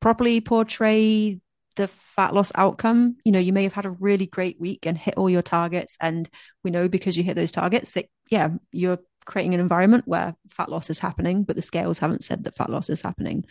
properly 0.00 0.40
portray 0.40 1.40
the 1.76 1.88
fat 1.88 2.32
loss 2.32 2.52
outcome. 2.54 3.16
You 3.24 3.32
know 3.32 3.38
you 3.38 3.52
may 3.52 3.64
have 3.64 3.74
had 3.74 3.86
a 3.86 3.90
really 3.90 4.26
great 4.26 4.58
week 4.58 4.86
and 4.86 4.96
hit 4.96 5.14
all 5.18 5.28
your 5.28 5.42
targets 5.42 5.98
and 6.00 6.28
we 6.62 6.70
know 6.70 6.88
because 6.88 7.16
you 7.16 7.22
hit 7.22 7.36
those 7.36 7.52
targets 7.52 7.92
that 7.92 8.06
yeah 8.30 8.48
you're 8.72 9.00
creating 9.24 9.54
an 9.54 9.60
environment 9.60 10.06
where 10.06 10.34
fat 10.48 10.68
loss 10.68 10.90
is 10.90 10.98
happening, 10.98 11.44
but 11.44 11.56
the 11.56 11.62
scales 11.62 11.98
haven't 11.98 12.24
said 12.24 12.44
that 12.44 12.56
fat 12.56 12.70
loss 12.70 12.90
is 12.90 13.02
happening. 13.02 13.44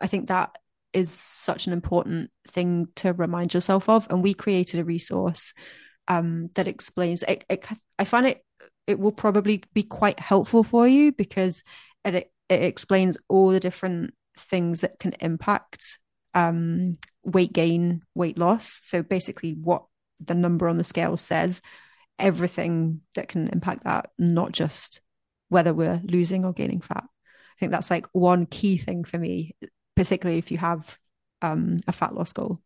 I 0.00 0.06
think 0.06 0.28
that 0.28 0.56
is 0.92 1.10
such 1.10 1.66
an 1.66 1.72
important 1.72 2.30
thing 2.48 2.88
to 2.96 3.12
remind 3.12 3.54
yourself 3.54 3.88
of. 3.88 4.06
And 4.10 4.22
we 4.22 4.34
created 4.34 4.80
a 4.80 4.84
resource 4.84 5.52
um, 6.08 6.48
that 6.54 6.68
explains. 6.68 7.22
It, 7.22 7.44
it, 7.48 7.66
I 7.98 8.04
find 8.04 8.26
it 8.26 8.42
it 8.86 8.98
will 8.98 9.12
probably 9.12 9.62
be 9.72 9.84
quite 9.84 10.18
helpful 10.18 10.64
for 10.64 10.88
you 10.88 11.12
because 11.12 11.62
it 12.04 12.32
it 12.48 12.62
explains 12.62 13.16
all 13.28 13.50
the 13.50 13.60
different 13.60 14.12
things 14.36 14.80
that 14.80 14.98
can 14.98 15.14
impact 15.20 15.98
um, 16.34 16.96
weight 17.22 17.52
gain, 17.52 18.02
weight 18.14 18.36
loss. 18.36 18.80
So 18.82 19.02
basically, 19.02 19.52
what 19.52 19.84
the 20.18 20.34
number 20.34 20.68
on 20.68 20.76
the 20.76 20.84
scale 20.84 21.16
says, 21.16 21.62
everything 22.18 23.02
that 23.14 23.28
can 23.28 23.48
impact 23.48 23.84
that, 23.84 24.10
not 24.18 24.50
just 24.52 25.00
whether 25.50 25.74
we're 25.74 26.00
losing 26.04 26.46
or 26.46 26.54
gaining 26.54 26.80
fat. 26.80 27.04
I 27.04 27.56
think 27.58 27.72
that's 27.72 27.90
like 27.90 28.06
one 28.12 28.46
key 28.46 28.78
thing 28.78 29.04
for 29.04 29.18
me, 29.18 29.54
particularly 29.94 30.38
if 30.38 30.50
you 30.50 30.56
have 30.56 30.96
um, 31.42 31.76
a 31.86 31.92
fat 31.92 32.14
loss 32.14 32.32
goal. 32.32 32.60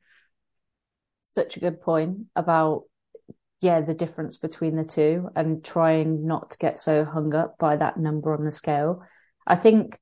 Such 1.25 1.57
a 1.57 1.61
good 1.61 1.81
point 1.83 2.27
about 2.37 2.85
yeah 3.61 3.81
the 3.81 3.95
difference 3.95 4.37
between 4.37 4.77
the 4.77 4.85
two 4.85 5.31
and 5.35 5.65
trying 5.65 6.27
not 6.27 6.51
to 6.51 6.59
get 6.59 6.79
so 6.79 7.05
hung 7.05 7.35
up 7.35 7.57
by 7.59 7.75
that 7.75 7.97
number 7.97 8.33
on 8.33 8.45
the 8.45 8.53
scale. 8.53 9.03
I 9.47 9.57
think 9.57 9.99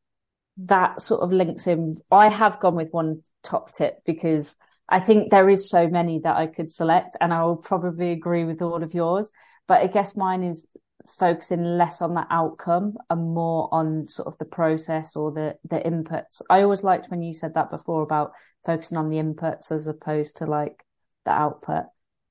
that 0.58 1.00
sort 1.00 1.22
of 1.22 1.32
links 1.32 1.66
in. 1.66 1.98
I 2.10 2.28
have 2.28 2.60
gone 2.60 2.74
with 2.74 2.90
one 2.90 3.22
top 3.42 3.72
tip 3.72 4.00
because 4.04 4.56
I 4.88 5.00
think 5.00 5.30
there 5.30 5.48
is 5.48 5.70
so 5.70 5.88
many 5.88 6.20
that 6.20 6.36
I 6.36 6.48
could 6.48 6.72
select, 6.72 7.16
and 7.20 7.32
I 7.32 7.44
will 7.44 7.56
probably 7.56 8.10
agree 8.12 8.44
with 8.44 8.60
all 8.60 8.82
of 8.82 8.92
yours. 8.92 9.32
But 9.68 9.82
I 9.82 9.86
guess 9.86 10.16
mine 10.16 10.42
is 10.42 10.66
focusing 11.06 11.64
less 11.64 12.00
on 12.00 12.14
the 12.14 12.26
outcome 12.30 12.96
and 13.10 13.34
more 13.34 13.68
on 13.72 14.08
sort 14.08 14.28
of 14.28 14.38
the 14.38 14.44
process 14.44 15.16
or 15.16 15.32
the 15.32 15.56
the 15.68 15.78
inputs. 15.78 16.42
I 16.48 16.62
always 16.62 16.84
liked 16.84 17.10
when 17.10 17.22
you 17.22 17.34
said 17.34 17.54
that 17.54 17.70
before 17.70 18.02
about 18.02 18.32
focusing 18.64 18.98
on 18.98 19.10
the 19.10 19.18
inputs 19.18 19.72
as 19.72 19.86
opposed 19.86 20.38
to 20.38 20.46
like 20.46 20.84
the 21.24 21.32
output. 21.32 21.84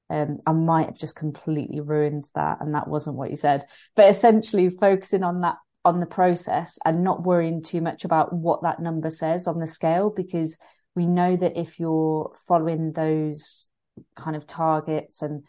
Um, 0.09 0.39
I 0.45 0.51
might 0.51 0.87
have 0.87 0.97
just 0.97 1.15
completely 1.15 1.79
ruined 1.79 2.27
that, 2.35 2.57
and 2.59 2.75
that 2.75 2.87
wasn't 2.87 3.15
what 3.15 3.29
you 3.29 3.37
said. 3.37 3.65
But 3.95 4.09
essentially, 4.09 4.69
focusing 4.69 5.23
on 5.23 5.41
that 5.41 5.55
on 5.83 5.99
the 5.99 6.05
process 6.05 6.77
and 6.85 7.03
not 7.03 7.23
worrying 7.23 7.63
too 7.63 7.81
much 7.81 8.05
about 8.05 8.31
what 8.33 8.61
that 8.63 8.79
number 8.79 9.09
says 9.09 9.47
on 9.47 9.59
the 9.59 9.67
scale, 9.67 10.09
because 10.09 10.57
we 10.95 11.05
know 11.05 11.35
that 11.35 11.59
if 11.59 11.79
you're 11.79 12.33
following 12.47 12.91
those 12.91 13.67
kind 14.15 14.35
of 14.35 14.45
targets 14.45 15.21
and 15.21 15.43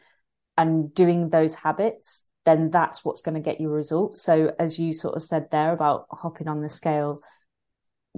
and 0.57 0.95
doing 0.95 1.31
those 1.31 1.55
habits 1.55 2.25
then 2.45 2.71
that's 2.71 3.05
what's 3.05 3.21
going 3.21 3.35
to 3.35 3.41
get 3.41 3.61
you 3.61 3.69
results. 3.69 4.23
So 4.23 4.53
as 4.59 4.79
you 4.79 4.93
sort 4.93 5.17
of 5.17 5.23
said 5.23 5.49
there 5.51 5.73
about 5.73 6.07
hopping 6.11 6.49
on 6.49 6.61
the 6.61 6.69
scale 6.69 7.23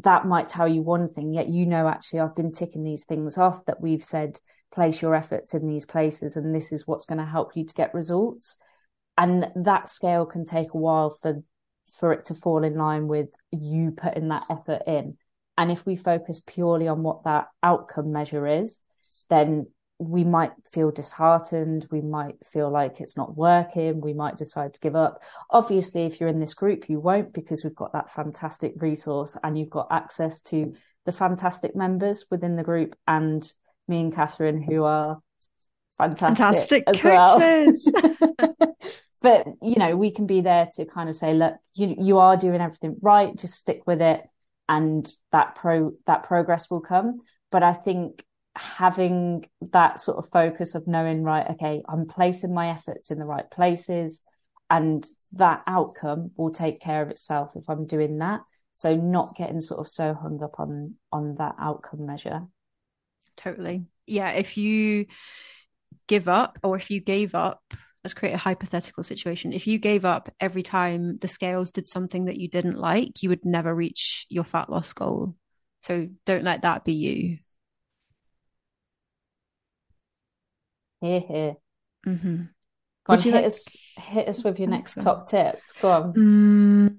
that 0.03 0.27
might 0.27 0.49
tell 0.49 0.67
you 0.67 0.83
one 0.83 1.09
thing 1.09 1.33
yet 1.33 1.49
you 1.49 1.67
know 1.67 1.87
actually 1.87 2.19
I've 2.19 2.35
been 2.35 2.51
ticking 2.51 2.83
these 2.83 3.05
things 3.05 3.39
off 3.39 3.65
that 3.67 3.81
we've 3.81 4.03
said 4.03 4.41
place 4.73 5.01
your 5.01 5.15
efforts 5.15 5.55
in 5.55 5.69
these 5.69 5.87
places 5.87 6.37
and 6.37 6.55
this 6.55 6.73
is 6.73 6.87
what's 6.87 7.07
going 7.07 7.19
to 7.19 7.25
help 7.25 7.57
you 7.57 7.65
to 7.65 7.75
get 7.75 7.95
results. 7.95 8.59
And 9.17 9.47
that 9.55 9.89
scale 9.89 10.27
can 10.27 10.45
take 10.45 10.75
a 10.75 10.79
while 10.79 11.17
for 11.23 11.43
for 11.91 12.13
it 12.13 12.25
to 12.25 12.35
fall 12.35 12.65
in 12.65 12.77
line 12.77 13.07
with 13.07 13.29
you 13.53 13.93
putting 13.93 14.29
that 14.29 14.43
effort 14.51 14.83
in. 14.87 15.17
And 15.57 15.71
if 15.71 15.87
we 15.87 15.95
focus 15.95 16.43
purely 16.45 16.89
on 16.89 17.05
what 17.05 17.23
that 17.25 17.49
outcome 17.63 18.11
measure 18.11 18.47
is, 18.49 18.81
then 19.31 19.67
we 20.09 20.25
might 20.25 20.53
feel 20.71 20.91
disheartened. 20.91 21.87
We 21.91 22.01
might 22.01 22.37
feel 22.47 22.71
like 22.71 23.01
it's 23.01 23.17
not 23.17 23.37
working. 23.37 24.01
We 24.01 24.13
might 24.15 24.37
decide 24.37 24.75
to 24.75 24.81
give 24.81 24.97
up. 24.97 25.23
Obviously, 25.51 26.03
if 26.05 26.21
you're 26.21 26.29
in 26.29 26.41
this 26.41 26.55
group, 26.55 26.89
you 26.89 27.01
won't 27.01 27.33
because 27.33 27.65
we've 27.65 27.75
got 27.75 27.93
that 27.93 28.11
fantastic 28.11 28.75
resource 28.77 29.37
and 29.43 29.59
you've 29.59 29.71
got 29.71 29.89
access 29.91 30.43
to 30.43 30.75
the 31.07 31.13
fantastic 31.13 31.77
members 31.77 32.25
within 32.31 32.57
the 32.57 32.63
group 32.63 32.97
and 33.07 33.51
me 33.89 34.01
and 34.01 34.15
Catherine, 34.15 34.63
who 34.63 34.85
are 34.85 35.21
fantastic, 35.99 36.85
fantastic 36.85 36.87
coaches. 36.87 37.91
Well. 37.93 38.57
but 39.23 39.47
you 39.63 39.77
know, 39.77 39.97
we 39.97 40.11
can 40.11 40.27
be 40.27 40.41
there 40.41 40.69
to 40.77 40.87
kind 40.87 41.09
of 41.09 41.17
say, 41.17 41.35
look, 41.35 41.55
you 41.75 41.95
you 41.99 42.19
are 42.19 42.37
doing 42.37 42.61
everything 42.61 42.97
right. 43.03 43.37
Just 43.37 43.55
stick 43.55 43.87
with 43.87 44.01
it 44.01 44.23
and 44.69 45.11
that 45.33 45.55
pro 45.55 45.93
that 46.07 46.25
progress 46.25 46.71
will 46.71 46.81
come 46.81 47.21
but 47.51 47.63
i 47.63 47.73
think 47.73 48.25
having 48.57 49.45
that 49.73 50.01
sort 50.01 50.19
of 50.19 50.31
focus 50.31 50.75
of 50.75 50.87
knowing 50.87 51.23
right 51.23 51.51
okay 51.51 51.83
i'm 51.89 52.07
placing 52.07 52.55
my 52.55 52.69
efforts 52.69 53.11
in 53.11 53.19
the 53.19 53.25
right 53.25 53.51
places 53.51 54.23
and 54.71 55.07
that 55.33 55.63
outcome 55.67 56.31
will 56.37 56.53
take 56.53 56.81
care 56.81 57.03
of 57.03 57.11
itself 57.11 57.53
if 57.57 57.69
i'm 57.69 57.87
doing 57.87 58.19
that 58.19 58.41
so 58.73 58.95
not 58.95 59.37
getting 59.37 59.61
sort 59.61 59.81
of 59.81 59.89
so 59.89 60.15
hung 60.15 60.43
up 60.43 60.61
on 60.61 60.95
on 61.13 61.35
that 61.37 61.55
outcome 61.59 62.07
measure 62.07 62.43
totally 63.37 63.85
yeah 64.07 64.31
if 64.31 64.57
you 64.57 65.07
give 66.07 66.29
up 66.29 66.59
or 66.63 66.77
if 66.77 66.91
you 66.91 67.01
gave 67.01 67.35
up 67.35 67.61
let's 68.05 68.15
create 68.15 68.35
a 68.35 68.39
hypothetical 68.39 69.03
situation. 69.03 69.53
If 69.53 69.67
you 69.67 69.79
gave 69.79 70.05
up 70.05 70.31
every 70.39 70.63
time 70.63 71.17
the 71.19 71.29
scales 71.29 71.73
did 71.73 71.87
something 71.87 72.27
that 72.27 72.37
you 72.37 72.49
didn't 72.49 72.79
like, 72.79 73.23
you 73.23 73.31
would 73.31 73.47
never 73.47 73.75
reach 73.75 74.27
your 74.29 74.45
fat 74.45 74.69
loss 74.69 74.93
goal. 74.93 75.35
So 75.81 76.09
don't 76.27 76.45
let 76.45 76.63
that 76.63 76.85
be 76.85 76.93
you. 76.93 77.39
Here, 81.01 81.21
here. 81.21 81.57
Mm-hmm. 82.07 82.43
Go 83.07 83.13
on, 83.13 83.21
hit 83.21 83.35
like... 83.35 83.45
us, 83.45 83.65
hit 83.97 84.29
us 84.29 84.43
with 84.43 84.59
your 84.59 84.69
next 84.69 85.01
top 85.01 85.29
tip. 85.29 85.61
Go 85.83 85.91
on. 85.91 86.13
Mm, 86.15 86.97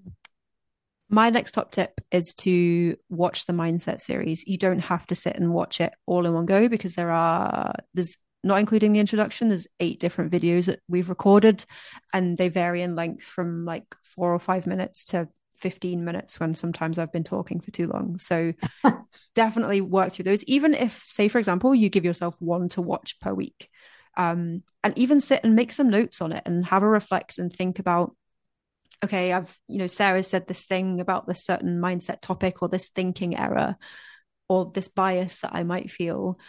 my 1.10 1.30
next 1.30 1.54
top 1.54 1.72
tip 1.72 2.02
is 2.12 2.34
to 2.36 2.98
watch 3.10 3.46
the 3.46 3.54
mindset 3.54 4.00
series. 4.00 4.46
You 4.46 4.58
don't 4.58 4.80
have 4.80 5.06
to 5.08 5.16
sit 5.16 5.36
and 5.36 5.54
watch 5.54 5.82
it 5.82 5.94
all 6.06 6.26
in 6.26 6.34
one 6.34 6.46
go 6.46 6.68
because 6.68 6.96
there 6.96 7.12
are 7.12 7.74
there's 7.94 8.18
not 8.44 8.60
including 8.60 8.94
the 8.94 9.00
introduction, 9.00 9.50
there's 9.50 9.68
eight 9.80 10.00
different 10.00 10.32
videos 10.32 10.66
that 10.68 10.80
we've 10.88 11.10
recorded, 11.10 11.66
and 12.14 12.38
they 12.38 12.48
vary 12.48 12.84
in 12.84 12.96
length 12.96 13.24
from 13.24 13.66
like 13.66 13.86
four 14.04 14.34
or 14.34 14.40
five 14.40 14.68
minutes 14.68 15.06
to 15.06 15.28
15 15.66 16.06
minutes 16.06 16.40
when 16.40 16.54
sometimes 16.54 17.00
I've 17.00 17.12
been 17.12 17.24
talking 17.24 17.60
for 17.60 17.72
too 17.72 17.88
long. 17.88 18.20
So 18.20 18.54
definitely 19.34 19.82
work 19.82 20.12
through 20.12 20.26
those. 20.26 20.44
Even 20.44 20.76
if, 20.76 21.02
say, 21.08 21.28
for 21.28 21.40
example, 21.40 21.74
you 21.74 21.90
give 21.90 22.06
yourself 22.06 22.36
one 22.38 22.70
to 22.70 22.84
watch 22.84 23.20
per 23.20 23.34
week, 23.34 23.68
um, 24.16 24.62
and 24.84 24.96
even 24.96 25.20
sit 25.20 25.42
and 25.44 25.56
make 25.56 25.72
some 25.72 25.90
notes 25.90 26.22
on 26.22 26.34
it 26.34 26.44
and 26.46 26.68
have 26.68 26.84
a 26.84 26.88
reflect 26.88 27.40
and 27.40 27.52
think 27.52 27.80
about 27.80 28.16
okay 29.04 29.34
i've 29.34 29.58
you 29.68 29.78
know 29.78 29.88
sarah 29.88 30.24
said 30.24 30.48
this 30.48 30.66
thing 30.66 31.02
about 31.02 31.28
this 31.28 31.44
certain 31.44 31.82
mindset 31.82 32.22
topic 32.22 32.62
or 32.62 32.70
this 32.70 32.88
thinking 32.88 33.36
error 33.36 33.76
or 34.48 34.72
this 34.74 34.88
bias 34.88 35.42
that 35.42 35.52
i 35.54 35.64
might 35.64 35.92
feel 35.92 36.40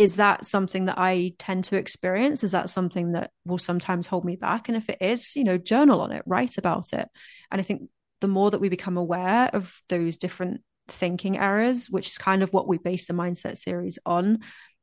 is 0.00 0.16
that 0.16 0.46
something 0.46 0.86
that 0.86 0.98
I 0.98 1.34
tend 1.38 1.64
to 1.64 1.76
experience? 1.76 2.42
Is 2.42 2.52
that 2.52 2.70
something 2.70 3.12
that 3.12 3.32
will 3.44 3.58
sometimes 3.58 4.06
hold 4.06 4.24
me 4.24 4.34
back? 4.34 4.68
And 4.68 4.76
if 4.76 4.88
it 4.88 4.96
is, 5.00 5.36
you 5.36 5.44
know, 5.44 5.58
journal 5.58 6.00
on 6.00 6.10
it, 6.10 6.22
write 6.24 6.56
about 6.56 6.94
it. 6.94 7.06
And 7.50 7.60
I 7.60 7.62
think 7.62 7.90
the 8.22 8.28
more 8.28 8.50
that 8.50 8.60
we 8.60 8.70
become 8.70 8.96
aware 8.96 9.50
of 9.52 9.78
those 9.90 10.16
different 10.16 10.62
thinking 10.88 11.38
errors, 11.38 11.88
which 11.90 12.08
is 12.08 12.16
kind 12.16 12.42
of 12.42 12.52
what 12.54 12.66
we 12.66 12.78
base 12.78 13.06
the 13.06 13.12
mindset 13.12 13.58
series 13.58 13.98
on, 14.06 14.38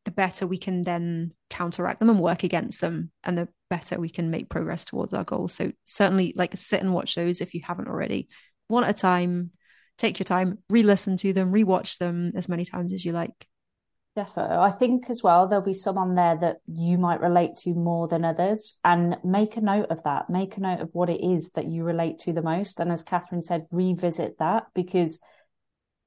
the 0.06 0.12
better 0.12 0.46
we 0.46 0.60
can 0.60 0.84
then 0.84 1.34
counteract 1.50 2.00
them 2.00 2.12
and 2.12 2.20
work 2.20 2.44
against 2.44 2.80
them, 2.80 3.12
and 3.24 3.38
the 3.38 3.48
better 3.72 4.00
we 4.00 4.10
can 4.10 4.30
make 4.30 4.50
progress 4.50 4.86
towards 4.86 5.14
our 5.14 5.24
goals. 5.24 5.54
So 5.54 5.72
certainly, 5.86 6.34
like 6.36 6.56
sit 6.56 6.82
and 6.82 6.94
watch 6.94 7.16
those 7.16 7.42
if 7.42 7.56
you 7.56 7.62
haven't 7.64 7.88
already, 7.88 8.30
one 8.68 8.84
at 8.84 8.92
a 8.92 8.94
time. 8.94 9.52
Take 9.98 10.20
your 10.20 10.26
time, 10.26 10.60
re-listen 10.70 11.18
to 11.18 11.34
them, 11.34 11.52
re-watch 11.52 11.98
them 11.98 12.34
as 12.36 12.48
many 12.48 12.66
times 12.66 12.94
as 12.94 13.04
you 13.04 13.14
like. 13.14 13.48
I 14.18 14.72
think 14.72 15.10
as 15.10 15.22
well, 15.24 15.48
there'll 15.48 15.64
be 15.64 15.74
some 15.74 15.98
on 15.98 16.16
there 16.16 16.38
that 16.42 16.58
you 16.68 16.98
might 16.98 17.22
relate 17.22 17.56
to 17.64 17.74
more 17.74 18.08
than 18.08 18.26
others. 18.26 18.80
And 18.84 19.18
make 19.24 19.58
a 19.58 19.62
note 19.62 19.90
of 19.90 20.04
that. 20.04 20.30
Make 20.30 20.58
a 20.58 20.62
note 20.62 20.82
of 20.82 20.90
what 20.94 21.10
it 21.10 21.22
is 21.24 21.52
that 21.52 21.66
you 21.66 21.84
relate 21.84 22.20
to 22.20 22.34
the 22.34 22.42
most. 22.42 22.80
And 22.80 22.92
as 22.92 23.04
Catherine 23.04 23.44
said, 23.44 23.68
revisit 23.72 24.40
that 24.40 24.68
because 24.74 25.22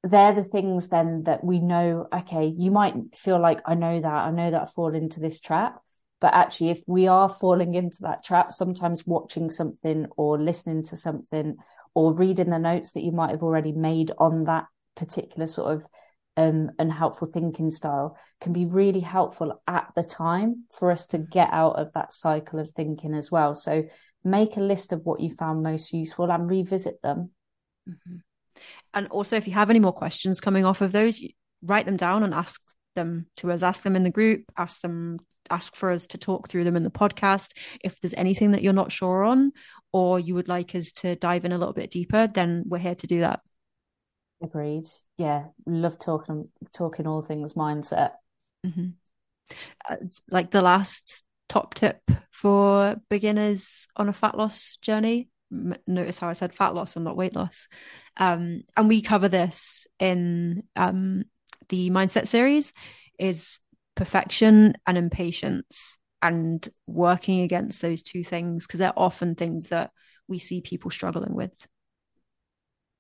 they're 0.03 0.35
the 0.35 0.43
things 0.43 0.89
then 0.89 1.25
that 1.25 1.45
we 1.45 1.61
know, 1.61 2.09
okay, 2.13 2.47
you 2.47 2.71
might 2.71 2.95
feel 3.15 3.41
like, 3.41 3.61
I 3.67 3.75
know 3.75 4.01
that, 4.01 4.07
I 4.07 4.31
know 4.31 4.51
that 4.51 4.63
I 4.63 4.67
fall 4.67 4.95
into 4.95 5.21
this 5.21 5.41
trap. 5.41 5.81
But 6.21 6.35
actually, 6.35 6.71
if 6.71 6.83
we 6.87 7.07
are 7.07 7.29
falling 7.29 7.75
into 7.75 8.03
that 8.03 8.25
trap, 8.25 8.53
sometimes 8.53 9.07
watching 9.07 9.51
something 9.51 10.07
or 10.17 10.39
listening 10.39 10.83
to 10.85 10.97
something 10.97 11.57
or 11.95 12.15
reading 12.15 12.51
the 12.51 12.59
notes 12.59 12.93
that 12.93 13.03
you 13.03 13.13
might 13.13 13.31
have 13.31 13.43
already 13.43 13.73
made 13.73 14.13
on 14.19 14.45
that 14.45 14.67
particular 14.97 15.47
sort 15.47 15.75
of 15.75 15.85
um, 16.41 16.71
and 16.79 16.91
helpful 16.91 17.29
thinking 17.31 17.71
style 17.71 18.17
can 18.41 18.55
be 18.55 18.65
really 18.65 19.01
helpful 19.01 19.61
at 19.67 19.89
the 19.95 20.03
time 20.03 20.65
for 20.73 20.91
us 20.91 21.07
to 21.09 21.19
get 21.19 21.51
out 21.53 21.79
of 21.79 21.93
that 21.93 22.15
cycle 22.15 22.59
of 22.59 22.71
thinking 22.71 23.15
as 23.15 23.31
well. 23.31 23.55
So 23.55 23.85
make 24.25 24.57
a 24.57 24.61
list 24.61 24.95
of 24.95 25.05
what 25.05 25.21
you 25.21 25.35
found 25.35 25.63
most 25.63 25.93
useful 25.93 26.33
and 26.33 26.49
revisit 26.49 27.03
them. 27.03 27.33
Mm-hmm. 27.87 28.17
And 28.95 29.07
also, 29.09 29.37
if 29.37 29.47
you 29.47 29.53
have 29.53 29.69
any 29.69 29.81
more 29.81 29.93
questions 29.93 30.41
coming 30.41 30.65
off 30.65 30.81
of 30.81 30.93
those, 30.93 31.23
write 31.63 31.85
them 31.85 31.99
down 31.99 32.23
and 32.23 32.33
ask 32.33 32.61
them 32.95 33.27
to 33.37 33.53
us. 33.53 33.63
Ask 33.63 33.83
them 33.83 33.97
in 33.97 34.05
the 34.05 34.11
group. 34.11 34.45
Ask 34.57 34.81
them. 34.81 35.19
Ask 35.51 35.77
for 35.77 35.91
us 35.91 36.07
to 36.09 36.19
talk 36.19 36.49
through 36.49 36.65
them 36.65 36.77
in 36.77 36.85
the 36.85 36.91
podcast. 36.91 37.53
If 37.83 38.01
there's 38.01 38.15
anything 38.15 38.53
that 38.53 38.63
you're 38.63 38.73
not 38.73 38.93
sure 38.93 39.25
on, 39.25 39.53
or 39.93 40.19
you 40.21 40.35
would 40.35 40.49
like 40.49 40.75
us 40.75 40.93
to 40.93 41.17
dive 41.17 41.45
in 41.45 41.53
a 41.53 41.59
little 41.59 41.75
bit 41.75 41.91
deeper, 41.91 42.27
then 42.27 42.65
we're 42.67 42.79
here 42.79 42.95
to 42.95 43.07
do 43.07 43.21
that. 43.21 43.41
Agreed. 44.43 44.87
Yeah, 45.19 45.47
love 45.67 45.99
talking 45.99 46.49
talking 46.73 47.07
all 47.07 47.23
things 47.23 47.55
mindset. 47.55 48.13
Mm-hmm. 48.67 48.89
Uh, 49.89 49.97
it's 50.01 50.23
like 50.31 50.51
the 50.51 50.63
last 50.63 51.25
top 51.49 51.75
tip 51.75 52.01
for 52.31 52.97
beginners 53.11 53.87
on 53.97 54.09
a 54.09 54.15
fat 54.15 54.37
loss 54.37 54.79
journey. 54.81 55.29
Notice 55.87 56.19
how 56.19 56.29
I 56.29 56.35
said 56.35 56.55
fat 56.55 56.75
loss 56.75 56.97
and 56.97 57.05
not 57.05 57.17
weight 57.17 57.35
loss. 57.35 57.69
Um, 58.17 58.63
and 58.77 58.89
we 58.89 59.03
cover 59.03 59.29
this 59.29 59.87
in 59.99 60.63
um, 60.77 61.25
the 61.69 61.91
mindset 61.91 62.27
series 62.27 62.73
is 63.19 63.59
perfection 63.97 64.75
and 64.87 64.97
impatience 64.97 65.99
and 66.23 66.67
working 66.87 67.41
against 67.41 67.83
those 67.83 68.03
two 68.03 68.25
things 68.25 68.67
because 68.67 68.79
they're 68.79 68.99
often 68.99 69.35
things 69.35 69.67
that 69.67 69.91
we 70.29 70.39
see 70.39 70.61
people 70.61 70.91
struggling 70.91 71.35
with. 71.35 71.53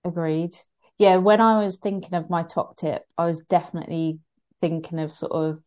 Agreed 0.04 0.56
yeah, 1.00 1.16
when 1.16 1.40
I 1.40 1.64
was 1.64 1.78
thinking 1.78 2.12
of 2.12 2.28
my 2.28 2.42
top 2.42 2.76
tip, 2.76 3.06
I 3.16 3.24
was 3.24 3.40
definitely 3.40 4.18
thinking 4.60 4.98
of 4.98 5.10
sort 5.14 5.32
of 5.32 5.62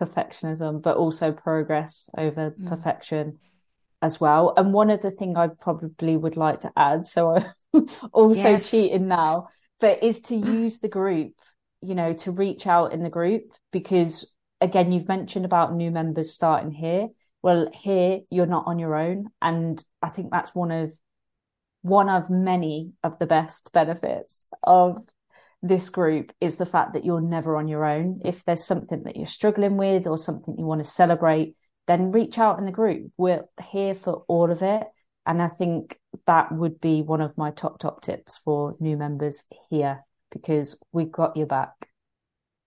perfectionism, 0.00 0.82
but 0.82 0.96
also 0.96 1.30
progress 1.30 2.10
over 2.18 2.50
mm. 2.50 2.68
perfection 2.68 3.38
as 4.02 4.20
well. 4.20 4.52
And 4.56 4.72
one 4.72 4.90
of 4.90 5.02
the 5.02 5.12
things 5.12 5.36
I 5.36 5.46
probably 5.46 6.16
would 6.16 6.36
like 6.36 6.62
to 6.62 6.72
add, 6.76 7.06
so 7.06 7.36
I'm 7.72 7.88
also 8.10 8.50
yes. 8.50 8.68
cheating 8.68 9.06
now, 9.06 9.50
but 9.78 10.02
is 10.02 10.20
to 10.22 10.34
use 10.58 10.80
the 10.80 10.88
group. 10.88 11.34
you 11.80 11.94
know, 11.94 12.12
to 12.14 12.32
reach 12.32 12.66
out 12.66 12.92
in 12.92 13.04
the 13.04 13.10
group 13.10 13.44
because 13.70 14.28
again, 14.60 14.90
you've 14.90 15.06
mentioned 15.06 15.44
about 15.44 15.76
new 15.76 15.92
members 15.92 16.32
starting 16.32 16.72
here. 16.72 17.06
Well, 17.40 17.68
here 17.72 18.22
you're 18.30 18.46
not 18.46 18.66
on 18.66 18.80
your 18.80 18.96
own. 18.96 19.28
And 19.40 19.80
I 20.02 20.08
think 20.08 20.32
that's 20.32 20.56
one 20.56 20.72
of 20.72 20.92
one 21.84 22.08
of 22.08 22.30
many 22.30 22.92
of 23.02 23.18
the 23.18 23.26
best 23.26 23.70
benefits 23.74 24.48
of 24.62 25.06
this 25.62 25.90
group 25.90 26.32
is 26.40 26.56
the 26.56 26.64
fact 26.64 26.94
that 26.94 27.04
you're 27.04 27.20
never 27.20 27.58
on 27.58 27.68
your 27.68 27.84
own. 27.84 28.22
If 28.24 28.42
there's 28.42 28.64
something 28.64 29.02
that 29.02 29.18
you're 29.18 29.26
struggling 29.26 29.76
with 29.76 30.06
or 30.06 30.16
something 30.16 30.56
you 30.56 30.64
want 30.64 30.82
to 30.82 30.90
celebrate, 30.90 31.56
then 31.86 32.10
reach 32.10 32.38
out 32.38 32.58
in 32.58 32.64
the 32.64 32.72
group. 32.72 33.12
We're 33.18 33.44
here 33.62 33.94
for 33.94 34.24
all 34.28 34.50
of 34.50 34.62
it. 34.62 34.82
And 35.26 35.42
I 35.42 35.48
think 35.48 36.00
that 36.26 36.52
would 36.52 36.80
be 36.80 37.02
one 37.02 37.20
of 37.20 37.36
my 37.36 37.50
top, 37.50 37.78
top 37.80 38.00
tips 38.00 38.38
for 38.38 38.76
new 38.80 38.96
members 38.96 39.44
here 39.68 40.06
because 40.30 40.78
we've 40.90 41.12
got 41.12 41.36
your 41.36 41.46
back. 41.46 41.90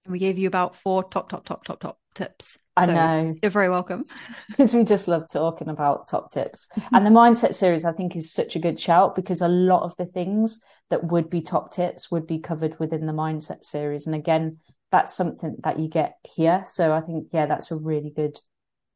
And 0.06 0.12
we 0.12 0.20
gave 0.20 0.38
you 0.38 0.48
about 0.48 0.76
four 0.76 1.04
top, 1.04 1.30
top, 1.30 1.44
top, 1.44 1.64
top, 1.64 1.80
top 1.80 1.98
tips. 2.14 2.60
I 2.78 2.86
know. 2.86 3.36
You're 3.42 3.52
very 3.52 3.70
welcome. 3.70 4.06
because 4.50 4.74
we 4.74 4.84
just 4.84 5.08
love 5.08 5.28
talking 5.32 5.70
about 5.70 6.08
top 6.08 6.32
tips. 6.32 6.68
Mm-hmm. 6.78 6.96
and 6.96 7.06
the 7.06 7.12
mindset 7.12 7.56
series, 7.56 7.86
I 7.86 7.92
think, 7.92 8.16
is 8.16 8.32
such 8.32 8.56
a 8.56 8.60
good 8.60 8.80
shout 8.80 9.16
because 9.16 9.42
a 9.42 9.48
lot 9.48 9.84
of 9.84 9.96
the 9.98 10.06
things 10.06 10.62
that 10.90 11.06
would 11.06 11.30
be 11.30 11.42
top 11.42 11.72
tips 11.72 12.12
would 12.12 12.28
be 12.28 12.40
covered 12.40 12.80
within 12.80 13.06
the 13.06 13.14
mindset 13.14 13.64
series. 13.64 14.06
And 14.06 14.16
again, 14.16 14.58
that's 14.92 15.14
something 15.14 15.58
that 15.64 15.80
you 15.80 15.90
get 15.90 16.16
here. 16.24 16.64
So 16.66 16.94
I 16.94 17.02
think, 17.02 17.28
yeah, 17.32 17.46
that's 17.46 17.72
a 17.72 17.76
really 17.76 18.12
good, 18.16 18.40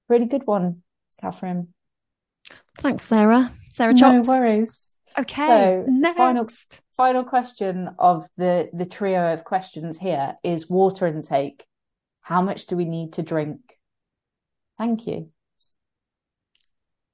really 0.07 0.25
good 0.25 0.45
one, 0.45 0.83
Catherine. 1.19 1.73
Thanks, 2.77 3.05
Sarah. 3.05 3.51
Sarah 3.71 3.93
Chops. 3.93 4.27
No 4.27 4.33
worries. 4.33 4.93
Okay. 5.17 5.47
So 5.47 5.85
next. 5.87 6.17
Final, 6.17 6.47
final 6.97 7.23
question 7.23 7.89
of 7.99 8.27
the 8.37 8.69
the 8.73 8.85
trio 8.85 9.33
of 9.33 9.43
questions 9.43 9.99
here 9.99 10.35
is 10.43 10.69
water 10.69 11.07
intake. 11.07 11.65
How 12.21 12.41
much 12.41 12.65
do 12.67 12.75
we 12.75 12.85
need 12.85 13.13
to 13.13 13.23
drink? 13.23 13.59
Thank 14.77 15.07
you. 15.07 15.29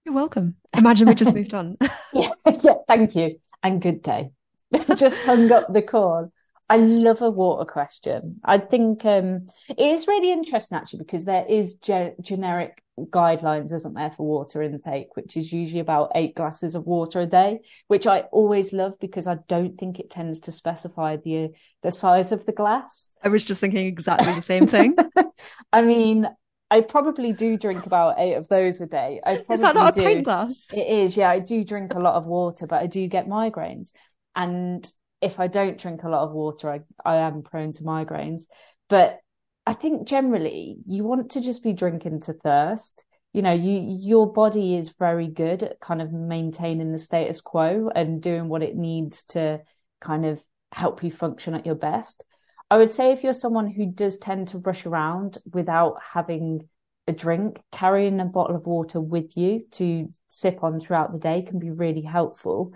You're 0.06 0.16
welcome. 0.16 0.56
Imagine 0.74 1.08
we 1.08 1.16
just 1.16 1.34
moved 1.34 1.54
on. 1.54 1.78
yeah, 2.14 2.32
yeah, 2.62 2.76
thank 2.88 3.16
you. 3.16 3.40
And 3.64 3.82
good 3.82 4.02
day. 4.02 4.32
just 4.96 5.22
hung 5.24 5.52
up 5.52 5.74
the 5.74 5.82
call. 5.82 6.32
I 6.70 6.78
love 6.78 7.22
a 7.22 7.30
water 7.30 7.66
question. 7.66 8.40
I 8.44 8.58
think 8.58 9.06
um, 9.06 9.48
it 9.70 9.80
is 9.80 10.08
really 10.08 10.32
interesting 10.32 10.78
actually 10.78 11.00
because 11.00 11.26
there 11.26 11.46
is 11.48 11.76
ge- 11.80 12.16
generic 12.22 12.82
guidelines, 13.00 13.72
isn't 13.74 13.94
there, 13.94 14.12
for 14.12 14.26
water 14.26 14.62
intake, 14.62 15.16
which 15.16 15.38
is 15.38 15.52
usually 15.52 15.80
about 15.80 16.12
eight 16.16 16.36
glasses 16.36 16.76
of 16.76 16.86
water 16.86 17.22
a 17.22 17.26
day, 17.26 17.60
which 17.88 18.08
I 18.08 18.22
always 18.32 18.74
love 18.74 19.00
because 19.00 19.28
I 19.28 19.38
don't 19.48 19.78
think 19.78 20.00
it 20.00 20.10
tends 20.10 20.40
to 20.42 20.52
specify 20.52 21.18
the 21.18 21.50
the 21.84 21.92
size 21.92 22.32
of 22.32 22.46
the 22.46 22.52
glass. 22.52 23.12
I 23.24 23.30
was 23.30 23.46
just 23.46 23.62
thinking 23.62 23.86
exactly 23.86 24.34
the 24.34 24.42
same 24.42 24.68
thing. 24.68 24.96
I 25.74 25.82
mean, 25.82 26.28
I 26.70 26.82
probably 26.82 27.34
do 27.34 27.58
drink 27.58 27.86
about 27.86 28.16
eight 28.18 28.36
of 28.36 28.48
those 28.48 28.82
a 28.82 28.88
day. 28.88 29.22
I 29.26 29.44
is 29.50 29.62
that 29.62 29.76
not 29.76 29.98
a 29.98 30.02
pint 30.02 30.26
glass? 30.26 30.68
It 30.74 30.88
is, 30.88 31.16
yeah. 31.16 31.30
I 31.30 31.40
do 31.40 31.64
drink 31.64 31.94
a 31.94 32.00
lot 32.00 32.16
of 32.16 32.26
water, 32.26 32.68
but 32.68 32.82
I 32.82 32.88
do 32.88 33.08
get 33.08 33.28
migraines. 33.28 33.94
And 34.36 34.90
if 35.22 35.40
I 35.40 35.48
don't 35.48 35.80
drink 35.80 36.04
a 36.04 36.10
lot 36.10 36.24
of 36.24 36.34
water, 36.34 36.70
I, 36.70 36.82
I 37.06 37.18
am 37.18 37.42
prone 37.42 37.74
to 37.74 37.84
migraines. 37.84 38.44
But 38.90 39.20
I 39.68 39.74
think 39.74 40.08
generally 40.08 40.78
you 40.88 41.04
want 41.04 41.32
to 41.32 41.42
just 41.42 41.62
be 41.62 41.74
drinking 41.74 42.22
to 42.22 42.34
thirst. 42.34 43.04
You 43.34 43.42
know, 43.42 43.52
you 43.52 43.98
your 44.00 44.32
body 44.32 44.78
is 44.78 44.96
very 44.98 45.28
good 45.28 45.62
at 45.62 45.82
kind 45.82 46.02
of 46.02 46.14
maintaining 46.14 46.94
the 46.94 46.98
status 46.98 47.42
quo 47.42 47.92
and 47.94 48.22
doing 48.22 48.48
what 48.48 48.64
it 48.64 48.78
needs 48.78 49.26
to 49.26 49.60
kind 50.00 50.26
of 50.26 50.42
help 50.72 51.04
you 51.04 51.12
function 51.12 51.54
at 51.54 51.66
your 51.66 51.76
best. 51.76 52.24
I 52.72 52.78
would 52.78 52.94
say 52.94 53.12
if 53.12 53.26
you're 53.26 53.34
someone 53.34 53.70
who 53.70 53.92
does 53.92 54.18
tend 54.18 54.48
to 54.50 54.60
rush 54.60 54.86
around 54.86 55.38
without 55.52 55.98
having 56.14 56.70
a 57.06 57.12
drink, 57.12 57.62
carrying 57.74 58.22
a 58.22 58.26
bottle 58.26 58.56
of 58.56 58.68
water 58.68 59.02
with 59.02 59.36
you 59.36 59.66
to 59.72 60.08
sip 60.30 60.64
on 60.64 60.80
throughout 60.80 61.12
the 61.12 61.20
day 61.20 61.42
can 61.42 61.60
be 61.60 61.72
really 61.72 62.04
helpful. 62.04 62.72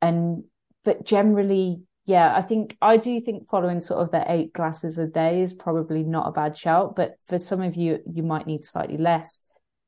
And 0.00 0.44
but 0.84 1.04
generally, 1.04 1.82
yeah, 2.10 2.34
I 2.34 2.42
think 2.42 2.76
I 2.82 2.96
do 2.96 3.20
think 3.20 3.48
following 3.48 3.78
sort 3.78 4.00
of 4.02 4.10
the 4.10 4.24
eight 4.26 4.52
glasses 4.52 4.98
a 4.98 5.06
day 5.06 5.42
is 5.42 5.54
probably 5.54 6.02
not 6.02 6.26
a 6.26 6.32
bad 6.32 6.56
shout. 6.56 6.96
But 6.96 7.14
for 7.28 7.38
some 7.38 7.62
of 7.62 7.76
you, 7.76 8.00
you 8.12 8.24
might 8.24 8.48
need 8.48 8.64
slightly 8.64 8.96
less. 8.96 9.44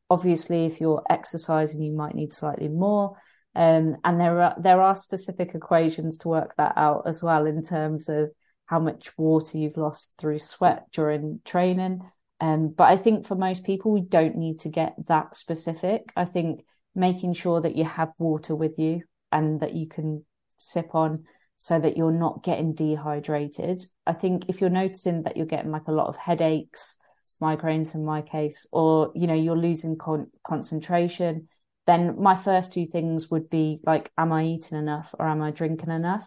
Obviously, 0.09 0.65
if 0.67 0.81
you're 0.81 1.03
exercising, 1.11 1.83
you 1.83 1.93
might 1.93 2.15
need 2.15 2.33
slightly 2.33 2.69
more. 2.69 3.17
Um, 3.57 3.97
and 4.05 4.21
there 4.21 4.41
are 4.41 4.55
there 4.57 4.81
are 4.81 4.95
specific 4.95 5.57
equations 5.57 6.19
to 6.19 6.29
work 6.29 6.55
that 6.59 6.75
out 6.77 7.03
as 7.07 7.25
well 7.25 7.45
in 7.45 7.61
terms 7.65 8.09
of 8.09 8.31
how 8.67 8.79
much 8.79 9.19
water 9.19 9.59
you've 9.59 9.77
lost 9.77 10.13
through 10.17 10.39
sweat 10.39 10.85
during 10.93 11.41
training. 11.45 12.09
Um, 12.41 12.69
but 12.69 12.85
I 12.85 12.99
think 12.99 13.27
for 13.27 13.35
most 13.35 13.65
people, 13.65 13.91
we 13.91 14.01
don't 14.01 14.37
need 14.37 14.61
to 14.61 14.69
get 14.69 14.95
that 15.09 15.35
specific. 15.35 16.13
I 16.15 16.27
think 16.27 16.65
making 16.95 17.33
sure 17.33 17.61
that 17.61 17.75
you 17.75 17.83
have 17.85 18.13
water 18.17 18.55
with 18.55 18.79
you 18.79 19.03
and 19.33 19.59
that 19.59 19.75
you 19.75 19.89
can 19.89 20.25
sip 20.59 20.95
on 20.95 21.25
so 21.63 21.79
that 21.79 21.97
you're 21.97 22.11
not 22.11 22.43
getting 22.43 22.75
dehydrated. 22.75 23.87
I 24.05 24.15
think 24.15 24.47
if 24.49 24.61
you're 24.61 24.69
noticing 24.69 25.23
that 25.23 25.37
you're 25.37 25.47
getting 25.47 25.71
like 25.71 25.87
a 25.87 25.93
lot 25.93 26.09
of 26.09 26.17
headaches, 26.17 26.97
migraines 27.41 27.95
in 27.95 28.05
my 28.05 28.21
case, 28.21 28.67
or 28.73 29.13
you 29.15 29.29
know 29.29 29.35
you're 29.35 29.57
losing 29.57 29.97
con- 29.97 30.33
concentration, 30.45 31.47
then 31.87 32.21
my 32.21 32.35
first 32.35 32.73
two 32.73 32.87
things 32.87 33.31
would 33.31 33.49
be 33.49 33.79
like, 33.87 34.11
am 34.19 34.33
I 34.33 34.43
eating 34.43 34.77
enough 34.77 35.15
or 35.21 35.29
am 35.29 35.41
I 35.41 35.53
drinking 35.53 35.93
enough? 35.93 36.27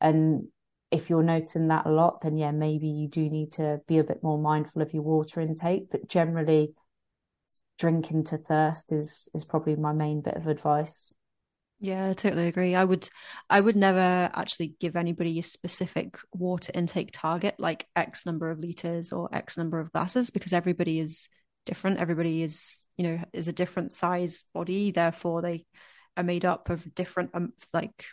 And 0.00 0.48
if 0.90 1.10
you're 1.10 1.22
noticing 1.22 1.68
that 1.68 1.84
a 1.84 1.90
lot, 1.90 2.22
then 2.22 2.38
yeah, 2.38 2.52
maybe 2.52 2.88
you 2.88 3.06
do 3.06 3.28
need 3.28 3.52
to 3.52 3.82
be 3.86 3.98
a 3.98 4.04
bit 4.04 4.22
more 4.22 4.38
mindful 4.38 4.80
of 4.80 4.94
your 4.94 5.02
water 5.02 5.42
intake. 5.42 5.90
But 5.90 6.08
generally, 6.08 6.72
drinking 7.78 8.24
to 8.24 8.38
thirst 8.38 8.92
is 8.92 9.28
is 9.34 9.44
probably 9.44 9.76
my 9.76 9.92
main 9.92 10.22
bit 10.22 10.36
of 10.36 10.46
advice. 10.46 11.12
Yeah, 11.82 12.10
I 12.10 12.12
totally 12.12 12.46
agree. 12.48 12.74
I 12.74 12.84
would 12.84 13.08
I 13.48 13.60
would 13.60 13.74
never 13.76 14.30
actually 14.34 14.74
give 14.80 14.96
anybody 14.96 15.38
a 15.38 15.42
specific 15.42 16.18
water 16.30 16.70
intake 16.74 17.08
target 17.10 17.54
like 17.58 17.86
X 17.96 18.26
number 18.26 18.50
of 18.50 18.58
liters 18.58 19.12
or 19.12 19.34
X 19.34 19.56
number 19.56 19.80
of 19.80 19.90
glasses 19.92 20.28
because 20.28 20.52
everybody 20.52 20.98
is 21.00 21.28
different. 21.64 21.98
Everybody 21.98 22.42
is, 22.42 22.84
you 22.98 23.04
know, 23.04 23.24
is 23.32 23.48
a 23.48 23.52
different 23.52 23.92
size 23.92 24.44
body, 24.52 24.90
therefore 24.90 25.40
they 25.40 25.64
are 26.18 26.22
made 26.22 26.44
up 26.44 26.68
of 26.68 26.94
different 26.94 27.30
um, 27.32 27.54
like 27.72 28.04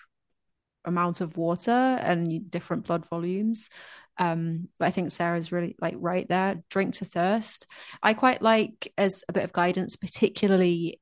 amount 0.86 1.20
of 1.20 1.36
water 1.36 1.72
and 1.72 2.50
different 2.50 2.88
blood 2.88 3.06
volumes. 3.10 3.70
Um, 4.18 4.70
but 4.80 4.86
I 4.86 4.92
think 4.92 5.12
Sarah's 5.12 5.52
really 5.52 5.76
like 5.82 5.96
right 5.98 6.28
there. 6.30 6.64
Drink 6.70 6.96
to 6.96 7.06
thirst. 7.06 7.68
I 8.02 8.14
quite 8.14 8.42
like 8.42 8.94
as 8.98 9.26
a 9.28 9.34
bit 9.34 9.44
of 9.44 9.52
guidance, 9.52 9.98
particularly 9.98 11.02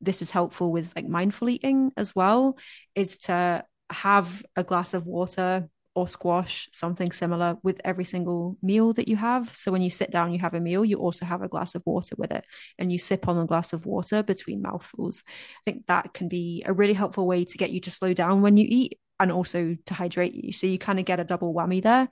this 0.00 0.22
is 0.22 0.30
helpful 0.30 0.72
with 0.72 0.92
like 0.94 1.08
mindful 1.08 1.48
eating 1.48 1.92
as 1.96 2.14
well 2.14 2.58
is 2.94 3.18
to 3.18 3.64
have 3.90 4.44
a 4.56 4.64
glass 4.64 4.94
of 4.94 5.06
water 5.06 5.68
or 5.94 6.06
squash 6.06 6.68
something 6.72 7.10
similar 7.10 7.56
with 7.64 7.80
every 7.84 8.04
single 8.04 8.56
meal 8.62 8.92
that 8.92 9.08
you 9.08 9.16
have. 9.16 9.52
So 9.58 9.72
when 9.72 9.82
you 9.82 9.90
sit 9.90 10.12
down 10.12 10.32
you 10.32 10.38
have 10.38 10.54
a 10.54 10.60
meal 10.60 10.84
you 10.84 10.98
also 10.98 11.24
have 11.24 11.42
a 11.42 11.48
glass 11.48 11.74
of 11.74 11.82
water 11.84 12.14
with 12.16 12.30
it 12.30 12.44
and 12.78 12.92
you 12.92 12.98
sip 12.98 13.26
on 13.26 13.38
a 13.38 13.46
glass 13.46 13.72
of 13.72 13.86
water 13.86 14.22
between 14.22 14.62
mouthfuls. 14.62 15.24
I 15.26 15.70
think 15.70 15.86
that 15.86 16.14
can 16.14 16.28
be 16.28 16.62
a 16.66 16.72
really 16.72 16.92
helpful 16.92 17.26
way 17.26 17.44
to 17.44 17.58
get 17.58 17.70
you 17.70 17.80
to 17.80 17.90
slow 17.90 18.12
down 18.12 18.42
when 18.42 18.56
you 18.56 18.66
eat 18.68 18.98
and 19.18 19.32
also 19.32 19.76
to 19.86 19.94
hydrate 19.94 20.34
you. 20.34 20.52
So 20.52 20.68
you 20.68 20.78
kind 20.78 21.00
of 21.00 21.04
get 21.04 21.18
a 21.18 21.24
double 21.24 21.52
whammy 21.52 21.82
there. 21.82 22.08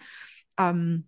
Um 0.59 1.05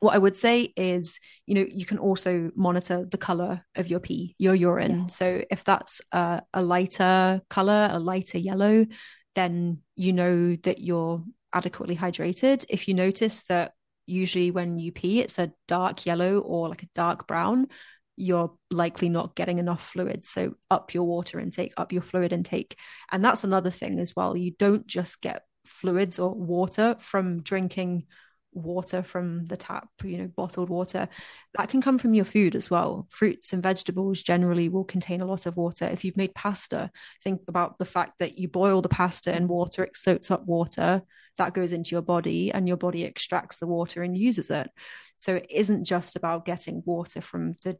what 0.00 0.14
I 0.14 0.18
would 0.18 0.36
say 0.36 0.72
is, 0.76 1.18
you 1.46 1.54
know, 1.54 1.66
you 1.68 1.84
can 1.84 1.98
also 1.98 2.50
monitor 2.54 3.06
the 3.10 3.18
color 3.18 3.64
of 3.74 3.88
your 3.88 4.00
pee, 4.00 4.34
your 4.38 4.54
urine. 4.54 5.02
Yes. 5.02 5.16
So 5.16 5.42
if 5.50 5.64
that's 5.64 6.00
a, 6.12 6.42
a 6.54 6.62
lighter 6.62 7.42
color, 7.50 7.88
a 7.90 7.98
lighter 7.98 8.38
yellow, 8.38 8.86
then 9.34 9.78
you 9.96 10.12
know 10.12 10.56
that 10.56 10.80
you're 10.80 11.24
adequately 11.52 11.96
hydrated. 11.96 12.64
If 12.68 12.88
you 12.88 12.94
notice 12.94 13.44
that 13.44 13.72
usually 14.06 14.50
when 14.50 14.78
you 14.78 14.92
pee, 14.92 15.20
it's 15.20 15.38
a 15.38 15.52
dark 15.66 16.06
yellow 16.06 16.38
or 16.38 16.68
like 16.68 16.82
a 16.82 16.88
dark 16.94 17.26
brown, 17.26 17.68
you're 18.16 18.52
likely 18.70 19.08
not 19.08 19.36
getting 19.36 19.58
enough 19.58 19.86
fluid. 19.90 20.24
So 20.24 20.54
up 20.70 20.92
your 20.92 21.04
water 21.04 21.38
intake, 21.38 21.72
up 21.76 21.92
your 21.92 22.02
fluid 22.02 22.32
intake. 22.32 22.76
And 23.12 23.24
that's 23.24 23.44
another 23.44 23.70
thing 23.70 24.00
as 24.00 24.14
well. 24.16 24.36
You 24.36 24.52
don't 24.58 24.86
just 24.86 25.20
get 25.20 25.42
fluids 25.64 26.18
or 26.18 26.34
water 26.34 26.96
from 26.98 27.42
drinking 27.42 28.06
water 28.52 29.02
from 29.02 29.44
the 29.46 29.56
tap, 29.56 29.88
you 30.02 30.18
know, 30.18 30.28
bottled 30.28 30.68
water, 30.68 31.08
that 31.56 31.68
can 31.68 31.80
come 31.80 31.98
from 31.98 32.14
your 32.14 32.24
food 32.24 32.54
as 32.54 32.70
well. 32.70 33.06
Fruits 33.10 33.52
and 33.52 33.62
vegetables 33.62 34.22
generally 34.22 34.68
will 34.68 34.84
contain 34.84 35.20
a 35.20 35.26
lot 35.26 35.46
of 35.46 35.56
water. 35.56 35.86
If 35.86 36.04
you've 36.04 36.16
made 36.16 36.34
pasta, 36.34 36.90
think 37.22 37.42
about 37.48 37.78
the 37.78 37.84
fact 37.84 38.18
that 38.18 38.38
you 38.38 38.48
boil 38.48 38.82
the 38.82 38.88
pasta 38.88 39.34
in 39.34 39.48
water, 39.48 39.84
it 39.84 39.96
soaks 39.96 40.30
up 40.30 40.46
water, 40.46 41.02
that 41.36 41.54
goes 41.54 41.72
into 41.72 41.90
your 41.92 42.02
body, 42.02 42.52
and 42.52 42.66
your 42.66 42.76
body 42.76 43.04
extracts 43.04 43.58
the 43.58 43.66
water 43.66 44.02
and 44.02 44.16
uses 44.16 44.50
it. 44.50 44.70
So 45.16 45.36
it 45.36 45.46
isn't 45.50 45.84
just 45.84 46.16
about 46.16 46.44
getting 46.44 46.82
water 46.84 47.20
from 47.20 47.54
the 47.64 47.76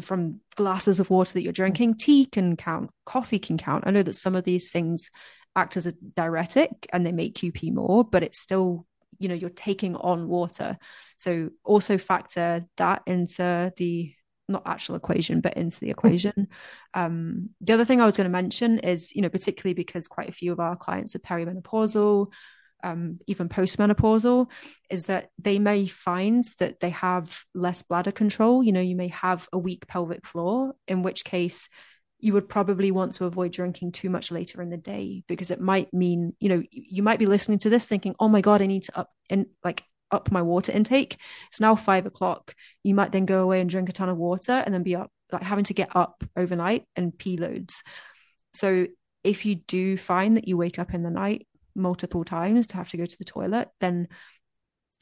from 0.00 0.40
glasses 0.54 1.00
of 1.00 1.10
water 1.10 1.32
that 1.34 1.42
you're 1.42 1.52
drinking. 1.52 1.94
Tea 1.94 2.24
can 2.24 2.56
count, 2.56 2.90
coffee 3.04 3.40
can 3.40 3.58
count. 3.58 3.84
I 3.86 3.90
know 3.90 4.02
that 4.02 4.14
some 4.14 4.36
of 4.36 4.44
these 4.44 4.70
things 4.70 5.10
act 5.56 5.76
as 5.76 5.86
a 5.86 5.92
diuretic 5.92 6.70
and 6.92 7.04
they 7.04 7.12
make 7.12 7.42
you 7.42 7.52
pee 7.52 7.70
more, 7.70 8.04
but 8.04 8.22
it's 8.22 8.38
still 8.40 8.86
you 9.20 9.28
know 9.28 9.34
you're 9.34 9.50
taking 9.50 9.94
on 9.94 10.26
water. 10.26 10.76
So 11.16 11.50
also 11.64 11.98
factor 11.98 12.66
that 12.76 13.02
into 13.06 13.72
the 13.76 14.12
not 14.48 14.62
actual 14.66 14.96
equation 14.96 15.40
but 15.40 15.56
into 15.56 15.78
the 15.78 15.90
equation. 15.90 16.48
Um, 16.94 17.50
the 17.60 17.74
other 17.74 17.84
thing 17.84 18.00
i 18.00 18.04
was 18.04 18.16
going 18.16 18.24
to 18.24 18.30
mention 18.30 18.80
is 18.80 19.14
you 19.14 19.22
know 19.22 19.28
particularly 19.28 19.74
because 19.74 20.08
quite 20.08 20.28
a 20.28 20.32
few 20.32 20.50
of 20.50 20.58
our 20.58 20.74
clients 20.74 21.14
are 21.14 21.20
perimenopausal 21.20 22.32
um, 22.82 23.18
even 23.26 23.48
postmenopausal 23.48 24.50
is 24.88 25.06
that 25.06 25.30
they 25.38 25.58
may 25.58 25.86
find 25.86 26.44
that 26.58 26.80
they 26.80 26.90
have 26.90 27.44
less 27.54 27.82
bladder 27.82 28.12
control. 28.12 28.62
You 28.62 28.72
know 28.72 28.80
you 28.80 28.96
may 28.96 29.08
have 29.08 29.48
a 29.52 29.58
weak 29.58 29.86
pelvic 29.86 30.26
floor 30.26 30.74
in 30.88 31.02
which 31.02 31.24
case 31.24 31.68
you 32.22 32.32
would 32.32 32.48
probably 32.48 32.90
want 32.90 33.12
to 33.12 33.24
avoid 33.24 33.52
drinking 33.52 33.92
too 33.92 34.10
much 34.10 34.30
later 34.30 34.60
in 34.62 34.70
the 34.70 34.76
day 34.76 35.22
because 35.26 35.50
it 35.50 35.60
might 35.60 35.92
mean 35.92 36.34
you 36.40 36.48
know 36.48 36.62
you 36.70 37.02
might 37.02 37.18
be 37.18 37.26
listening 37.26 37.58
to 37.58 37.70
this 37.70 37.86
thinking 37.86 38.14
oh 38.20 38.28
my 38.28 38.40
god 38.40 38.62
i 38.62 38.66
need 38.66 38.82
to 38.82 38.98
up 38.98 39.10
and 39.28 39.46
like 39.64 39.84
up 40.10 40.30
my 40.30 40.42
water 40.42 40.72
intake. 40.72 41.18
It's 41.50 41.60
now 41.60 41.76
five 41.76 42.06
o'clock. 42.06 42.54
You 42.82 42.94
might 42.94 43.12
then 43.12 43.26
go 43.26 43.42
away 43.42 43.60
and 43.60 43.70
drink 43.70 43.88
a 43.88 43.92
ton 43.92 44.08
of 44.08 44.16
water 44.16 44.52
and 44.52 44.74
then 44.74 44.82
be 44.82 44.96
up 44.96 45.10
like 45.32 45.42
having 45.42 45.64
to 45.64 45.74
get 45.74 45.94
up 45.94 46.24
overnight 46.36 46.84
and 46.96 47.16
pee 47.16 47.36
loads. 47.36 47.82
So 48.52 48.88
if 49.22 49.46
you 49.46 49.54
do 49.54 49.96
find 49.96 50.36
that 50.36 50.48
you 50.48 50.56
wake 50.56 50.78
up 50.78 50.94
in 50.94 51.02
the 51.02 51.10
night 51.10 51.46
multiple 51.74 52.24
times 52.24 52.66
to 52.68 52.76
have 52.76 52.88
to 52.88 52.96
go 52.96 53.06
to 53.06 53.18
the 53.18 53.24
toilet 53.24 53.68
then 53.80 54.08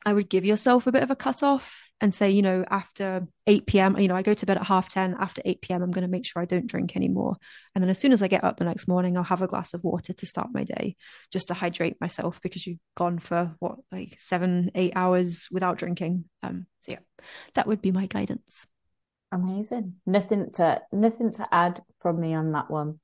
I 0.07 0.13
would 0.13 0.29
give 0.29 0.45
yourself 0.45 0.87
a 0.87 0.93
bit 0.93 1.03
of 1.03 1.11
a 1.11 1.17
cut 1.17 1.43
off 1.43 1.89
and 2.01 2.15
say, 2.15 2.31
you 2.31 2.43
know, 2.43 2.65
after 2.71 3.27
8 3.47 3.67
p.m., 3.67 3.99
you 3.99 4.09
know, 4.09 4.15
I 4.15 4.23
go 4.23 4.35
to 4.35 4.47
bed 4.47 4.57
at 4.57 4.67
half 4.67 4.89
10. 4.89 5.17
After 5.19 5.43
8 5.45 5.61
p.m., 5.61 5.83
I'm 5.83 5.91
going 5.91 6.03
to 6.03 6.11
make 6.11 6.25
sure 6.25 6.41
I 6.41 6.47
don't 6.47 6.67
drink 6.67 6.97
anymore. 6.97 7.37
And 7.75 7.83
then 7.83 7.91
as 7.91 7.99
soon 7.99 8.13
as 8.13 8.23
I 8.23 8.29
get 8.29 8.45
up 8.45 8.57
the 8.57 8.65
next 8.65 8.87
morning, 8.87 9.17
I'll 9.17 9.25
have 9.25 9.43
a 9.43 9.49
glass 9.49 9.75
of 9.75 9.83
water 9.83 10.13
to 10.13 10.27
start 10.27 10.49
my 10.53 10.65
day 10.65 10.97
just 11.33 11.49
to 11.49 11.55
hydrate 11.55 12.01
myself 12.01 12.41
because 12.41 12.67
you've 12.67 12.79
gone 12.97 13.19
for 13.19 13.57
what, 13.59 13.79
like 13.91 14.15
seven, 14.19 14.71
eight 14.75 14.93
hours 14.95 15.49
without 15.51 15.79
drinking. 15.79 16.25
Um, 16.43 16.67
so 16.87 16.93
yeah, 16.93 17.25
that 17.55 17.67
would 17.67 17.83
be 17.83 17.93
my 17.93 18.07
guidance. 18.07 18.67
Amazing. 19.33 19.97
Nothing 20.07 20.51
to 20.55 20.81
nothing 20.91 21.33
to 21.33 21.47
add 21.53 21.83
from 22.01 22.19
me 22.21 22.35
on 22.35 22.53
that 22.53 22.71
one. 22.71 22.99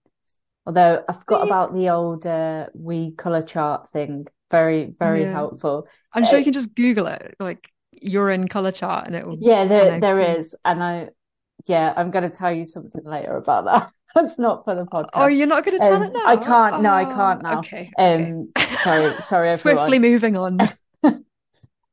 Although 0.66 1.04
I 1.06 1.12
forgot 1.12 1.46
about 1.46 1.74
the 1.74 1.90
old 1.90 2.26
uh, 2.26 2.68
wee 2.72 3.12
color 3.12 3.42
chart 3.42 3.90
thing 3.90 4.26
very 4.50 4.92
very 4.98 5.22
yeah. 5.22 5.32
helpful. 5.32 5.86
I'm 6.12 6.24
sure 6.24 6.34
uh, 6.34 6.38
you 6.38 6.44
can 6.44 6.52
just 6.52 6.74
google 6.74 7.06
it 7.06 7.34
like 7.40 7.70
urine 8.04 8.48
color 8.48 8.72
chart 8.72 9.06
and 9.06 9.16
it 9.16 9.26
will 9.26 9.38
yeah 9.40 9.64
there 9.64 10.00
there 10.00 10.38
is 10.38 10.54
and 10.64 10.82
i 10.82 11.08
yeah 11.66 11.92
i'm 11.96 12.10
going 12.10 12.28
to 12.28 12.36
tell 12.36 12.52
you 12.52 12.64
something 12.64 13.04
later 13.04 13.36
about 13.36 13.64
that. 13.64 13.90
That's 14.14 14.38
not 14.38 14.64
for 14.64 14.76
the 14.76 14.84
podcast. 14.84 15.10
oh 15.14 15.26
you're 15.26 15.46
not 15.46 15.64
going 15.64 15.78
to 15.78 15.84
tell 15.84 15.94
um, 15.94 16.02
it 16.04 16.12
now? 16.12 16.26
I 16.26 16.36
can't 16.36 16.74
oh, 16.76 16.80
no 16.80 16.92
i 16.92 17.04
can't 17.04 17.42
now. 17.42 17.58
okay, 17.58 17.90
um 17.98 18.52
okay. 18.56 18.76
sorry 18.76 19.14
sorry 19.20 19.50
everyone. 19.50 19.78
swiftly 19.78 19.98
moving 19.98 20.36
on. 20.36 20.58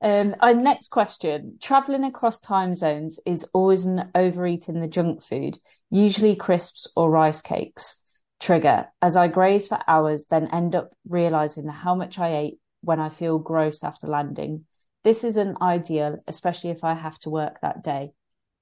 Um 0.03 0.35
our 0.39 0.55
next 0.55 0.87
question. 0.87 1.59
Traveling 1.61 2.03
across 2.03 2.39
time 2.39 2.73
zones 2.73 3.19
is 3.23 3.43
always 3.53 3.85
an 3.85 4.09
overeating 4.15 4.81
the 4.81 4.87
junk 4.87 5.23
food 5.23 5.59
usually 5.91 6.35
crisps 6.35 6.87
or 6.95 7.11
rice 7.11 7.39
cakes 7.39 8.00
trigger 8.41 8.87
as 9.01 9.15
I 9.15 9.27
graze 9.27 9.67
for 9.67 9.79
hours, 9.87 10.25
then 10.25 10.47
end 10.51 10.75
up 10.75 10.91
realizing 11.07 11.67
how 11.67 11.95
much 11.95 12.19
I 12.19 12.35
ate 12.35 12.59
when 12.81 12.99
I 12.99 13.09
feel 13.09 13.39
gross 13.39 13.83
after 13.83 14.07
landing. 14.07 14.65
This 15.03 15.23
isn't 15.23 15.61
ideal, 15.61 16.17
especially 16.27 16.71
if 16.71 16.83
I 16.83 16.95
have 16.95 17.17
to 17.19 17.29
work 17.29 17.61
that 17.61 17.83
day. 17.83 18.11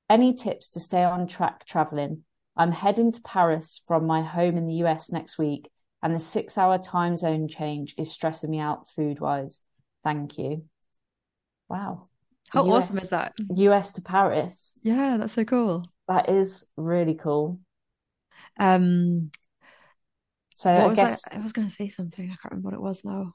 Any 0.10 0.34
tips 0.34 0.70
to 0.72 0.80
stay 0.80 1.04
on 1.04 1.28
track 1.28 1.66
traveling? 1.66 2.24
I'm 2.56 2.72
heading 2.72 3.12
to 3.12 3.22
Paris 3.22 3.82
from 3.88 4.06
my 4.06 4.22
home 4.22 4.58
in 4.58 4.68
the 4.68 4.76
US 4.76 5.12
next 5.12 5.38
week, 5.38 5.70
and 6.04 6.14
the 6.14 6.20
six 6.20 6.58
hour 6.58 6.78
time 6.78 7.16
zone 7.16 7.48
change 7.48 7.96
is 7.98 8.12
stressing 8.12 8.52
me 8.52 8.60
out 8.60 8.90
food 8.90 9.20
wise. 9.20 9.60
Thank 10.04 10.38
you. 10.38 10.66
Wow. 11.70 12.08
How 12.50 12.66
US, 12.66 12.86
awesome 12.86 12.98
is 12.98 13.10
that? 13.12 13.34
US 13.56 13.94
to 13.94 14.02
Paris. 14.02 14.78
Yeah, 14.84 15.18
that's 15.18 15.34
so 15.34 15.46
cool. 15.46 15.90
That 16.08 16.30
is 16.30 16.66
really 16.76 17.14
cool. 17.14 17.60
Um, 18.60 19.32
so 20.60 20.74
what 20.74 20.84
I 20.84 20.88
was 20.88 20.98
guess 20.98 21.24
I, 21.32 21.38
I 21.38 21.40
was 21.40 21.54
going 21.54 21.70
to 21.70 21.74
say 21.74 21.88
something. 21.88 22.26
I 22.26 22.36
can't 22.36 22.52
remember 22.52 22.68
what 22.68 22.74
it 22.74 22.82
was 22.82 23.06
now. 23.06 23.34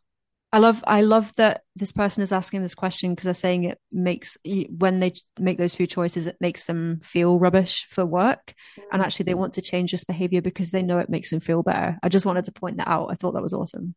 I 0.53 0.59
love 0.59 0.85
I 0.87 1.01
love 1.01 1.33
that 1.37 1.63
this 1.75 1.91
person 1.91 2.23
is 2.23 2.33
asking 2.33 2.61
this 2.61 2.75
question 2.75 3.13
because 3.13 3.25
they're 3.25 3.33
saying 3.33 3.65
it 3.65 3.79
makes 3.91 4.37
when 4.45 4.99
they 4.99 5.15
make 5.41 5.57
those 5.57 5.75
food 5.75 5.89
choices 5.89 6.27
it 6.27 6.37
makes 6.39 6.67
them 6.67 7.01
feel 7.03 7.41
rubbish 7.41 7.87
for 7.91 8.05
work 8.05 8.55
and 8.93 9.03
mm. 9.03 9.05
actually 9.05 9.25
they 9.25 9.35
want 9.35 9.55
to 9.55 9.63
change 9.63 9.91
this 9.91 10.05
behavior 10.05 10.43
because 10.43 10.71
they 10.71 10.83
know 10.83 10.99
it 10.99 11.09
makes 11.09 11.31
them 11.31 11.41
feel 11.41 11.63
better. 11.63 11.99
I 12.03 12.11
just 12.11 12.27
wanted 12.27 12.45
to 12.45 12.53
point 12.53 12.77
that 12.77 12.89
out. 12.89 13.09
I 13.11 13.15
thought 13.15 13.33
that 13.33 13.43
was 13.43 13.55
awesome. 13.55 13.95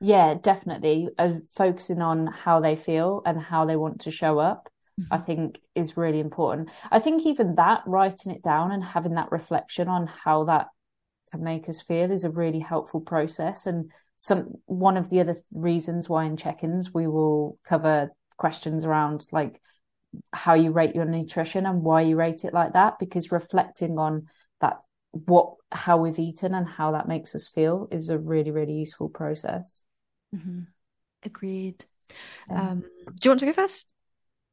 Yeah, 0.00 0.34
definitely. 0.34 1.10
Uh, 1.18 1.34
focusing 1.54 2.00
on 2.00 2.26
how 2.26 2.58
they 2.60 2.74
feel 2.74 3.20
and 3.26 3.38
how 3.38 3.66
they 3.66 3.76
want 3.76 4.00
to 4.00 4.10
show 4.10 4.38
up, 4.38 4.70
mm-hmm. 4.98 5.12
I 5.14 5.18
think 5.18 5.58
is 5.74 5.98
really 5.98 6.20
important. 6.20 6.70
I 6.90 7.00
think 7.00 7.26
even 7.26 7.54
that 7.56 7.82
writing 7.86 8.32
it 8.32 8.42
down 8.42 8.72
and 8.72 8.82
having 8.82 9.14
that 9.14 9.30
reflection 9.30 9.88
on 9.88 10.08
how 10.08 10.44
that 10.46 10.68
can 11.32 11.42
make 11.42 11.68
us 11.68 11.80
feel 11.80 12.12
is 12.12 12.24
a 12.24 12.30
really 12.30 12.60
helpful 12.60 13.00
process. 13.00 13.66
And 13.66 13.90
some 14.18 14.52
one 14.66 14.96
of 14.96 15.10
the 15.10 15.18
other 15.18 15.34
reasons 15.52 16.08
why 16.08 16.26
in 16.26 16.36
check-ins 16.36 16.94
we 16.94 17.08
will 17.08 17.58
cover 17.64 18.12
questions 18.36 18.84
around 18.84 19.26
like 19.32 19.60
how 20.32 20.54
you 20.54 20.70
rate 20.70 20.94
your 20.94 21.06
nutrition 21.06 21.66
and 21.66 21.82
why 21.82 22.02
you 22.02 22.16
rate 22.16 22.44
it 22.44 22.54
like 22.54 22.74
that, 22.74 22.98
because 23.00 23.32
reflecting 23.32 23.98
on 23.98 24.28
that 24.60 24.76
what 25.10 25.54
how 25.72 25.96
we've 25.96 26.18
eaten 26.18 26.54
and 26.54 26.68
how 26.68 26.92
that 26.92 27.08
makes 27.08 27.34
us 27.34 27.48
feel 27.48 27.88
is 27.90 28.10
a 28.10 28.18
really 28.18 28.50
really 28.50 28.74
useful 28.74 29.08
process. 29.08 29.82
Mm-hmm. 30.34 30.60
Agreed. 31.24 31.84
Um, 32.50 32.84
do 33.06 33.14
you 33.24 33.30
want 33.30 33.40
to 33.40 33.46
go 33.46 33.52
first? 33.52 33.88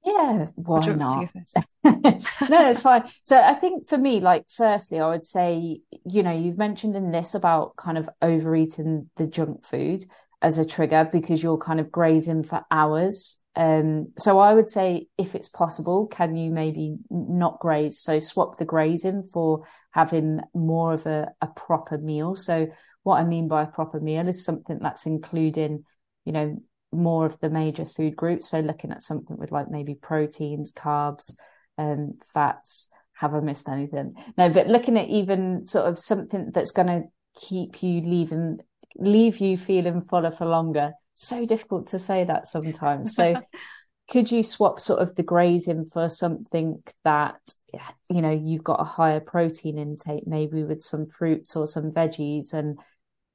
Yeah, 0.05 0.47
why 0.55 0.91
not? 0.91 1.29
no, 1.83 2.69
it's 2.69 2.81
fine. 2.81 3.09
So 3.21 3.39
I 3.39 3.53
think 3.55 3.87
for 3.87 3.97
me, 3.97 4.19
like, 4.19 4.45
firstly, 4.49 4.99
I 4.99 5.09
would 5.09 5.25
say, 5.25 5.81
you 6.05 6.23
know, 6.23 6.31
you've 6.31 6.57
mentioned 6.57 6.95
in 6.95 7.11
this 7.11 7.35
about 7.35 7.75
kind 7.75 7.97
of 7.97 8.09
overeating 8.21 9.09
the 9.17 9.27
junk 9.27 9.65
food 9.65 10.05
as 10.41 10.57
a 10.57 10.65
trigger 10.65 11.09
because 11.11 11.43
you're 11.43 11.57
kind 11.57 11.79
of 11.79 11.91
grazing 11.91 12.43
for 12.43 12.63
hours. 12.71 13.37
Um, 13.55 14.13
so 14.17 14.39
I 14.39 14.53
would 14.53 14.69
say, 14.69 15.07
if 15.17 15.35
it's 15.35 15.49
possible, 15.49 16.07
can 16.07 16.35
you 16.35 16.49
maybe 16.51 16.97
not 17.09 17.59
graze? 17.59 17.99
So 17.99 18.19
swap 18.19 18.57
the 18.57 18.65
grazing 18.65 19.29
for 19.33 19.65
having 19.91 20.39
more 20.53 20.93
of 20.93 21.05
a, 21.05 21.33
a 21.41 21.47
proper 21.47 21.97
meal. 21.97 22.35
So 22.35 22.67
what 23.03 23.17
I 23.17 23.25
mean 23.25 23.47
by 23.47 23.63
a 23.63 23.67
proper 23.67 23.99
meal 23.99 24.27
is 24.27 24.45
something 24.45 24.79
that's 24.81 25.05
including, 25.05 25.83
you 26.23 26.31
know, 26.31 26.61
more 26.91 27.25
of 27.25 27.39
the 27.39 27.49
major 27.49 27.85
food 27.85 28.15
groups. 28.15 28.49
So 28.49 28.59
looking 28.59 28.91
at 28.91 29.03
something 29.03 29.37
with 29.37 29.51
like 29.51 29.69
maybe 29.69 29.95
proteins, 29.95 30.71
carbs, 30.71 31.31
um, 31.77 32.19
fats. 32.33 32.89
Have 33.13 33.33
I 33.33 33.41
missed 33.41 33.67
anything? 33.67 34.13
No, 34.37 34.49
but 34.49 34.67
looking 34.67 34.97
at 34.97 35.09
even 35.09 35.65
sort 35.65 35.87
of 35.87 35.99
something 35.99 36.51
that's 36.53 36.71
going 36.71 36.87
to 36.87 37.03
keep 37.35 37.83
you 37.83 38.01
leaving, 38.01 38.59
leave 38.95 39.39
you 39.39 39.57
feeling 39.57 40.01
fuller 40.01 40.31
for 40.31 40.45
longer. 40.45 40.93
So 41.15 41.45
difficult 41.45 41.87
to 41.87 41.99
say 41.99 42.23
that 42.23 42.47
sometimes. 42.47 43.13
So 43.13 43.41
could 44.09 44.31
you 44.31 44.41
swap 44.41 44.79
sort 44.79 45.01
of 45.01 45.15
the 45.15 45.23
grazing 45.23 45.89
for 45.91 46.09
something 46.09 46.81
that 47.03 47.39
you 48.09 48.21
know 48.21 48.31
you've 48.31 48.63
got 48.63 48.81
a 48.81 48.85
higher 48.85 49.19
protein 49.19 49.77
intake 49.77 50.25
maybe 50.25 50.63
with 50.63 50.81
some 50.81 51.05
fruits 51.05 51.55
or 51.55 51.67
some 51.67 51.91
veggies 51.91 52.53
and 52.53 52.79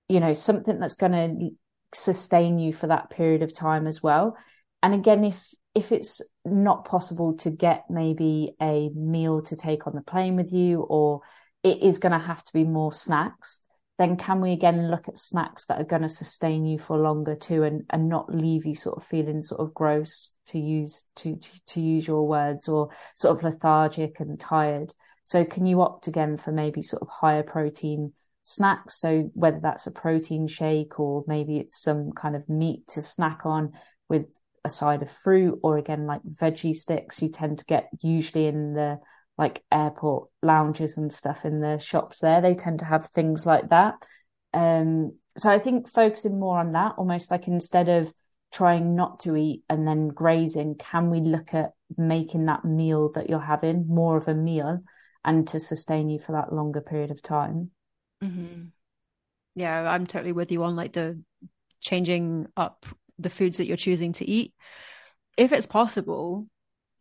you 0.09 0.19
know 0.19 0.35
something 0.35 0.81
that's 0.81 0.95
going 0.95 1.13
to 1.13 1.51
sustain 1.95 2.59
you 2.59 2.73
for 2.73 2.89
that 2.89 3.11
period 3.11 3.43
of 3.43 3.55
time 3.55 3.87
as 3.87 4.03
well. 4.03 4.37
And 4.83 4.95
again 4.95 5.25
if 5.25 5.55
if 5.75 5.91
it's 5.91 6.21
not 6.45 6.85
possible 6.85 7.37
to 7.39 7.51
get 7.51 7.85
maybe 7.91 8.55
a 8.61 8.91
meal 8.91 9.43
to 9.43 9.57
take 9.57 9.87
on 9.87 9.95
the 9.95 10.03
plane 10.03 10.37
with 10.37 10.53
you 10.53 10.81
or 10.81 11.21
it 11.63 11.83
is 11.83 11.99
going 11.99 12.13
to 12.13 12.19
have 12.19 12.45
to 12.45 12.53
be 12.53 12.65
more 12.65 12.93
snacks 12.93 13.65
then 13.99 14.17
can 14.17 14.41
we 14.41 14.53
again 14.53 14.91
look 14.91 15.09
at 15.09 15.19
snacks 15.19 15.67
that 15.67 15.81
are 15.81 15.85
going 15.85 16.03
to 16.03 16.09
sustain 16.09 16.67
you 16.67 16.79
for 16.79 16.99
longer 16.99 17.37
too 17.37 17.63
and 17.63 17.85
and 17.91 18.09
not 18.09 18.35
leave 18.35 18.67
you 18.67 18.75
sort 18.75 18.97
of 18.97 19.05
feeling 19.05 19.41
sort 19.41 19.61
of 19.61 19.73
gross 19.73 20.35
to 20.47 20.59
use 20.59 21.09
to 21.15 21.37
to, 21.37 21.51
to 21.67 21.81
use 21.81 22.07
your 22.07 22.27
words 22.27 22.69
or 22.69 22.91
sort 23.15 23.37
of 23.37 23.45
lethargic 23.45 24.19
and 24.21 24.39
tired? 24.41 24.93
So 25.23 25.45
can 25.45 25.65
you 25.65 25.81
opt 25.81 26.07
again 26.09 26.37
for 26.37 26.53
maybe 26.53 26.83
sort 26.83 27.03
of 27.03 27.09
higher 27.09 27.43
protein 27.43 28.13
snacks. 28.45 29.01
So 29.01 29.31
whether 29.35 29.59
that's 29.61 29.87
a 29.87 29.91
protein 29.91 30.47
shake 30.47 31.01
or 31.01 31.25
maybe 31.27 31.59
it's 31.59 31.81
some 31.81 32.13
kind 32.13 32.37
of 32.37 32.49
meat 32.49 32.87
to 32.89 33.03
snack 33.03 33.41
on 33.45 33.73
with 34.09 34.27
a 34.65 34.69
side 34.69 35.03
of 35.03 35.11
fruit 35.11 35.59
or 35.63 35.77
again 35.77 36.07
like 36.07 36.23
veggie 36.23 36.75
sticks 36.75 37.21
you 37.21 37.29
tend 37.29 37.59
to 37.59 37.67
get 37.67 37.91
usually 38.01 38.47
in 38.47 38.73
the 38.73 38.99
like 39.37 39.63
airport 39.73 40.29
lounges 40.43 40.97
and 40.97 41.13
stuff 41.13 41.45
in 41.45 41.61
the 41.61 41.79
shops 41.79 42.21
there. 42.21 42.41
They 42.41 42.55
tend 42.55 42.79
to 42.79 42.85
have 42.85 43.07
things 43.09 43.45
like 43.45 43.71
that. 43.71 43.95
Um 44.53 45.15
so 45.37 45.51
i 45.51 45.59
think 45.59 45.89
focusing 45.89 46.39
more 46.39 46.59
on 46.59 46.73
that 46.73 46.95
almost 46.97 47.31
like 47.31 47.47
instead 47.49 47.89
of 47.89 48.13
trying 48.53 48.95
not 48.95 49.19
to 49.21 49.37
eat 49.37 49.63
and 49.69 49.87
then 49.87 50.09
grazing 50.09 50.77
can 50.77 51.11
we 51.11 51.21
look 51.21 51.53
at 51.55 51.73
making 51.97 52.47
that 52.47 52.65
meal 52.65 53.11
that 53.13 53.29
you're 53.29 53.41
having 53.41 53.87
more 53.89 54.17
of 54.17 54.29
a 54.29 54.35
meal 54.35 54.81
and 55.25 55.49
to 55.49 55.59
sustain 55.59 56.09
you 56.09 56.19
for 56.19 56.33
that 56.33 56.53
longer 56.53 56.81
period 56.81 57.11
of 57.11 57.21
time 57.21 57.71
Mm-hmm. 58.23 58.65
Yeah, 59.57 59.91
I'm 59.91 60.07
totally 60.07 60.33
with 60.33 60.51
you 60.51 60.65
on 60.65 60.77
like 60.77 60.93
the 60.93 61.21
changing 61.81 62.49
up 62.57 62.87
the 63.19 63.31
foods 63.31 63.59
that 63.59 63.67
you're 63.67 63.77
choosing 63.77 64.13
to 64.15 64.29
eat. 64.29 64.53
If 65.37 65.53
it's 65.53 65.67
possible, 65.67 66.47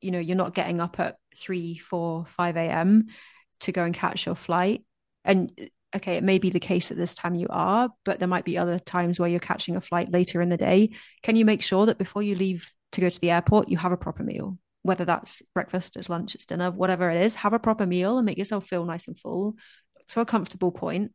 you 0.02 0.12
know, 0.12 0.20
you're 0.20 0.38
not 0.38 0.54
getting 0.54 0.80
up 0.80 1.00
at 1.00 1.16
3, 1.38 1.78
4, 1.78 2.26
5 2.28 2.58
a.m. 2.58 3.08
to 3.62 3.72
go 3.72 3.84
and 3.84 3.94
catch 3.94 4.26
your 4.26 4.36
flight. 4.36 4.84
And 5.24 5.52
okay, 5.96 6.16
it 6.18 6.24
may 6.24 6.40
be 6.40 6.50
the 6.50 6.60
case 6.60 6.92
at 6.92 6.98
this 6.98 7.16
time 7.16 7.36
you 7.36 7.48
are, 7.50 7.90
but 8.04 8.20
there 8.20 8.28
might 8.28 8.46
be 8.46 8.58
other 8.58 8.80
times 8.80 9.20
where 9.20 9.30
you're 9.30 9.40
catching 9.40 9.76
a 9.76 9.82
flight 9.82 10.12
later 10.12 10.42
in 10.42 10.50
the 10.50 10.58
day. 10.58 10.92
Can 11.22 11.36
you 11.36 11.46
make 11.46 11.62
sure 11.62 11.86
that 11.86 11.98
before 11.98 12.24
you 12.24 12.36
leave 12.36 12.72
to 12.94 13.02
go 13.02 13.10
to 13.10 13.20
the 13.20 13.32
airport, 13.32 13.70
you 13.70 13.78
have 13.78 13.92
a 13.92 13.98
proper 13.98 14.24
meal? 14.24 14.58
Whether 14.82 15.06
that's 15.06 15.42
breakfast, 15.54 15.96
it's 15.96 16.10
lunch, 16.10 16.36
it's 16.36 16.46
dinner, 16.46 16.72
whatever 16.72 17.10
it 17.10 17.24
is, 17.24 17.36
have 17.36 17.54
a 17.54 17.60
proper 17.60 17.86
meal 17.86 18.18
and 18.18 18.26
make 18.26 18.38
yourself 18.38 18.68
feel 18.68 18.86
nice 18.86 19.08
and 19.08 19.18
full 19.18 19.56
to 20.10 20.22
a 20.22 20.26
comfortable 20.26 20.72
point 20.72 21.14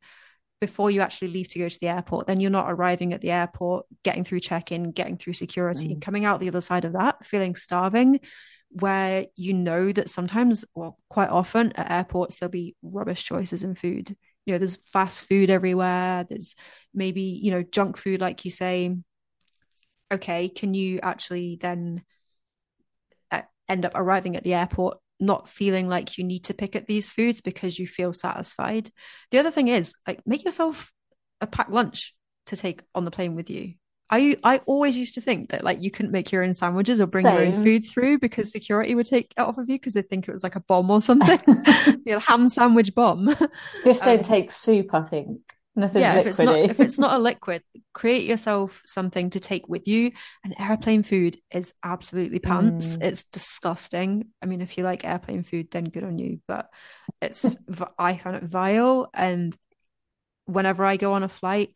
before 0.60 0.90
you 0.90 1.00
actually 1.00 1.28
leave 1.28 1.48
to 1.48 1.58
go 1.58 1.68
to 1.68 1.78
the 1.80 1.88
airport. 1.88 2.26
Then 2.26 2.40
you're 2.40 2.50
not 2.50 2.70
arriving 2.70 3.12
at 3.12 3.20
the 3.20 3.30
airport, 3.30 3.86
getting 4.02 4.24
through 4.24 4.40
check 4.40 4.72
in, 4.72 4.90
getting 4.90 5.16
through 5.16 5.34
security, 5.34 5.94
mm. 5.94 6.02
coming 6.02 6.24
out 6.24 6.40
the 6.40 6.48
other 6.48 6.60
side 6.60 6.84
of 6.84 6.94
that, 6.94 7.24
feeling 7.24 7.54
starving 7.54 8.20
where 8.70 9.24
you 9.34 9.54
know 9.54 9.90
that 9.92 10.10
sometimes, 10.10 10.62
well, 10.74 10.98
quite 11.08 11.30
often 11.30 11.72
at 11.72 11.90
airports, 11.90 12.38
there'll 12.38 12.50
be 12.50 12.76
rubbish 12.82 13.24
choices 13.24 13.64
in 13.64 13.74
food 13.74 14.14
you 14.48 14.54
know 14.54 14.58
there's 14.58 14.76
fast 14.76 15.28
food 15.28 15.50
everywhere 15.50 16.24
there's 16.26 16.56
maybe 16.94 17.20
you 17.20 17.50
know 17.50 17.62
junk 17.62 17.98
food 17.98 18.18
like 18.18 18.46
you 18.46 18.50
say 18.50 18.96
okay 20.10 20.48
can 20.48 20.72
you 20.72 21.00
actually 21.02 21.58
then 21.60 22.02
uh, 23.30 23.42
end 23.68 23.84
up 23.84 23.92
arriving 23.94 24.36
at 24.36 24.44
the 24.44 24.54
airport 24.54 24.96
not 25.20 25.48
feeling 25.48 25.88
like 25.88 26.18
you 26.18 26.24
need 26.24 26.44
to 26.44 26.54
pick 26.54 26.76
at 26.76 26.86
these 26.86 27.10
foods 27.10 27.40
because 27.40 27.78
you 27.78 27.86
feel 27.86 28.12
satisfied 28.12 28.90
the 29.30 29.38
other 29.38 29.50
thing 29.50 29.68
is 29.68 29.96
like 30.06 30.20
make 30.26 30.44
yourself 30.44 30.92
a 31.40 31.46
packed 31.46 31.70
lunch 31.70 32.14
to 32.46 32.56
take 32.56 32.82
on 32.94 33.04
the 33.04 33.10
plane 33.10 33.34
with 33.34 33.50
you 33.50 33.74
I 34.10 34.36
I 34.42 34.58
always 34.66 34.96
used 34.96 35.14
to 35.14 35.20
think 35.20 35.50
that 35.50 35.64
like 35.64 35.82
you 35.82 35.90
couldn't 35.90 36.12
make 36.12 36.32
your 36.32 36.42
own 36.42 36.54
sandwiches 36.54 37.00
or 37.00 37.06
bring 37.06 37.24
Same. 37.24 37.34
your 37.34 37.46
own 37.46 37.64
food 37.64 37.84
through 37.86 38.18
because 38.18 38.50
security 38.50 38.94
would 38.94 39.06
take 39.06 39.32
it 39.36 39.40
off 39.40 39.58
of 39.58 39.68
you 39.68 39.76
because 39.76 39.94
they 39.94 40.02
think 40.02 40.26
it 40.26 40.32
was 40.32 40.42
like 40.42 40.56
a 40.56 40.60
bomb 40.60 40.90
or 40.90 41.02
something, 41.02 41.38
you 42.06 42.12
know, 42.12 42.18
ham 42.18 42.48
sandwich 42.48 42.94
bomb. 42.94 43.36
Just 43.84 44.04
don't 44.04 44.20
um, 44.20 44.24
take 44.24 44.50
soup. 44.50 44.94
I 44.94 45.02
think 45.02 45.40
nothing. 45.78 46.02
Yeah, 46.02 46.18
if 46.18 46.26
it's 46.26 46.38
not 46.38 46.58
if 46.58 46.80
it's 46.80 46.98
not 46.98 47.14
a 47.14 47.18
liquid, 47.18 47.62
create 47.94 48.26
yourself 48.26 48.82
something 48.84 49.30
to 49.30 49.40
take 49.40 49.68
with 49.68 49.88
you. 49.88 50.12
And 50.44 50.54
airplane 50.58 51.02
food 51.02 51.36
is 51.50 51.74
absolutely 51.82 52.38
pants. 52.38 52.96
Mm. 52.96 53.04
It's 53.04 53.24
disgusting. 53.24 54.28
I 54.42 54.46
mean, 54.46 54.60
if 54.60 54.76
you 54.76 54.84
like 54.84 55.04
airplane 55.04 55.42
food, 55.42 55.70
then 55.70 55.84
good 55.84 56.04
on 56.04 56.18
you. 56.18 56.40
But 56.46 56.68
it's 57.22 57.56
I 57.98 58.16
found 58.18 58.36
it 58.36 58.44
vile, 58.44 59.08
and 59.14 59.56
whenever 60.44 60.84
I 60.84 60.96
go 60.96 61.12
on 61.14 61.22
a 61.22 61.28
flight 61.28 61.74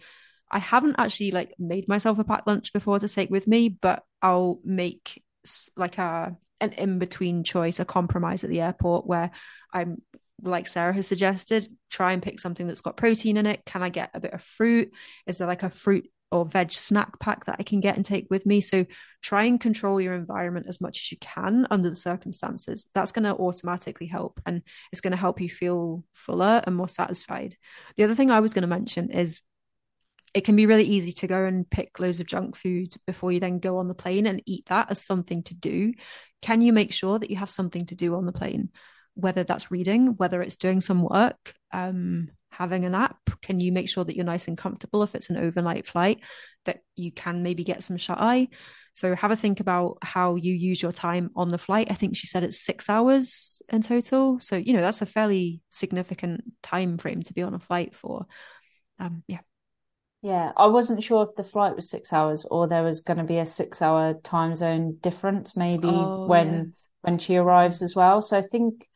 I 0.53 0.59
haven't 0.59 0.97
actually 0.99 1.31
like 1.31 1.55
made 1.59 1.89
myself 1.89 2.19
a 2.19 2.25
packed 2.25 2.47
lunch 2.47 2.73
before 2.75 2.99
to 2.99 3.09
take 3.09 3.31
with 3.31 3.49
me, 3.49 3.71
but 3.71 4.05
I'll 4.21 4.61
make 4.63 5.23
like 5.77 5.97
a 5.97 6.37
an 6.61 6.73
in 6.75 6.99
between 6.99 7.43
choice, 7.43 7.81
a 7.81 7.85
compromise 7.87 8.45
at 8.45 8.51
the 8.51 8.61
airport 8.61 9.07
where 9.07 9.31
I'm 9.73 10.03
like 10.43 10.67
Sarah 10.69 10.93
has 10.93 11.07
suggested, 11.07 11.69
try 11.91 12.13
and 12.13 12.23
pick 12.23 12.41
something 12.41 12.67
that's 12.67 12.81
got 12.81 12.97
protein 12.97 13.37
in 13.37 13.47
it. 13.47 13.65
Can 13.65 13.83
I 13.83 13.89
get 13.89 14.11
a 14.15 14.21
bit 14.21 14.33
of 14.33 14.43
fruit? 14.43 14.93
Is 15.27 15.39
there 15.39 15.47
like 15.47 15.63
a 15.63 15.71
fruit 15.71 16.11
or 16.31 16.45
veg 16.45 16.73
snack 16.73 17.19
pack 17.21 17.45
that 17.45 17.57
I 17.59 17.63
can 17.63 17.81
get 17.81 17.97
and 17.97 18.05
take 18.05 18.27
with 18.31 18.45
me? 18.45 18.61
So 18.61 18.87
try 19.23 19.45
and 19.45 19.61
control 19.61 20.01
your 20.01 20.15
environment 20.15 20.67
as 20.69 20.81
much 20.81 20.99
as 21.03 21.13
you 21.13 21.19
can 21.21 21.67
under 21.71 21.89
the 21.89 21.97
circumstances. 21.97 22.89
That's 22.95 23.13
going 23.13 23.25
to 23.25 23.37
automatically 23.37 24.07
help 24.07 24.41
and 24.45 24.63
it's 24.91 25.01
going 25.01 25.13
to 25.13 25.17
help 25.17 25.41
you 25.41 25.49
feel 25.49 26.05
fuller 26.13 26.63
and 26.67 26.75
more 26.75 26.89
satisfied. 26.89 27.55
The 27.97 28.05
other 28.05 28.15
thing 28.15 28.31
I 28.31 28.41
was 28.41 28.53
going 28.53 28.63
to 28.63 28.69
mention 28.69 29.11
is 29.11 29.43
it 30.35 30.45
can 30.45 30.57
be 30.57 30.67
really 30.67 30.85
easy 30.85 31.13
to 31.13 31.27
go 31.27 31.45
and 31.45 31.69
pick 31.69 32.01
loads 32.01 32.21
of 32.21 32.27
junk 32.27 32.57
food 32.57 32.95
before 33.07 33.33
you 33.33 33.39
then 33.41 33.59
go 33.59 33.79
on 33.79 33.89
the 33.89 33.95
plane 33.95 34.27
and 34.27 34.43
eat 34.47 34.67
that 34.67 34.91
as 34.91 35.05
something 35.05 35.43
to 35.45 35.55
do. 35.55 35.93
Can 36.41 36.63
you 36.63 36.73
make 36.73 36.93
sure 36.93 37.19
that 37.19 37.31
you 37.31 37.37
have 37.37 37.51
something 37.51 37.87
to 37.87 37.95
do 37.95 38.15
on 38.15 38.27
the 38.27 38.33
plane? 38.33 38.71
Whether 39.15 39.45
that's 39.45 39.71
reading, 39.71 40.15
whether 40.17 40.41
it's 40.43 40.57
doing 40.57 40.81
some 40.81 41.03
work, 41.03 41.55
um, 41.73 42.29
having 42.51 42.85
a 42.85 42.91
nap? 42.91 43.19
Can 43.43 43.61
you 43.61 43.73
make 43.73 43.89
sure 43.89 44.05
that 44.05 44.17
you're 44.17 44.25
nice 44.25 44.49
and 44.49 44.57
comfortable 44.57 45.03
if 45.03 45.15
it's 45.15 45.31
an 45.31 45.37
overnight 45.37 45.87
flight, 45.87 46.21
that 46.65 46.81
you 46.97 47.13
can 47.13 47.43
maybe 47.43 47.65
get 47.65 47.83
some 47.83 47.97
shut 47.97 48.19
eye? 48.19 48.49
So 48.95 49.15
have 49.15 49.31
a 49.31 49.37
think 49.37 49.61
about 49.61 49.99
how 50.03 50.37
you 50.37 50.53
use 50.53 50.83
your 50.83 50.93
time 50.93 51.31
on 51.35 51.49
the 51.49 51.59
flight. 51.59 51.89
I 51.91 51.95
think 51.95 52.15
she 52.15 52.27
said 52.27 52.45
it's 52.45 52.63
six 52.63 52.91
hours 52.91 53.63
in 53.71 53.81
total. 53.81 54.39
So, 54.39 54.57
you 54.57 54.75
know, 54.75 54.83
that's 54.83 55.01
a 55.01 55.07
fairly 55.07 55.63
significant 55.71 56.43
time 56.63 56.99
frame 56.99 57.23
to 57.23 57.33
be 57.33 57.43
on 57.43 57.55
a 57.55 57.59
flight 57.59 57.95
for. 57.95 58.27
Um, 58.99 59.23
yeah. 59.27 59.41
Yeah, 60.21 60.53
I 60.57 60.67
wasn't 60.67 61.03
sure 61.03 61.27
if 61.29 61.35
the 61.35 61.43
flight 61.43 61.75
was 61.75 61.91
six 61.91 62.13
hours 62.13 62.45
or 62.45 62.69
there 62.69 62.85
was 62.85 63.01
going 63.01 63.17
to 63.19 63.25
be 63.25 63.39
a 63.39 63.47
six 63.47 63.83
hour 63.83 64.15
time 64.23 64.55
zone 64.55 64.99
difference, 65.01 65.57
maybe 65.57 65.89
oh, 65.89 66.27
when 66.27 66.49
yeah. 66.49 66.63
when 67.01 67.19
she 67.19 67.37
arrives 67.37 67.83
as 67.83 67.97
well. 67.97 68.23
So 68.23 68.39
I 68.39 68.43
think 68.43 68.87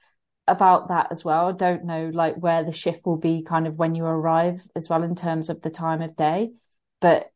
about 0.49 0.89
that 0.89 1.09
as 1.11 1.25
well. 1.25 1.49
I 1.49 1.53
don't 1.53 1.85
know 1.85 2.11
like 2.13 2.37
where 2.37 2.65
the 2.65 2.73
ship 2.73 3.01
will 3.05 3.17
be 3.17 3.43
kind 3.43 3.67
of 3.67 3.77
when 3.77 3.95
you 3.95 4.05
arrive 4.05 4.63
as 4.77 4.89
well 4.89 5.03
in 5.03 5.15
terms 5.15 5.49
of 5.49 5.63
the 5.63 5.71
time 5.71 6.03
of 6.03 6.17
day, 6.17 6.51
but 7.01 7.31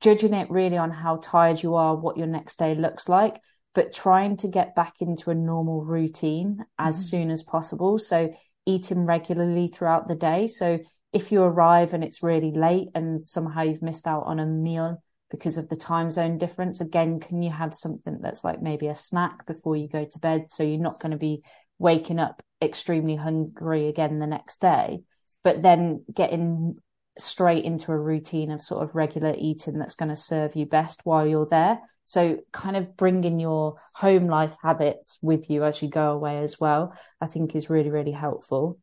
judging 0.00 0.34
it 0.34 0.50
really 0.50 0.76
on 0.76 0.90
how 0.90 1.16
tired 1.16 1.62
you 1.62 1.74
are, 1.74 1.94
what 1.94 2.16
your 2.16 2.26
next 2.26 2.58
day 2.58 2.74
looks 2.74 3.08
like, 3.08 3.40
but 3.74 3.92
trying 3.92 4.36
to 4.38 4.48
get 4.48 4.74
back 4.74 4.94
into 5.00 5.30
a 5.30 5.34
normal 5.34 5.84
routine 5.84 6.64
as 6.78 6.96
mm-hmm. 6.96 7.04
soon 7.04 7.30
as 7.30 7.42
possible. 7.42 7.98
So 7.98 8.32
eating 8.66 9.06
regularly 9.06 9.68
throughout 9.68 10.08
the 10.08 10.14
day. 10.14 10.46
So 10.46 10.78
if 11.12 11.32
you 11.32 11.42
arrive 11.42 11.92
and 11.92 12.04
it's 12.04 12.22
really 12.22 12.52
late 12.52 12.88
and 12.94 13.26
somehow 13.26 13.62
you've 13.62 13.82
missed 13.82 14.06
out 14.06 14.24
on 14.26 14.38
a 14.38 14.46
meal 14.46 15.02
because 15.30 15.58
of 15.58 15.68
the 15.68 15.76
time 15.76 16.10
zone 16.10 16.38
difference, 16.38 16.80
again, 16.80 17.20
can 17.20 17.42
you 17.42 17.50
have 17.50 17.74
something 17.74 18.18
that's 18.20 18.44
like 18.44 18.60
maybe 18.60 18.86
a 18.86 18.94
snack 18.94 19.46
before 19.46 19.76
you 19.76 19.88
go 19.88 20.04
to 20.04 20.18
bed? 20.18 20.48
So 20.48 20.62
you're 20.62 20.78
not 20.78 21.00
going 21.00 21.12
to 21.12 21.18
be 21.18 21.42
waking 21.80 22.20
up 22.20 22.44
extremely 22.62 23.16
hungry 23.16 23.88
again 23.88 24.20
the 24.20 24.26
next 24.28 24.60
day, 24.60 25.00
but 25.42 25.62
then 25.62 26.04
getting 26.14 26.76
straight 27.18 27.64
into 27.64 27.90
a 27.90 27.98
routine 27.98 28.52
of 28.52 28.62
sort 28.62 28.84
of 28.84 28.94
regular 28.94 29.34
eating 29.36 29.78
that's 29.78 29.96
going 29.96 30.08
to 30.08 30.16
serve 30.16 30.54
you 30.54 30.64
best 30.64 31.00
while 31.02 31.26
you're 31.26 31.46
there. 31.46 31.80
So 32.04 32.38
kind 32.52 32.76
of 32.76 32.96
bringing 32.96 33.40
your 33.40 33.80
home 33.94 34.28
life 34.28 34.56
habits 34.62 35.18
with 35.20 35.50
you 35.50 35.64
as 35.64 35.82
you 35.82 35.88
go 35.88 36.12
away 36.12 36.38
as 36.38 36.60
well, 36.60 36.94
I 37.20 37.26
think 37.26 37.56
is 37.56 37.68
really, 37.68 37.90
really 37.90 38.12
helpful. 38.12 38.78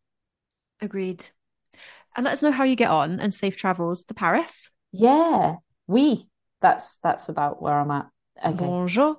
Agreed 0.82 1.28
and 2.18 2.24
let 2.24 2.34
us 2.34 2.44
know 2.44 2.52
how 2.52 2.64
you 2.64 2.76
get 2.76 2.90
on 2.90 3.20
and 3.20 3.34
safe 3.34 3.56
travels 3.56 4.04
to 4.06 4.14
Paris. 4.14 4.70
Yeah, 4.92 5.56
we. 5.86 6.28
That's 6.62 6.98
that's 6.98 7.30
about 7.30 7.62
where 7.62 7.80
I'm 7.80 7.92
at. 7.92 8.08
Okay. 8.44 8.56
Bonjour. 8.56 9.18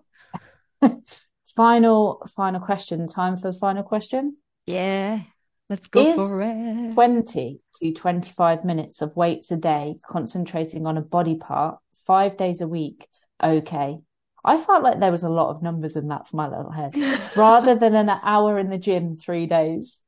final 1.59 2.25
final 2.37 2.61
question. 2.61 3.09
Time 3.09 3.37
for 3.37 3.51
the 3.51 3.59
final 3.59 3.83
question. 3.83 4.37
Yeah, 4.65 5.23
let's 5.69 5.89
go 5.89 6.07
Is 6.07 6.15
for 6.15 6.41
it. 6.41 6.95
Twenty 6.95 7.61
to 7.83 7.93
twenty-five 7.93 8.65
minutes 8.65 9.03
of 9.03 9.17
weights 9.17 9.51
a 9.51 9.57
day, 9.57 9.97
concentrating 10.09 10.87
on 10.87 10.97
a 10.97 11.03
body 11.03 11.35
part, 11.35 11.79
five 12.07 12.37
days 12.37 12.61
a 12.61 12.69
week. 12.69 13.09
Okay. 13.43 13.99
I 14.45 14.57
felt 14.57 14.85
like 14.85 15.01
there 15.01 15.11
was 15.11 15.25
a 15.25 15.29
lot 15.29 15.51
of 15.51 15.63
numbers 15.63 15.97
in 15.97 16.09
that 16.09 16.29
for 16.29 16.37
my 16.37 16.49
little 16.49 16.71
head, 16.71 16.95
rather 17.37 17.75
than 17.75 17.97
an 17.97 18.09
hour 18.09 18.59
in 18.59 18.71
the 18.71 18.79
gym 18.79 19.17
three 19.17 19.47
days. 19.47 20.03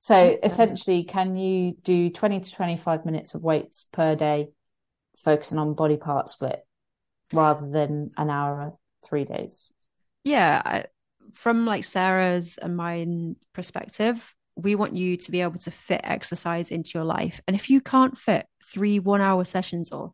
So 0.00 0.20
yeah. 0.20 0.36
essentially, 0.42 1.04
can 1.04 1.36
you 1.36 1.76
do 1.84 2.10
20 2.10 2.40
to 2.40 2.52
25 2.52 3.06
minutes 3.06 3.36
of 3.36 3.44
weights 3.44 3.86
per 3.92 4.16
day, 4.16 4.48
focusing 5.16 5.58
on 5.58 5.74
body 5.74 5.96
part 5.96 6.28
split 6.28 6.66
rather 7.32 7.70
than 7.70 8.10
an 8.16 8.28
hour, 8.28 8.76
three 9.08 9.24
days? 9.24 9.72
Yeah. 10.24 10.62
I, 10.64 10.84
from 11.34 11.64
like 11.66 11.84
Sarah's 11.84 12.58
and 12.58 12.76
mine 12.76 13.36
perspective, 13.52 14.34
we 14.56 14.74
want 14.74 14.96
you 14.96 15.16
to 15.16 15.30
be 15.30 15.40
able 15.40 15.58
to 15.60 15.70
fit 15.70 16.02
exercise 16.04 16.70
into 16.70 16.92
your 16.94 17.04
life. 17.04 17.40
And 17.46 17.56
if 17.56 17.70
you 17.70 17.80
can't 17.80 18.16
fit 18.16 18.46
three 18.72 18.98
one 18.98 19.20
hour 19.20 19.44
sessions 19.44 19.90
or 19.90 20.12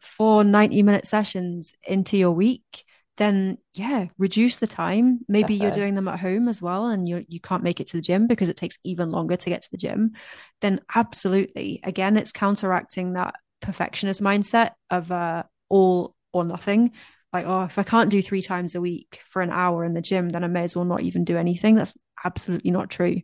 four 0.00 0.44
90 0.44 0.82
minute 0.82 1.06
sessions 1.06 1.72
into 1.82 2.16
your 2.16 2.30
week, 2.30 2.84
then 3.16 3.58
yeah, 3.74 4.06
reduce 4.16 4.58
the 4.58 4.68
time. 4.68 5.20
Maybe 5.28 5.54
you're 5.54 5.72
doing 5.72 5.96
them 5.96 6.06
at 6.06 6.20
home 6.20 6.48
as 6.48 6.62
well 6.62 6.86
and 6.86 7.08
you 7.08 7.24
you 7.28 7.40
can't 7.40 7.64
make 7.64 7.80
it 7.80 7.88
to 7.88 7.96
the 7.96 8.02
gym 8.02 8.28
because 8.28 8.48
it 8.48 8.56
takes 8.56 8.78
even 8.84 9.10
longer 9.10 9.36
to 9.36 9.50
get 9.50 9.62
to 9.62 9.70
the 9.72 9.76
gym. 9.76 10.12
Then 10.60 10.80
absolutely. 10.94 11.80
Again, 11.82 12.16
it's 12.16 12.30
counteracting 12.30 13.14
that 13.14 13.34
perfectionist 13.60 14.22
mindset 14.22 14.70
of 14.88 15.10
uh, 15.10 15.42
all 15.68 16.14
or 16.32 16.44
nothing. 16.44 16.92
Like, 17.32 17.46
oh, 17.46 17.64
if 17.64 17.78
I 17.78 17.82
can't 17.82 18.10
do 18.10 18.22
three 18.22 18.42
times 18.42 18.74
a 18.74 18.80
week 18.80 19.20
for 19.28 19.42
an 19.42 19.50
hour 19.50 19.84
in 19.84 19.94
the 19.94 20.00
gym, 20.00 20.30
then 20.30 20.44
I 20.44 20.46
may 20.46 20.62
as 20.62 20.74
well 20.74 20.84
not 20.84 21.02
even 21.02 21.24
do 21.24 21.36
anything. 21.36 21.74
That's 21.74 21.94
absolutely 22.24 22.70
not 22.70 22.90
true. 22.90 23.20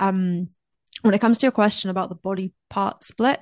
Um, 0.00 0.50
when 1.00 1.14
it 1.14 1.20
comes 1.20 1.38
to 1.38 1.46
your 1.46 1.52
question 1.52 1.90
about 1.90 2.08
the 2.08 2.14
body 2.14 2.52
part 2.68 3.04
split, 3.04 3.40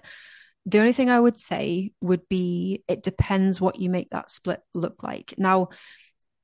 the 0.67 0.79
only 0.79 0.93
thing 0.93 1.11
I 1.11 1.19
would 1.19 1.39
say 1.39 1.93
would 2.01 2.29
be 2.29 2.85
it 2.87 3.03
depends 3.03 3.61
what 3.61 3.81
you 3.81 3.91
make 3.91 4.11
that 4.11 4.31
split 4.31 4.63
look 4.75 5.03
like. 5.03 5.35
Now, 5.39 5.69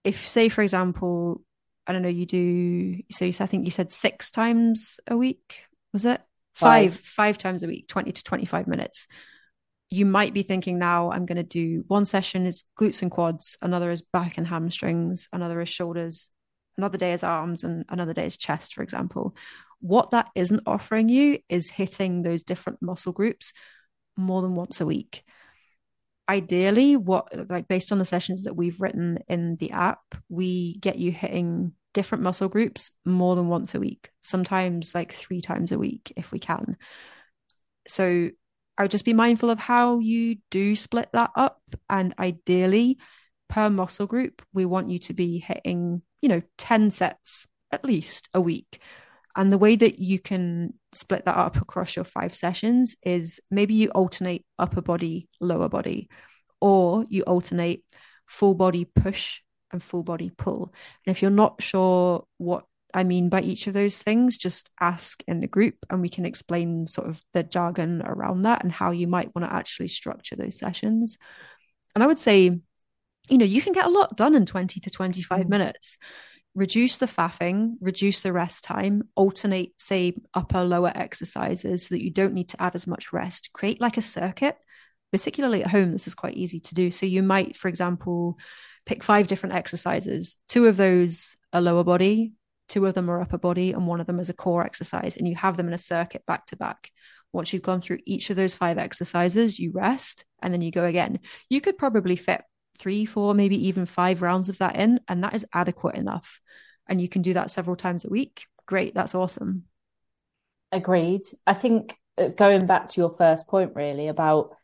if 0.05 0.29
say 0.29 0.49
for 0.49 0.63
example, 0.63 1.43
I 1.87 1.93
don't 1.93 2.03
know, 2.03 2.09
you 2.09 2.27
do 2.27 3.03
so 3.11 3.25
you, 3.25 3.35
I 3.39 3.47
think 3.47 3.65
you 3.65 3.71
said 3.71 3.93
six 3.93 4.31
times 4.31 4.99
a 5.07 5.17
week, 5.17 5.61
was 5.93 6.05
it? 6.05 6.21
Five, 6.55 6.95
five, 6.95 7.01
five 7.01 7.39
times 7.39 7.63
a 7.63 7.67
week, 7.67 7.87
20 7.89 8.13
to 8.13 8.25
25 8.25 8.67
minutes. 8.67 9.07
You 9.91 10.05
might 10.05 10.35
be 10.35 10.43
thinking 10.43 10.79
now 10.79 11.11
I'm 11.11 11.27
going 11.27 11.37
to 11.37 11.43
do 11.43 11.85
one 11.87 12.05
session 12.05 12.47
is 12.47 12.65
glutes 12.79 13.03
and 13.03 13.11
quads, 13.11 13.57
another 13.63 13.91
is 13.91 14.03
back 14.03 14.37
and 14.39 14.47
hamstrings, 14.47 15.29
another 15.33 15.61
is 15.61 15.69
shoulders, 15.69 16.29
another 16.77 16.99
day 16.99 17.13
is 17.13 17.23
arms, 17.23 17.63
and 17.63 17.85
another 17.89 18.13
day 18.13 18.27
is 18.27 18.37
chest, 18.37 18.75
for 18.75 18.83
example. 18.83 19.37
What 19.81 20.11
that 20.11 20.29
isn't 20.35 20.63
offering 20.67 21.09
you 21.09 21.39
is 21.49 21.71
hitting 21.71 22.23
those 22.23 22.43
different 22.43 22.83
muscle 22.83 23.13
groups 23.13 23.53
more 24.17 24.43
than 24.43 24.55
once 24.55 24.81
a 24.81 24.87
week. 24.87 25.23
Ideally, 26.29 26.97
what 26.97 27.49
like 27.49 27.69
based 27.69 27.93
on 27.93 27.99
the 27.99 28.05
sessions 28.05 28.45
that 28.45 28.57
we've 28.57 28.81
written 28.81 29.19
in 29.29 29.57
the 29.57 29.71
app, 29.71 30.01
we 30.29 30.79
get 30.79 30.99
you 30.99 31.13
hitting 31.13 31.73
different 31.95 32.25
muscle 32.25 32.49
groups 32.49 32.91
more 33.05 33.37
than 33.37 33.49
once 33.49 33.75
a 33.75 33.81
week, 33.81 34.11
sometimes 34.21 34.95
like 34.95 35.13
three 35.13 35.41
times 35.41 35.71
a 35.71 35.79
week 35.79 36.13
if 36.17 36.33
we 36.33 36.41
can. 36.41 36.77
So 37.87 38.31
I 38.79 38.83
would 38.83 38.91
just 38.91 39.05
be 39.05 39.13
mindful 39.13 39.51
of 39.51 39.59
how 39.59 39.99
you 39.99 40.37
do 40.51 40.77
split 40.77 41.09
that 41.13 41.31
up. 41.35 41.61
And 41.89 42.15
ideally, 42.19 42.99
per 43.49 43.71
muscle 43.71 44.07
group, 44.07 44.43
we 44.53 44.65
want 44.65 44.91
you 44.91 44.99
to 45.01 45.15
be 45.15 45.39
hitting, 45.39 46.03
you 46.21 46.29
know, 46.29 46.43
10 46.59 46.91
sets 46.91 47.47
at 47.73 47.85
least 47.85 48.29
a 48.35 48.41
week. 48.41 48.81
And 49.35 49.53
the 49.53 49.59
way 49.59 49.77
that 49.77 49.99
you 49.99 50.19
can 50.19 50.75
split 50.93 51.27
that 51.27 51.37
up 51.37 51.57
across 51.57 51.95
your 51.95 52.05
five 52.05 52.35
sessions 52.35 52.97
is 53.03 53.41
maybe 53.51 53.75
you 53.75 53.89
alternate 53.91 54.47
upper 54.59 54.81
body, 54.81 55.29
lower 55.41 55.69
body, 55.69 56.09
or 56.61 57.05
you 57.09 57.23
alternate 57.23 57.85
full 58.27 58.55
body 58.55 58.85
push 58.85 59.41
and 59.73 59.83
full 59.83 60.03
body 60.03 60.31
pull. 60.37 60.73
And 61.07 61.15
if 61.15 61.21
you're 61.21 61.31
not 61.31 61.63
sure 61.63 62.25
what 62.39 62.65
I 62.97 63.05
mean 63.05 63.29
by 63.29 63.43
each 63.43 63.67
of 63.67 63.75
those 63.75 64.01
things, 64.01 64.39
just 64.39 64.71
ask 64.81 65.23
in 65.29 65.41
the 65.41 65.47
group 65.47 65.75
and 65.91 66.01
we 66.01 66.09
can 66.09 66.25
explain 66.25 66.87
sort 66.87 67.09
of 67.09 67.23
the 67.35 67.43
jargon 67.43 68.01
around 68.03 68.43
that 68.43 68.63
and 68.63 68.73
how 68.73 68.91
you 68.91 69.07
might 69.07 69.35
want 69.35 69.47
to 69.47 69.55
actually 69.55 69.89
structure 69.89 70.35
those 70.35 70.59
sessions. 70.59 71.19
And 71.95 72.03
I 72.03 72.07
would 72.07 72.19
say, 72.19 72.59
you 73.29 73.39
know, 73.39 73.45
you 73.45 73.61
can 73.61 73.75
get 73.75 73.85
a 73.85 73.91
lot 73.91 74.17
done 74.17 74.35
in 74.35 74.47
20 74.47 74.81
to 74.81 74.91
25 74.91 75.41
mm. 75.41 75.49
minutes. 75.49 75.99
Reduce 76.55 76.97
the 76.97 77.07
faffing, 77.07 77.75
reduce 77.83 78.23
the 78.23 78.33
rest 78.33 78.65
time, 78.65 79.03
alternate, 79.15 79.73
say, 79.77 80.17
upper, 80.33 80.65
lower 80.65 80.91
exercises 80.95 81.87
so 81.87 81.95
that 81.95 82.03
you 82.03 82.11
don't 82.11 82.33
need 82.33 82.49
to 82.49 82.63
add 82.63 82.75
as 82.75 82.87
much 82.87 83.13
rest. 83.13 83.53
Create 83.53 83.79
like 83.79 83.99
a 83.99 84.03
circuit, 84.03 84.57
particularly 85.13 85.63
at 85.63 85.71
home. 85.71 85.93
This 85.93 86.07
is 86.07 86.15
quite 86.15 86.39
easy 86.39 86.61
to 86.61 86.75
do. 86.75 86.91
So 86.91 87.05
you 87.05 87.23
might, 87.23 87.59
for 87.59 87.69
example, 87.69 88.39
pick 88.87 89.05
five 89.05 89.29
different 89.29 89.55
exercises. 89.55 90.37
Two 90.49 90.65
of 90.65 90.79
those 90.79 91.37
are 91.53 91.61
lower 91.61 91.85
body, 91.85 92.33
two 92.69 92.87
of 92.87 92.95
them 92.95 93.11
are 93.11 93.21
upper 93.21 93.39
body 93.39 93.73
and 93.73 93.87
one 93.87 94.01
of 94.01 94.07
them 94.07 94.21
is 94.21 94.29
a 94.29 94.35
core 94.35 94.65
exercise 94.65 95.17
and 95.17 95.29
you 95.29 95.35
have 95.37 95.57
them 95.57 95.69
in 95.69 95.75
a 95.75 95.79
circuit 95.79 96.25
back 96.27 96.47
to 96.47 96.57
back. 96.57 96.91
Once 97.33 97.53
you've 97.53 97.63
gone 97.63 97.81
through 97.81 97.99
each 98.07 98.31
of 98.31 98.37
those 98.37 98.55
five 98.55 98.79
exercises 98.79 99.59
you 99.59 99.71
rest 99.73 100.25
and 100.43 100.53
then 100.53 100.61
you 100.61 100.71
go 100.71 100.85
again. 100.85 101.21
You 101.49 101.61
could 101.61 101.79
probably 101.79 102.17
fit 102.17 102.43
three 102.79 103.05
four 103.05 103.35
maybe 103.35 103.69
even 103.69 103.87
five 103.87 104.23
rounds 104.23 104.49
of 104.49 104.59
that 104.59 104.77
in 104.77 105.01
and 105.09 105.23
that 105.25 105.35
is 105.35 105.47
adequate 105.53 105.97
enough. 105.97 106.41
And 106.89 107.01
you 107.01 107.09
can 107.09 107.23
do 107.23 107.35
that 107.35 107.51
several 107.51 107.77
times 107.77 108.05
a 108.05 108.11
week. 108.11 108.47
Great 108.67 108.95
that's 108.95 109.15
awesome. 109.15 109.65
Agreed. 110.73 111.23
I 111.47 111.55
think 111.55 111.97
uh, 112.19 112.29
going 112.29 112.67
back 112.67 112.89
to 112.89 113.01
your 113.01 113.11
first 113.11 113.47
point 113.47 113.73
really 113.75 114.09
about 114.09 114.57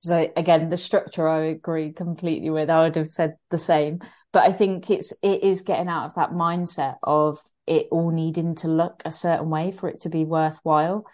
so 0.00 0.30
again 0.36 0.68
the 0.68 0.76
structure 0.76 1.26
i 1.28 1.46
agree 1.46 1.92
completely 1.92 2.50
with. 2.50 2.70
I 2.70 2.82
would 2.82 2.96
have 2.96 3.10
said 3.10 3.36
the 3.50 3.58
same 3.58 4.00
but 4.34 4.42
I 4.42 4.52
think 4.52 4.90
it's 4.90 5.12
it 5.22 5.44
is 5.44 5.62
getting 5.62 5.88
out 5.88 6.06
of 6.06 6.14
that 6.16 6.32
mindset 6.32 6.96
of 7.04 7.38
it 7.68 7.86
all 7.92 8.10
needing 8.10 8.56
to 8.56 8.68
look 8.68 9.00
a 9.04 9.12
certain 9.12 9.48
way 9.48 9.70
for 9.70 9.88
it 9.88 10.00
to 10.00 10.08
be 10.08 10.24
worthwhile. 10.24 11.06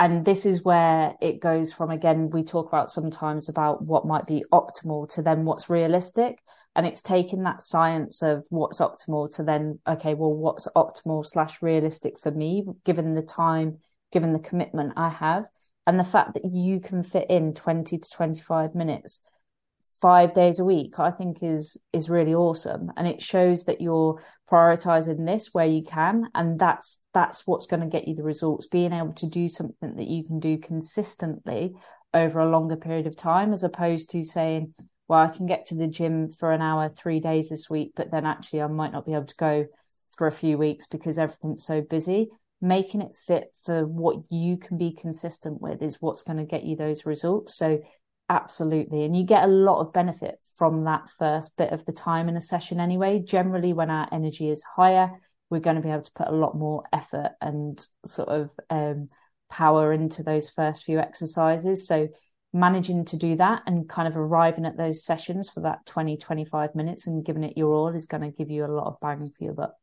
And 0.00 0.24
this 0.24 0.46
is 0.46 0.64
where 0.64 1.14
it 1.20 1.38
goes 1.38 1.70
from 1.70 1.90
again, 1.90 2.30
we 2.30 2.42
talk 2.42 2.68
about 2.68 2.90
sometimes 2.90 3.50
about 3.50 3.84
what 3.84 4.06
might 4.06 4.26
be 4.26 4.44
optimal 4.50 5.06
to 5.10 5.22
then 5.22 5.44
what's 5.44 5.68
realistic. 5.68 6.42
And 6.74 6.86
it's 6.86 7.02
taking 7.02 7.42
that 7.42 7.60
science 7.60 8.22
of 8.22 8.46
what's 8.48 8.80
optimal 8.80 9.32
to 9.36 9.42
then, 9.42 9.78
okay, 9.86 10.14
well, 10.14 10.32
what's 10.32 10.66
optimal 10.74 11.26
slash 11.26 11.60
realistic 11.60 12.18
for 12.18 12.30
me, 12.30 12.64
given 12.86 13.14
the 13.14 13.22
time, 13.22 13.80
given 14.12 14.32
the 14.32 14.38
commitment 14.38 14.94
I 14.96 15.10
have. 15.10 15.44
And 15.86 16.00
the 16.00 16.04
fact 16.04 16.34
that 16.34 16.46
you 16.46 16.80
can 16.80 17.02
fit 17.02 17.28
in 17.28 17.52
20 17.52 17.98
to 17.98 18.10
25 18.10 18.74
minutes 18.74 19.20
five 20.02 20.34
days 20.34 20.58
a 20.58 20.64
week 20.64 20.98
i 20.98 21.10
think 21.10 21.38
is 21.42 21.78
is 21.92 22.10
really 22.10 22.34
awesome. 22.34 22.90
And 22.96 23.06
it 23.06 23.22
shows 23.22 23.64
that 23.64 23.80
you're 23.80 24.22
prioritizing 24.50 25.24
this 25.24 25.50
where 25.52 25.66
you 25.66 25.82
can 25.82 26.28
and 26.34 26.58
that's 26.58 27.02
that's 27.14 27.46
what's 27.46 27.66
going 27.66 27.80
to 27.80 27.86
get 27.86 28.06
you 28.06 28.14
the 28.14 28.22
results. 28.22 28.66
Being 28.66 28.92
able 28.92 29.14
to 29.14 29.28
do 29.28 29.48
something 29.48 29.96
that 29.96 30.08
you 30.08 30.24
can 30.24 30.40
do 30.40 30.58
consistently 30.58 31.74
over 32.12 32.40
a 32.40 32.50
longer 32.50 32.76
period 32.76 33.06
of 33.06 33.16
time 33.16 33.52
as 33.52 33.64
opposed 33.64 34.10
to 34.10 34.24
saying 34.24 34.74
well 35.08 35.20
i 35.20 35.28
can 35.28 35.46
get 35.46 35.64
to 35.66 35.74
the 35.74 35.86
gym 35.86 36.30
for 36.30 36.52
an 36.52 36.60
hour 36.60 36.90
three 36.90 37.20
days 37.20 37.48
this 37.48 37.70
week 37.70 37.92
but 37.96 38.10
then 38.10 38.26
actually 38.26 38.60
i 38.60 38.66
might 38.66 38.92
not 38.92 39.06
be 39.06 39.14
able 39.14 39.24
to 39.24 39.34
go 39.36 39.66
for 40.12 40.26
a 40.26 40.32
few 40.32 40.58
weeks 40.58 40.86
because 40.86 41.18
everything's 41.18 41.64
so 41.64 41.80
busy. 41.80 42.28
Making 42.60 43.02
it 43.02 43.16
fit 43.16 43.52
for 43.64 43.86
what 43.86 44.18
you 44.30 44.56
can 44.56 44.78
be 44.78 44.92
consistent 44.92 45.60
with 45.60 45.82
is 45.82 46.00
what's 46.00 46.22
going 46.22 46.38
to 46.38 46.44
get 46.44 46.64
you 46.64 46.76
those 46.76 47.06
results. 47.06 47.56
So 47.56 47.80
Absolutely. 48.32 49.04
And 49.04 49.14
you 49.14 49.24
get 49.24 49.44
a 49.44 49.46
lot 49.46 49.80
of 49.80 49.92
benefit 49.92 50.38
from 50.56 50.84
that 50.84 51.10
first 51.18 51.54
bit 51.58 51.70
of 51.70 51.84
the 51.84 51.92
time 51.92 52.30
in 52.30 52.36
a 52.38 52.40
session 52.40 52.80
anyway. 52.80 53.18
Generally, 53.18 53.74
when 53.74 53.90
our 53.90 54.08
energy 54.10 54.48
is 54.48 54.64
higher, 54.64 55.10
we're 55.50 55.60
going 55.60 55.76
to 55.76 55.82
be 55.82 55.90
able 55.90 56.00
to 56.00 56.12
put 56.12 56.28
a 56.28 56.34
lot 56.34 56.56
more 56.56 56.82
effort 56.94 57.32
and 57.42 57.86
sort 58.06 58.30
of 58.30 58.50
um, 58.70 59.10
power 59.50 59.92
into 59.92 60.22
those 60.22 60.48
first 60.48 60.84
few 60.84 60.98
exercises. 60.98 61.86
So, 61.86 62.08
managing 62.54 63.04
to 63.06 63.18
do 63.18 63.36
that 63.36 63.64
and 63.66 63.86
kind 63.86 64.08
of 64.08 64.16
arriving 64.16 64.64
at 64.64 64.78
those 64.78 65.04
sessions 65.04 65.50
for 65.50 65.60
that 65.60 65.84
20, 65.84 66.16
25 66.16 66.74
minutes 66.74 67.06
and 67.06 67.26
giving 67.26 67.44
it 67.44 67.58
your 67.58 67.74
all 67.74 67.88
is 67.88 68.06
going 68.06 68.22
to 68.22 68.30
give 68.30 68.50
you 68.50 68.64
a 68.64 68.66
lot 68.66 68.86
of 68.86 68.98
bang 69.02 69.30
for 69.36 69.44
your 69.44 69.52
buck. 69.52 69.74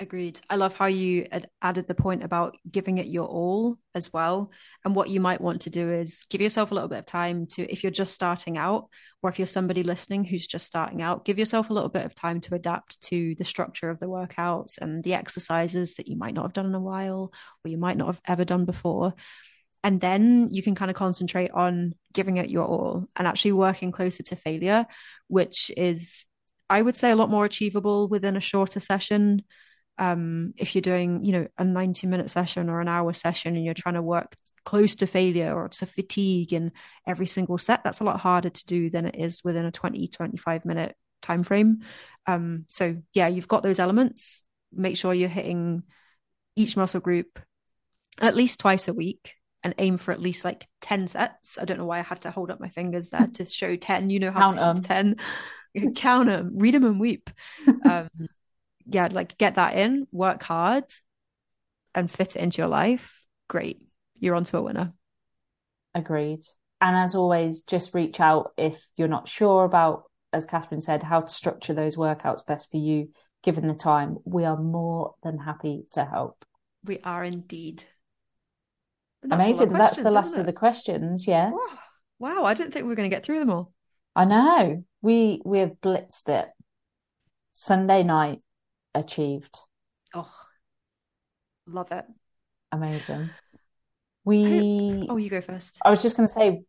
Agreed. 0.00 0.40
I 0.48 0.56
love 0.56 0.74
how 0.74 0.86
you 0.86 1.26
added 1.60 1.86
the 1.86 1.94
point 1.94 2.24
about 2.24 2.56
giving 2.70 2.96
it 2.96 3.08
your 3.08 3.26
all 3.26 3.76
as 3.94 4.10
well. 4.10 4.50
And 4.82 4.94
what 4.94 5.10
you 5.10 5.20
might 5.20 5.42
want 5.42 5.60
to 5.62 5.70
do 5.70 5.90
is 5.90 6.24
give 6.30 6.40
yourself 6.40 6.70
a 6.70 6.74
little 6.74 6.88
bit 6.88 7.00
of 7.00 7.04
time 7.04 7.44
to, 7.48 7.70
if 7.70 7.82
you're 7.82 7.92
just 7.92 8.14
starting 8.14 8.56
out, 8.56 8.88
or 9.22 9.28
if 9.28 9.38
you're 9.38 9.44
somebody 9.44 9.82
listening 9.82 10.24
who's 10.24 10.46
just 10.46 10.66
starting 10.66 11.02
out, 11.02 11.26
give 11.26 11.38
yourself 11.38 11.68
a 11.68 11.74
little 11.74 11.90
bit 11.90 12.06
of 12.06 12.14
time 12.14 12.40
to 12.40 12.54
adapt 12.54 12.98
to 13.02 13.34
the 13.34 13.44
structure 13.44 13.90
of 13.90 14.00
the 14.00 14.06
workouts 14.06 14.78
and 14.78 15.04
the 15.04 15.12
exercises 15.12 15.96
that 15.96 16.08
you 16.08 16.16
might 16.16 16.32
not 16.32 16.44
have 16.44 16.54
done 16.54 16.64
in 16.64 16.74
a 16.74 16.80
while, 16.80 17.30
or 17.62 17.68
you 17.68 17.76
might 17.76 17.98
not 17.98 18.06
have 18.06 18.22
ever 18.26 18.46
done 18.46 18.64
before. 18.64 19.12
And 19.84 20.00
then 20.00 20.48
you 20.50 20.62
can 20.62 20.74
kind 20.74 20.90
of 20.90 20.96
concentrate 20.96 21.50
on 21.50 21.92
giving 22.14 22.38
it 22.38 22.48
your 22.48 22.64
all 22.64 23.06
and 23.16 23.28
actually 23.28 23.52
working 23.52 23.92
closer 23.92 24.22
to 24.22 24.36
failure, 24.36 24.86
which 25.28 25.70
is, 25.76 26.24
I 26.70 26.80
would 26.80 26.96
say, 26.96 27.10
a 27.10 27.16
lot 27.16 27.28
more 27.28 27.44
achievable 27.44 28.08
within 28.08 28.38
a 28.38 28.40
shorter 28.40 28.80
session 28.80 29.42
um, 30.00 30.54
if 30.56 30.74
you're 30.74 30.82
doing, 30.82 31.22
you 31.22 31.32
know, 31.32 31.46
a 31.58 31.64
90 31.64 32.06
minute 32.06 32.30
session 32.30 32.70
or 32.70 32.80
an 32.80 32.88
hour 32.88 33.12
session 33.12 33.54
and 33.54 33.64
you're 33.64 33.74
trying 33.74 33.96
to 33.96 34.02
work 34.02 34.34
close 34.64 34.96
to 34.96 35.06
failure 35.06 35.54
or 35.54 35.68
to 35.68 35.84
fatigue 35.84 36.54
in 36.54 36.72
every 37.06 37.26
single 37.26 37.58
set, 37.58 37.84
that's 37.84 38.00
a 38.00 38.04
lot 38.04 38.18
harder 38.18 38.48
to 38.48 38.64
do 38.64 38.88
than 38.88 39.04
it 39.04 39.14
is 39.18 39.44
within 39.44 39.66
a 39.66 39.70
20, 39.70 40.08
25 40.08 40.64
minute 40.64 40.96
time 41.20 41.42
frame. 41.42 41.80
Um, 42.26 42.64
so 42.68 42.96
yeah, 43.12 43.28
you've 43.28 43.46
got 43.46 43.62
those 43.62 43.78
elements. 43.78 44.42
Make 44.72 44.96
sure 44.96 45.12
you're 45.12 45.28
hitting 45.28 45.82
each 46.56 46.78
muscle 46.78 47.00
group 47.00 47.38
at 48.18 48.34
least 48.34 48.60
twice 48.60 48.88
a 48.88 48.94
week 48.94 49.34
and 49.62 49.74
aim 49.76 49.98
for 49.98 50.12
at 50.12 50.20
least 50.20 50.46
like 50.46 50.66
10 50.80 51.08
sets. 51.08 51.58
I 51.60 51.66
don't 51.66 51.76
know 51.76 51.84
why 51.84 51.98
I 51.98 52.02
had 52.02 52.22
to 52.22 52.30
hold 52.30 52.50
up 52.50 52.58
my 52.58 52.70
fingers 52.70 53.10
there 53.10 53.26
to 53.34 53.44
show 53.44 53.76
10. 53.76 54.08
You 54.08 54.20
know 54.20 54.32
how 54.32 54.54
Count 54.54 54.82
to 54.82 54.88
10. 54.88 55.16
Count 55.94 56.26
them, 56.26 56.52
read 56.54 56.72
them 56.72 56.84
and 56.84 56.98
weep. 56.98 57.28
Um, 57.84 58.08
yeah, 58.90 59.08
like 59.10 59.38
get 59.38 59.54
that 59.54 59.76
in, 59.76 60.06
work 60.12 60.42
hard, 60.42 60.84
and 61.94 62.10
fit 62.10 62.36
it 62.36 62.42
into 62.42 62.58
your 62.58 62.68
life. 62.68 63.22
Great, 63.48 63.80
you're 64.18 64.34
onto 64.34 64.56
a 64.56 64.62
winner. 64.62 64.92
Agreed. 65.94 66.40
And 66.80 66.96
as 66.96 67.14
always, 67.14 67.62
just 67.62 67.94
reach 67.94 68.20
out 68.20 68.52
if 68.56 68.82
you're 68.96 69.08
not 69.08 69.28
sure 69.28 69.64
about, 69.64 70.04
as 70.32 70.46
Catherine 70.46 70.80
said, 70.80 71.02
how 71.02 71.20
to 71.20 71.28
structure 71.28 71.74
those 71.74 71.96
workouts 71.96 72.46
best 72.46 72.70
for 72.70 72.78
you, 72.78 73.10
given 73.42 73.68
the 73.68 73.74
time. 73.74 74.18
We 74.24 74.44
are 74.44 74.56
more 74.56 75.14
than 75.22 75.38
happy 75.38 75.84
to 75.92 76.04
help. 76.04 76.44
We 76.84 76.98
are 77.04 77.22
indeed. 77.22 77.84
That's 79.22 79.44
Amazing. 79.44 79.72
That's 79.74 80.02
the 80.02 80.10
last 80.10 80.36
of 80.38 80.46
the 80.46 80.52
questions. 80.52 81.26
Yeah. 81.26 81.50
Oh, 81.52 81.78
wow. 82.18 82.44
I 82.44 82.54
didn't 82.54 82.72
think 82.72 82.84
we 82.84 82.88
were 82.88 82.96
going 82.96 83.10
to 83.10 83.14
get 83.14 83.24
through 83.24 83.40
them 83.40 83.50
all. 83.50 83.72
I 84.16 84.24
know. 84.24 84.84
We 85.02 85.42
we 85.44 85.58
have 85.58 85.72
blitzed 85.82 86.28
it. 86.28 86.48
Sunday 87.52 88.02
night, 88.02 88.40
achieved. 88.94 89.58
Oh, 90.14 90.32
love 91.66 91.92
it. 91.92 92.04
Amazing. 92.72 93.30
We. 94.24 95.06
Oh, 95.08 95.16
you 95.16 95.30
go 95.30 95.40
first. 95.40 95.78
I 95.84 95.90
was 95.90 96.02
just 96.02 96.16
going 96.16 96.28
to 96.28 96.34
say, 96.34 96.62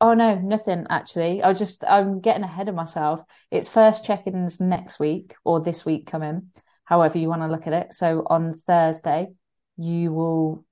oh 0.00 0.14
no, 0.14 0.34
nothing 0.36 0.86
actually. 0.90 1.42
I 1.42 1.52
just, 1.52 1.84
I'm 1.84 2.20
getting 2.20 2.44
ahead 2.44 2.68
of 2.68 2.74
myself. 2.74 3.20
It's 3.50 3.68
first 3.68 4.04
check 4.04 4.26
ins 4.26 4.60
next 4.60 4.98
week 4.98 5.34
or 5.44 5.60
this 5.60 5.84
week 5.84 6.06
coming, 6.06 6.50
however 6.84 7.18
you 7.18 7.28
want 7.28 7.42
to 7.42 7.48
look 7.48 7.66
at 7.66 7.72
it. 7.72 7.92
So 7.92 8.24
on 8.26 8.54
Thursday, 8.54 9.28
you 9.76 10.12
will 10.12 10.64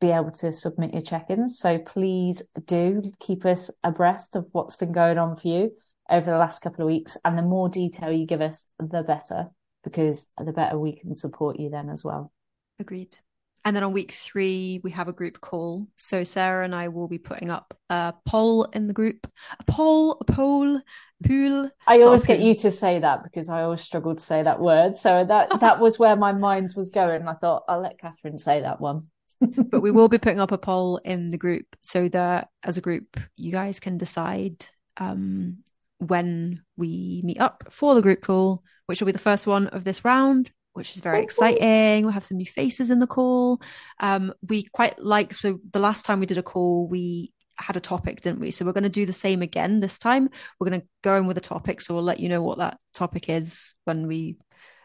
be 0.00 0.10
able 0.10 0.30
to 0.30 0.52
submit 0.52 0.92
your 0.92 1.02
check-ins. 1.02 1.58
So 1.58 1.78
please 1.78 2.42
do 2.66 3.10
keep 3.18 3.46
us 3.46 3.70
abreast 3.82 4.36
of 4.36 4.46
what's 4.52 4.76
been 4.76 4.92
going 4.92 5.16
on 5.16 5.36
for 5.36 5.48
you 5.48 5.72
over 6.10 6.30
the 6.30 6.38
last 6.38 6.60
couple 6.60 6.82
of 6.84 6.88
weeks. 6.88 7.16
And 7.24 7.38
the 7.38 7.42
more 7.42 7.68
detail 7.68 8.12
you 8.12 8.26
give 8.26 8.42
us, 8.42 8.66
the 8.78 9.02
better, 9.02 9.48
because 9.86 10.26
the 10.36 10.52
better 10.52 10.76
we 10.76 10.92
can 10.92 11.14
support 11.14 11.60
you 11.60 11.70
then 11.70 11.88
as 11.88 12.04
well. 12.04 12.32
Agreed. 12.80 13.16
And 13.64 13.74
then 13.74 13.84
on 13.84 13.92
week 13.92 14.10
three, 14.10 14.80
we 14.82 14.90
have 14.90 15.06
a 15.06 15.12
group 15.12 15.40
call. 15.40 15.86
So 15.94 16.24
Sarah 16.24 16.64
and 16.64 16.74
I 16.74 16.88
will 16.88 17.06
be 17.06 17.18
putting 17.18 17.50
up 17.50 17.72
a 17.88 18.14
poll 18.26 18.64
in 18.64 18.88
the 18.88 18.92
group. 18.92 19.30
A 19.60 19.64
poll, 19.64 20.18
a 20.20 20.24
poll, 20.24 20.80
pool. 21.24 21.70
I 21.86 22.02
always 22.02 22.24
get 22.24 22.40
you 22.40 22.54
to 22.56 22.70
say 22.72 22.98
that 22.98 23.22
because 23.22 23.48
I 23.48 23.62
always 23.62 23.80
struggle 23.80 24.16
to 24.16 24.20
say 24.20 24.42
that 24.42 24.60
word. 24.60 24.98
So 24.98 25.24
that 25.24 25.60
that 25.60 25.78
was 25.78 26.00
where 26.00 26.16
my 26.16 26.32
mind 26.32 26.74
was 26.76 26.90
going. 26.90 27.28
I 27.28 27.34
thought 27.34 27.62
I'll 27.68 27.80
let 27.80 27.98
Catherine 27.98 28.38
say 28.38 28.60
that 28.62 28.80
one. 28.80 29.06
but 29.40 29.80
we 29.80 29.92
will 29.92 30.08
be 30.08 30.18
putting 30.18 30.40
up 30.40 30.52
a 30.52 30.58
poll 30.58 30.96
in 30.98 31.30
the 31.30 31.38
group 31.38 31.76
so 31.82 32.08
that 32.08 32.48
as 32.62 32.76
a 32.76 32.80
group 32.80 33.20
you 33.36 33.52
guys 33.52 33.78
can 33.78 33.98
decide 33.98 34.64
um, 34.96 35.58
when 35.98 36.62
we 36.76 37.22
meet 37.24 37.40
up 37.40 37.64
for 37.70 37.94
the 37.94 38.02
group 38.02 38.20
call, 38.20 38.62
which 38.86 39.00
will 39.00 39.06
be 39.06 39.12
the 39.12 39.18
first 39.18 39.46
one 39.46 39.68
of 39.68 39.84
this 39.84 40.04
round, 40.04 40.50
which 40.74 40.94
is 40.94 41.00
very 41.00 41.22
exciting. 41.22 42.02
We'll 42.02 42.12
have 42.12 42.24
some 42.24 42.36
new 42.36 42.46
faces 42.46 42.90
in 42.90 42.98
the 42.98 43.06
call. 43.06 43.60
Um, 44.00 44.32
we 44.46 44.64
quite 44.64 44.98
like, 44.98 45.32
so 45.32 45.58
the 45.72 45.80
last 45.80 46.04
time 46.04 46.20
we 46.20 46.26
did 46.26 46.38
a 46.38 46.42
call, 46.42 46.86
we 46.86 47.32
had 47.58 47.76
a 47.76 47.80
topic, 47.80 48.20
didn't 48.20 48.40
we? 48.40 48.50
So 48.50 48.64
we're 48.64 48.72
going 48.72 48.84
to 48.84 48.90
do 48.90 49.06
the 49.06 49.12
same 49.12 49.42
again 49.42 49.80
this 49.80 49.98
time. 49.98 50.28
We're 50.60 50.68
going 50.68 50.82
to 50.82 50.86
go 51.02 51.16
in 51.16 51.26
with 51.26 51.38
a 51.38 51.42
topic. 51.42 51.80
So 51.80 51.94
we'll 51.94 52.02
let 52.02 52.20
you 52.20 52.28
know 52.28 52.42
what 52.42 52.58
that 52.58 52.78
topic 52.94 53.28
is 53.28 53.74
when 53.84 54.06
we 54.06 54.36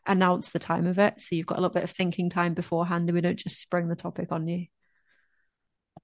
announce 0.08 0.52
the 0.52 0.60
time 0.60 0.88
of 0.88 0.98
it. 0.98 1.20
So 1.20 1.36
you've 1.36 1.46
got 1.46 1.58
a 1.58 1.62
little 1.62 1.74
bit 1.74 1.84
of 1.84 1.92
thinking 1.92 2.30
time 2.30 2.54
beforehand 2.54 3.10
and 3.10 3.16
we 3.16 3.22
don't 3.22 3.36
just 3.36 3.60
spring 3.60 3.88
the 3.88 3.96
topic 3.96 4.32
on 4.32 4.48
you. 4.48 4.68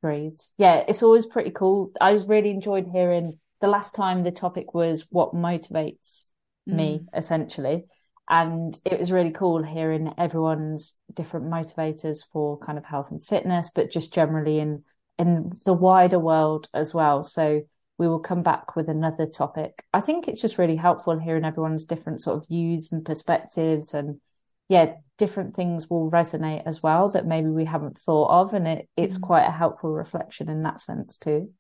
Agreed. 0.04 0.36
Yeah, 0.58 0.84
it's 0.88 1.02
always 1.02 1.26
pretty 1.26 1.52
cool. 1.52 1.92
I 2.00 2.12
really 2.28 2.52
enjoyed 2.52 2.88
hearing 2.92 3.40
the 3.62 3.68
last 3.68 3.96
time 3.96 4.24
the 4.24 4.32
topic 4.32 4.74
was 4.74 5.06
what 5.10 5.34
motivates 5.34 6.30
mm. 6.70 6.74
me, 6.76 7.02
essentially. 7.14 7.86
And 8.30 8.78
it 8.84 9.00
was 9.00 9.12
really 9.12 9.32
cool 9.32 9.64
hearing 9.64 10.14
everyone's 10.18 10.98
different 11.14 11.48
motivators 11.48 12.20
for 12.32 12.58
kind 12.60 12.78
of 12.78 12.86
health 12.86 13.10
and 13.12 13.24
fitness, 13.24 13.72
but 13.74 13.92
just 13.92 14.14
generally 14.14 14.60
in 14.60 14.84
in 15.18 15.52
the 15.66 15.74
wider 15.74 16.20
world 16.20 16.68
as 16.74 16.94
well. 16.94 17.24
So 17.24 17.62
we 17.98 18.08
will 18.08 18.20
come 18.20 18.44
back 18.44 18.76
with 18.76 18.88
another 18.90 19.26
topic. 19.26 19.84
I 19.94 20.02
think 20.02 20.28
it's 20.28 20.42
just 20.42 20.60
really 20.60 20.76
helpful 20.76 21.18
hearing 21.18 21.46
everyone's 21.46 21.86
different 21.86 22.22
sort 22.22 22.38
of 22.38 22.48
views 22.48 22.90
and 22.92 23.04
perspectives 23.04 23.94
and 23.94 24.20
yeah, 24.70 24.94
different 25.18 25.56
things 25.56 25.90
will 25.90 26.12
resonate 26.12 26.64
as 26.66 26.84
well 26.84 27.10
that 27.10 27.26
maybe 27.26 27.48
we 27.48 27.66
haven't 27.66 27.98
thought 27.98 28.30
of. 28.30 28.54
And 28.54 28.68
it, 28.68 28.90
it's 28.96 29.18
mm. 29.18 29.22
quite 29.22 29.48
a 29.48 29.52
helpful 29.52 29.92
reflection 29.92 30.50
in 30.50 30.64
that 30.64 30.82
sense 30.82 31.18
too. 31.18 31.52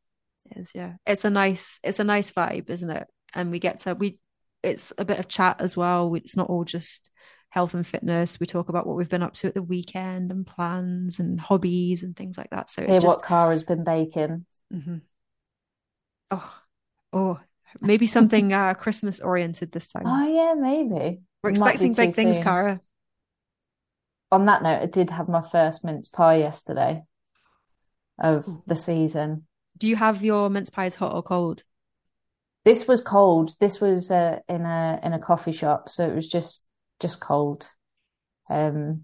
It 0.49 0.59
is, 0.59 0.71
yeah. 0.73 0.93
It's 1.05 1.25
a 1.25 1.29
nice, 1.29 1.79
it's 1.83 1.99
a 1.99 2.03
nice 2.03 2.31
vibe, 2.31 2.69
isn't 2.69 2.89
it? 2.89 3.07
And 3.33 3.51
we 3.51 3.59
get 3.59 3.81
to, 3.81 3.95
we, 3.95 4.19
it's 4.63 4.93
a 4.97 5.05
bit 5.05 5.19
of 5.19 5.27
chat 5.27 5.57
as 5.59 5.77
well. 5.77 6.13
It's 6.15 6.37
not 6.37 6.49
all 6.49 6.63
just 6.63 7.09
health 7.49 7.73
and 7.73 7.85
fitness. 7.85 8.39
We 8.39 8.45
talk 8.45 8.69
about 8.69 8.87
what 8.87 8.97
we've 8.97 9.09
been 9.09 9.23
up 9.23 9.33
to 9.35 9.47
at 9.47 9.53
the 9.53 9.63
weekend 9.63 10.31
and 10.31 10.45
plans 10.45 11.19
and 11.19 11.39
hobbies 11.39 12.03
and 12.03 12.15
things 12.15 12.37
like 12.37 12.49
that. 12.51 12.69
So 12.69 12.81
it's 12.81 12.91
Hear 12.91 13.01
just, 13.01 13.07
what 13.07 13.23
Cara's 13.23 13.63
been 13.63 13.83
baking. 13.83 14.45
Mm-hmm. 14.73 14.97
Oh, 16.31 16.53
oh, 17.13 17.39
maybe 17.79 18.07
something 18.07 18.51
uh, 18.51 18.73
Christmas 18.73 19.19
oriented 19.19 19.71
this 19.71 19.87
time. 19.89 20.03
Oh 20.05 20.27
yeah, 20.27 20.53
maybe. 20.59 21.21
We're 21.41 21.51
expecting 21.51 21.93
big 21.93 22.13
things, 22.13 22.35
soon. 22.35 22.43
Cara. 22.43 22.81
On 24.31 24.45
that 24.45 24.61
note, 24.61 24.81
I 24.81 24.87
did 24.87 25.09
have 25.11 25.29
my 25.29 25.41
first 25.41 25.85
mince 25.85 26.09
pie 26.09 26.39
yesterday 26.39 27.03
of 28.19 28.45
the 28.65 28.75
season. 28.75 29.45
Do 29.77 29.87
you 29.87 29.95
have 29.95 30.23
your 30.23 30.49
mince 30.49 30.69
pies 30.69 30.95
hot 30.95 31.13
or 31.13 31.23
cold? 31.23 31.63
This 32.65 32.87
was 32.87 33.01
cold. 33.01 33.55
This 33.59 33.79
was 33.79 34.11
uh, 34.11 34.39
in 34.49 34.65
a 34.65 34.99
in 35.03 35.13
a 35.13 35.19
coffee 35.19 35.51
shop, 35.51 35.89
so 35.89 36.07
it 36.07 36.15
was 36.15 36.27
just 36.27 36.67
just 36.99 37.19
cold. 37.19 37.69
Um, 38.49 39.03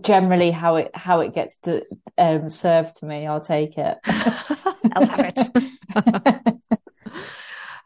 generally, 0.00 0.50
how 0.50 0.76
it 0.76 0.90
how 0.94 1.20
it 1.20 1.34
gets 1.34 1.58
to, 1.58 1.84
um, 2.18 2.50
served 2.50 2.96
to 2.98 3.06
me, 3.06 3.26
I'll 3.26 3.40
take 3.40 3.76
it. 3.76 3.98
I'll 4.04 5.06
have 5.06 5.34
it. 5.36 6.56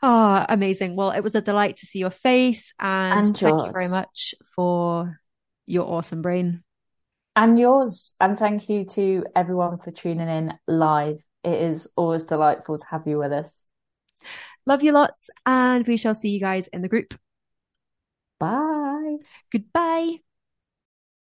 oh, 0.02 0.46
amazing. 0.48 0.96
Well, 0.96 1.10
it 1.10 1.20
was 1.20 1.34
a 1.34 1.40
delight 1.40 1.78
to 1.78 1.86
see 1.86 1.98
your 1.98 2.10
face 2.10 2.72
and, 2.78 3.26
and 3.26 3.36
thank 3.36 3.66
you 3.66 3.72
very 3.72 3.88
much 3.88 4.34
for 4.54 5.20
your 5.66 5.86
awesome 5.86 6.22
brain. 6.22 6.62
And 7.36 7.58
yours. 7.58 8.14
And 8.20 8.38
thank 8.38 8.68
you 8.68 8.84
to 8.86 9.24
everyone 9.34 9.78
for 9.78 9.90
tuning 9.90 10.28
in 10.28 10.54
live. 10.68 11.18
It 11.44 11.60
is 11.60 11.88
always 11.96 12.24
delightful 12.24 12.78
to 12.78 12.86
have 12.90 13.06
you 13.06 13.18
with 13.18 13.32
us. 13.32 13.66
Love 14.66 14.82
you 14.82 14.92
lots, 14.92 15.30
and 15.44 15.86
we 15.86 15.96
shall 15.96 16.14
see 16.14 16.30
you 16.30 16.40
guys 16.40 16.66
in 16.68 16.80
the 16.80 16.88
group. 16.88 17.14
Bye. 18.38 19.18
Goodbye. 19.52 20.23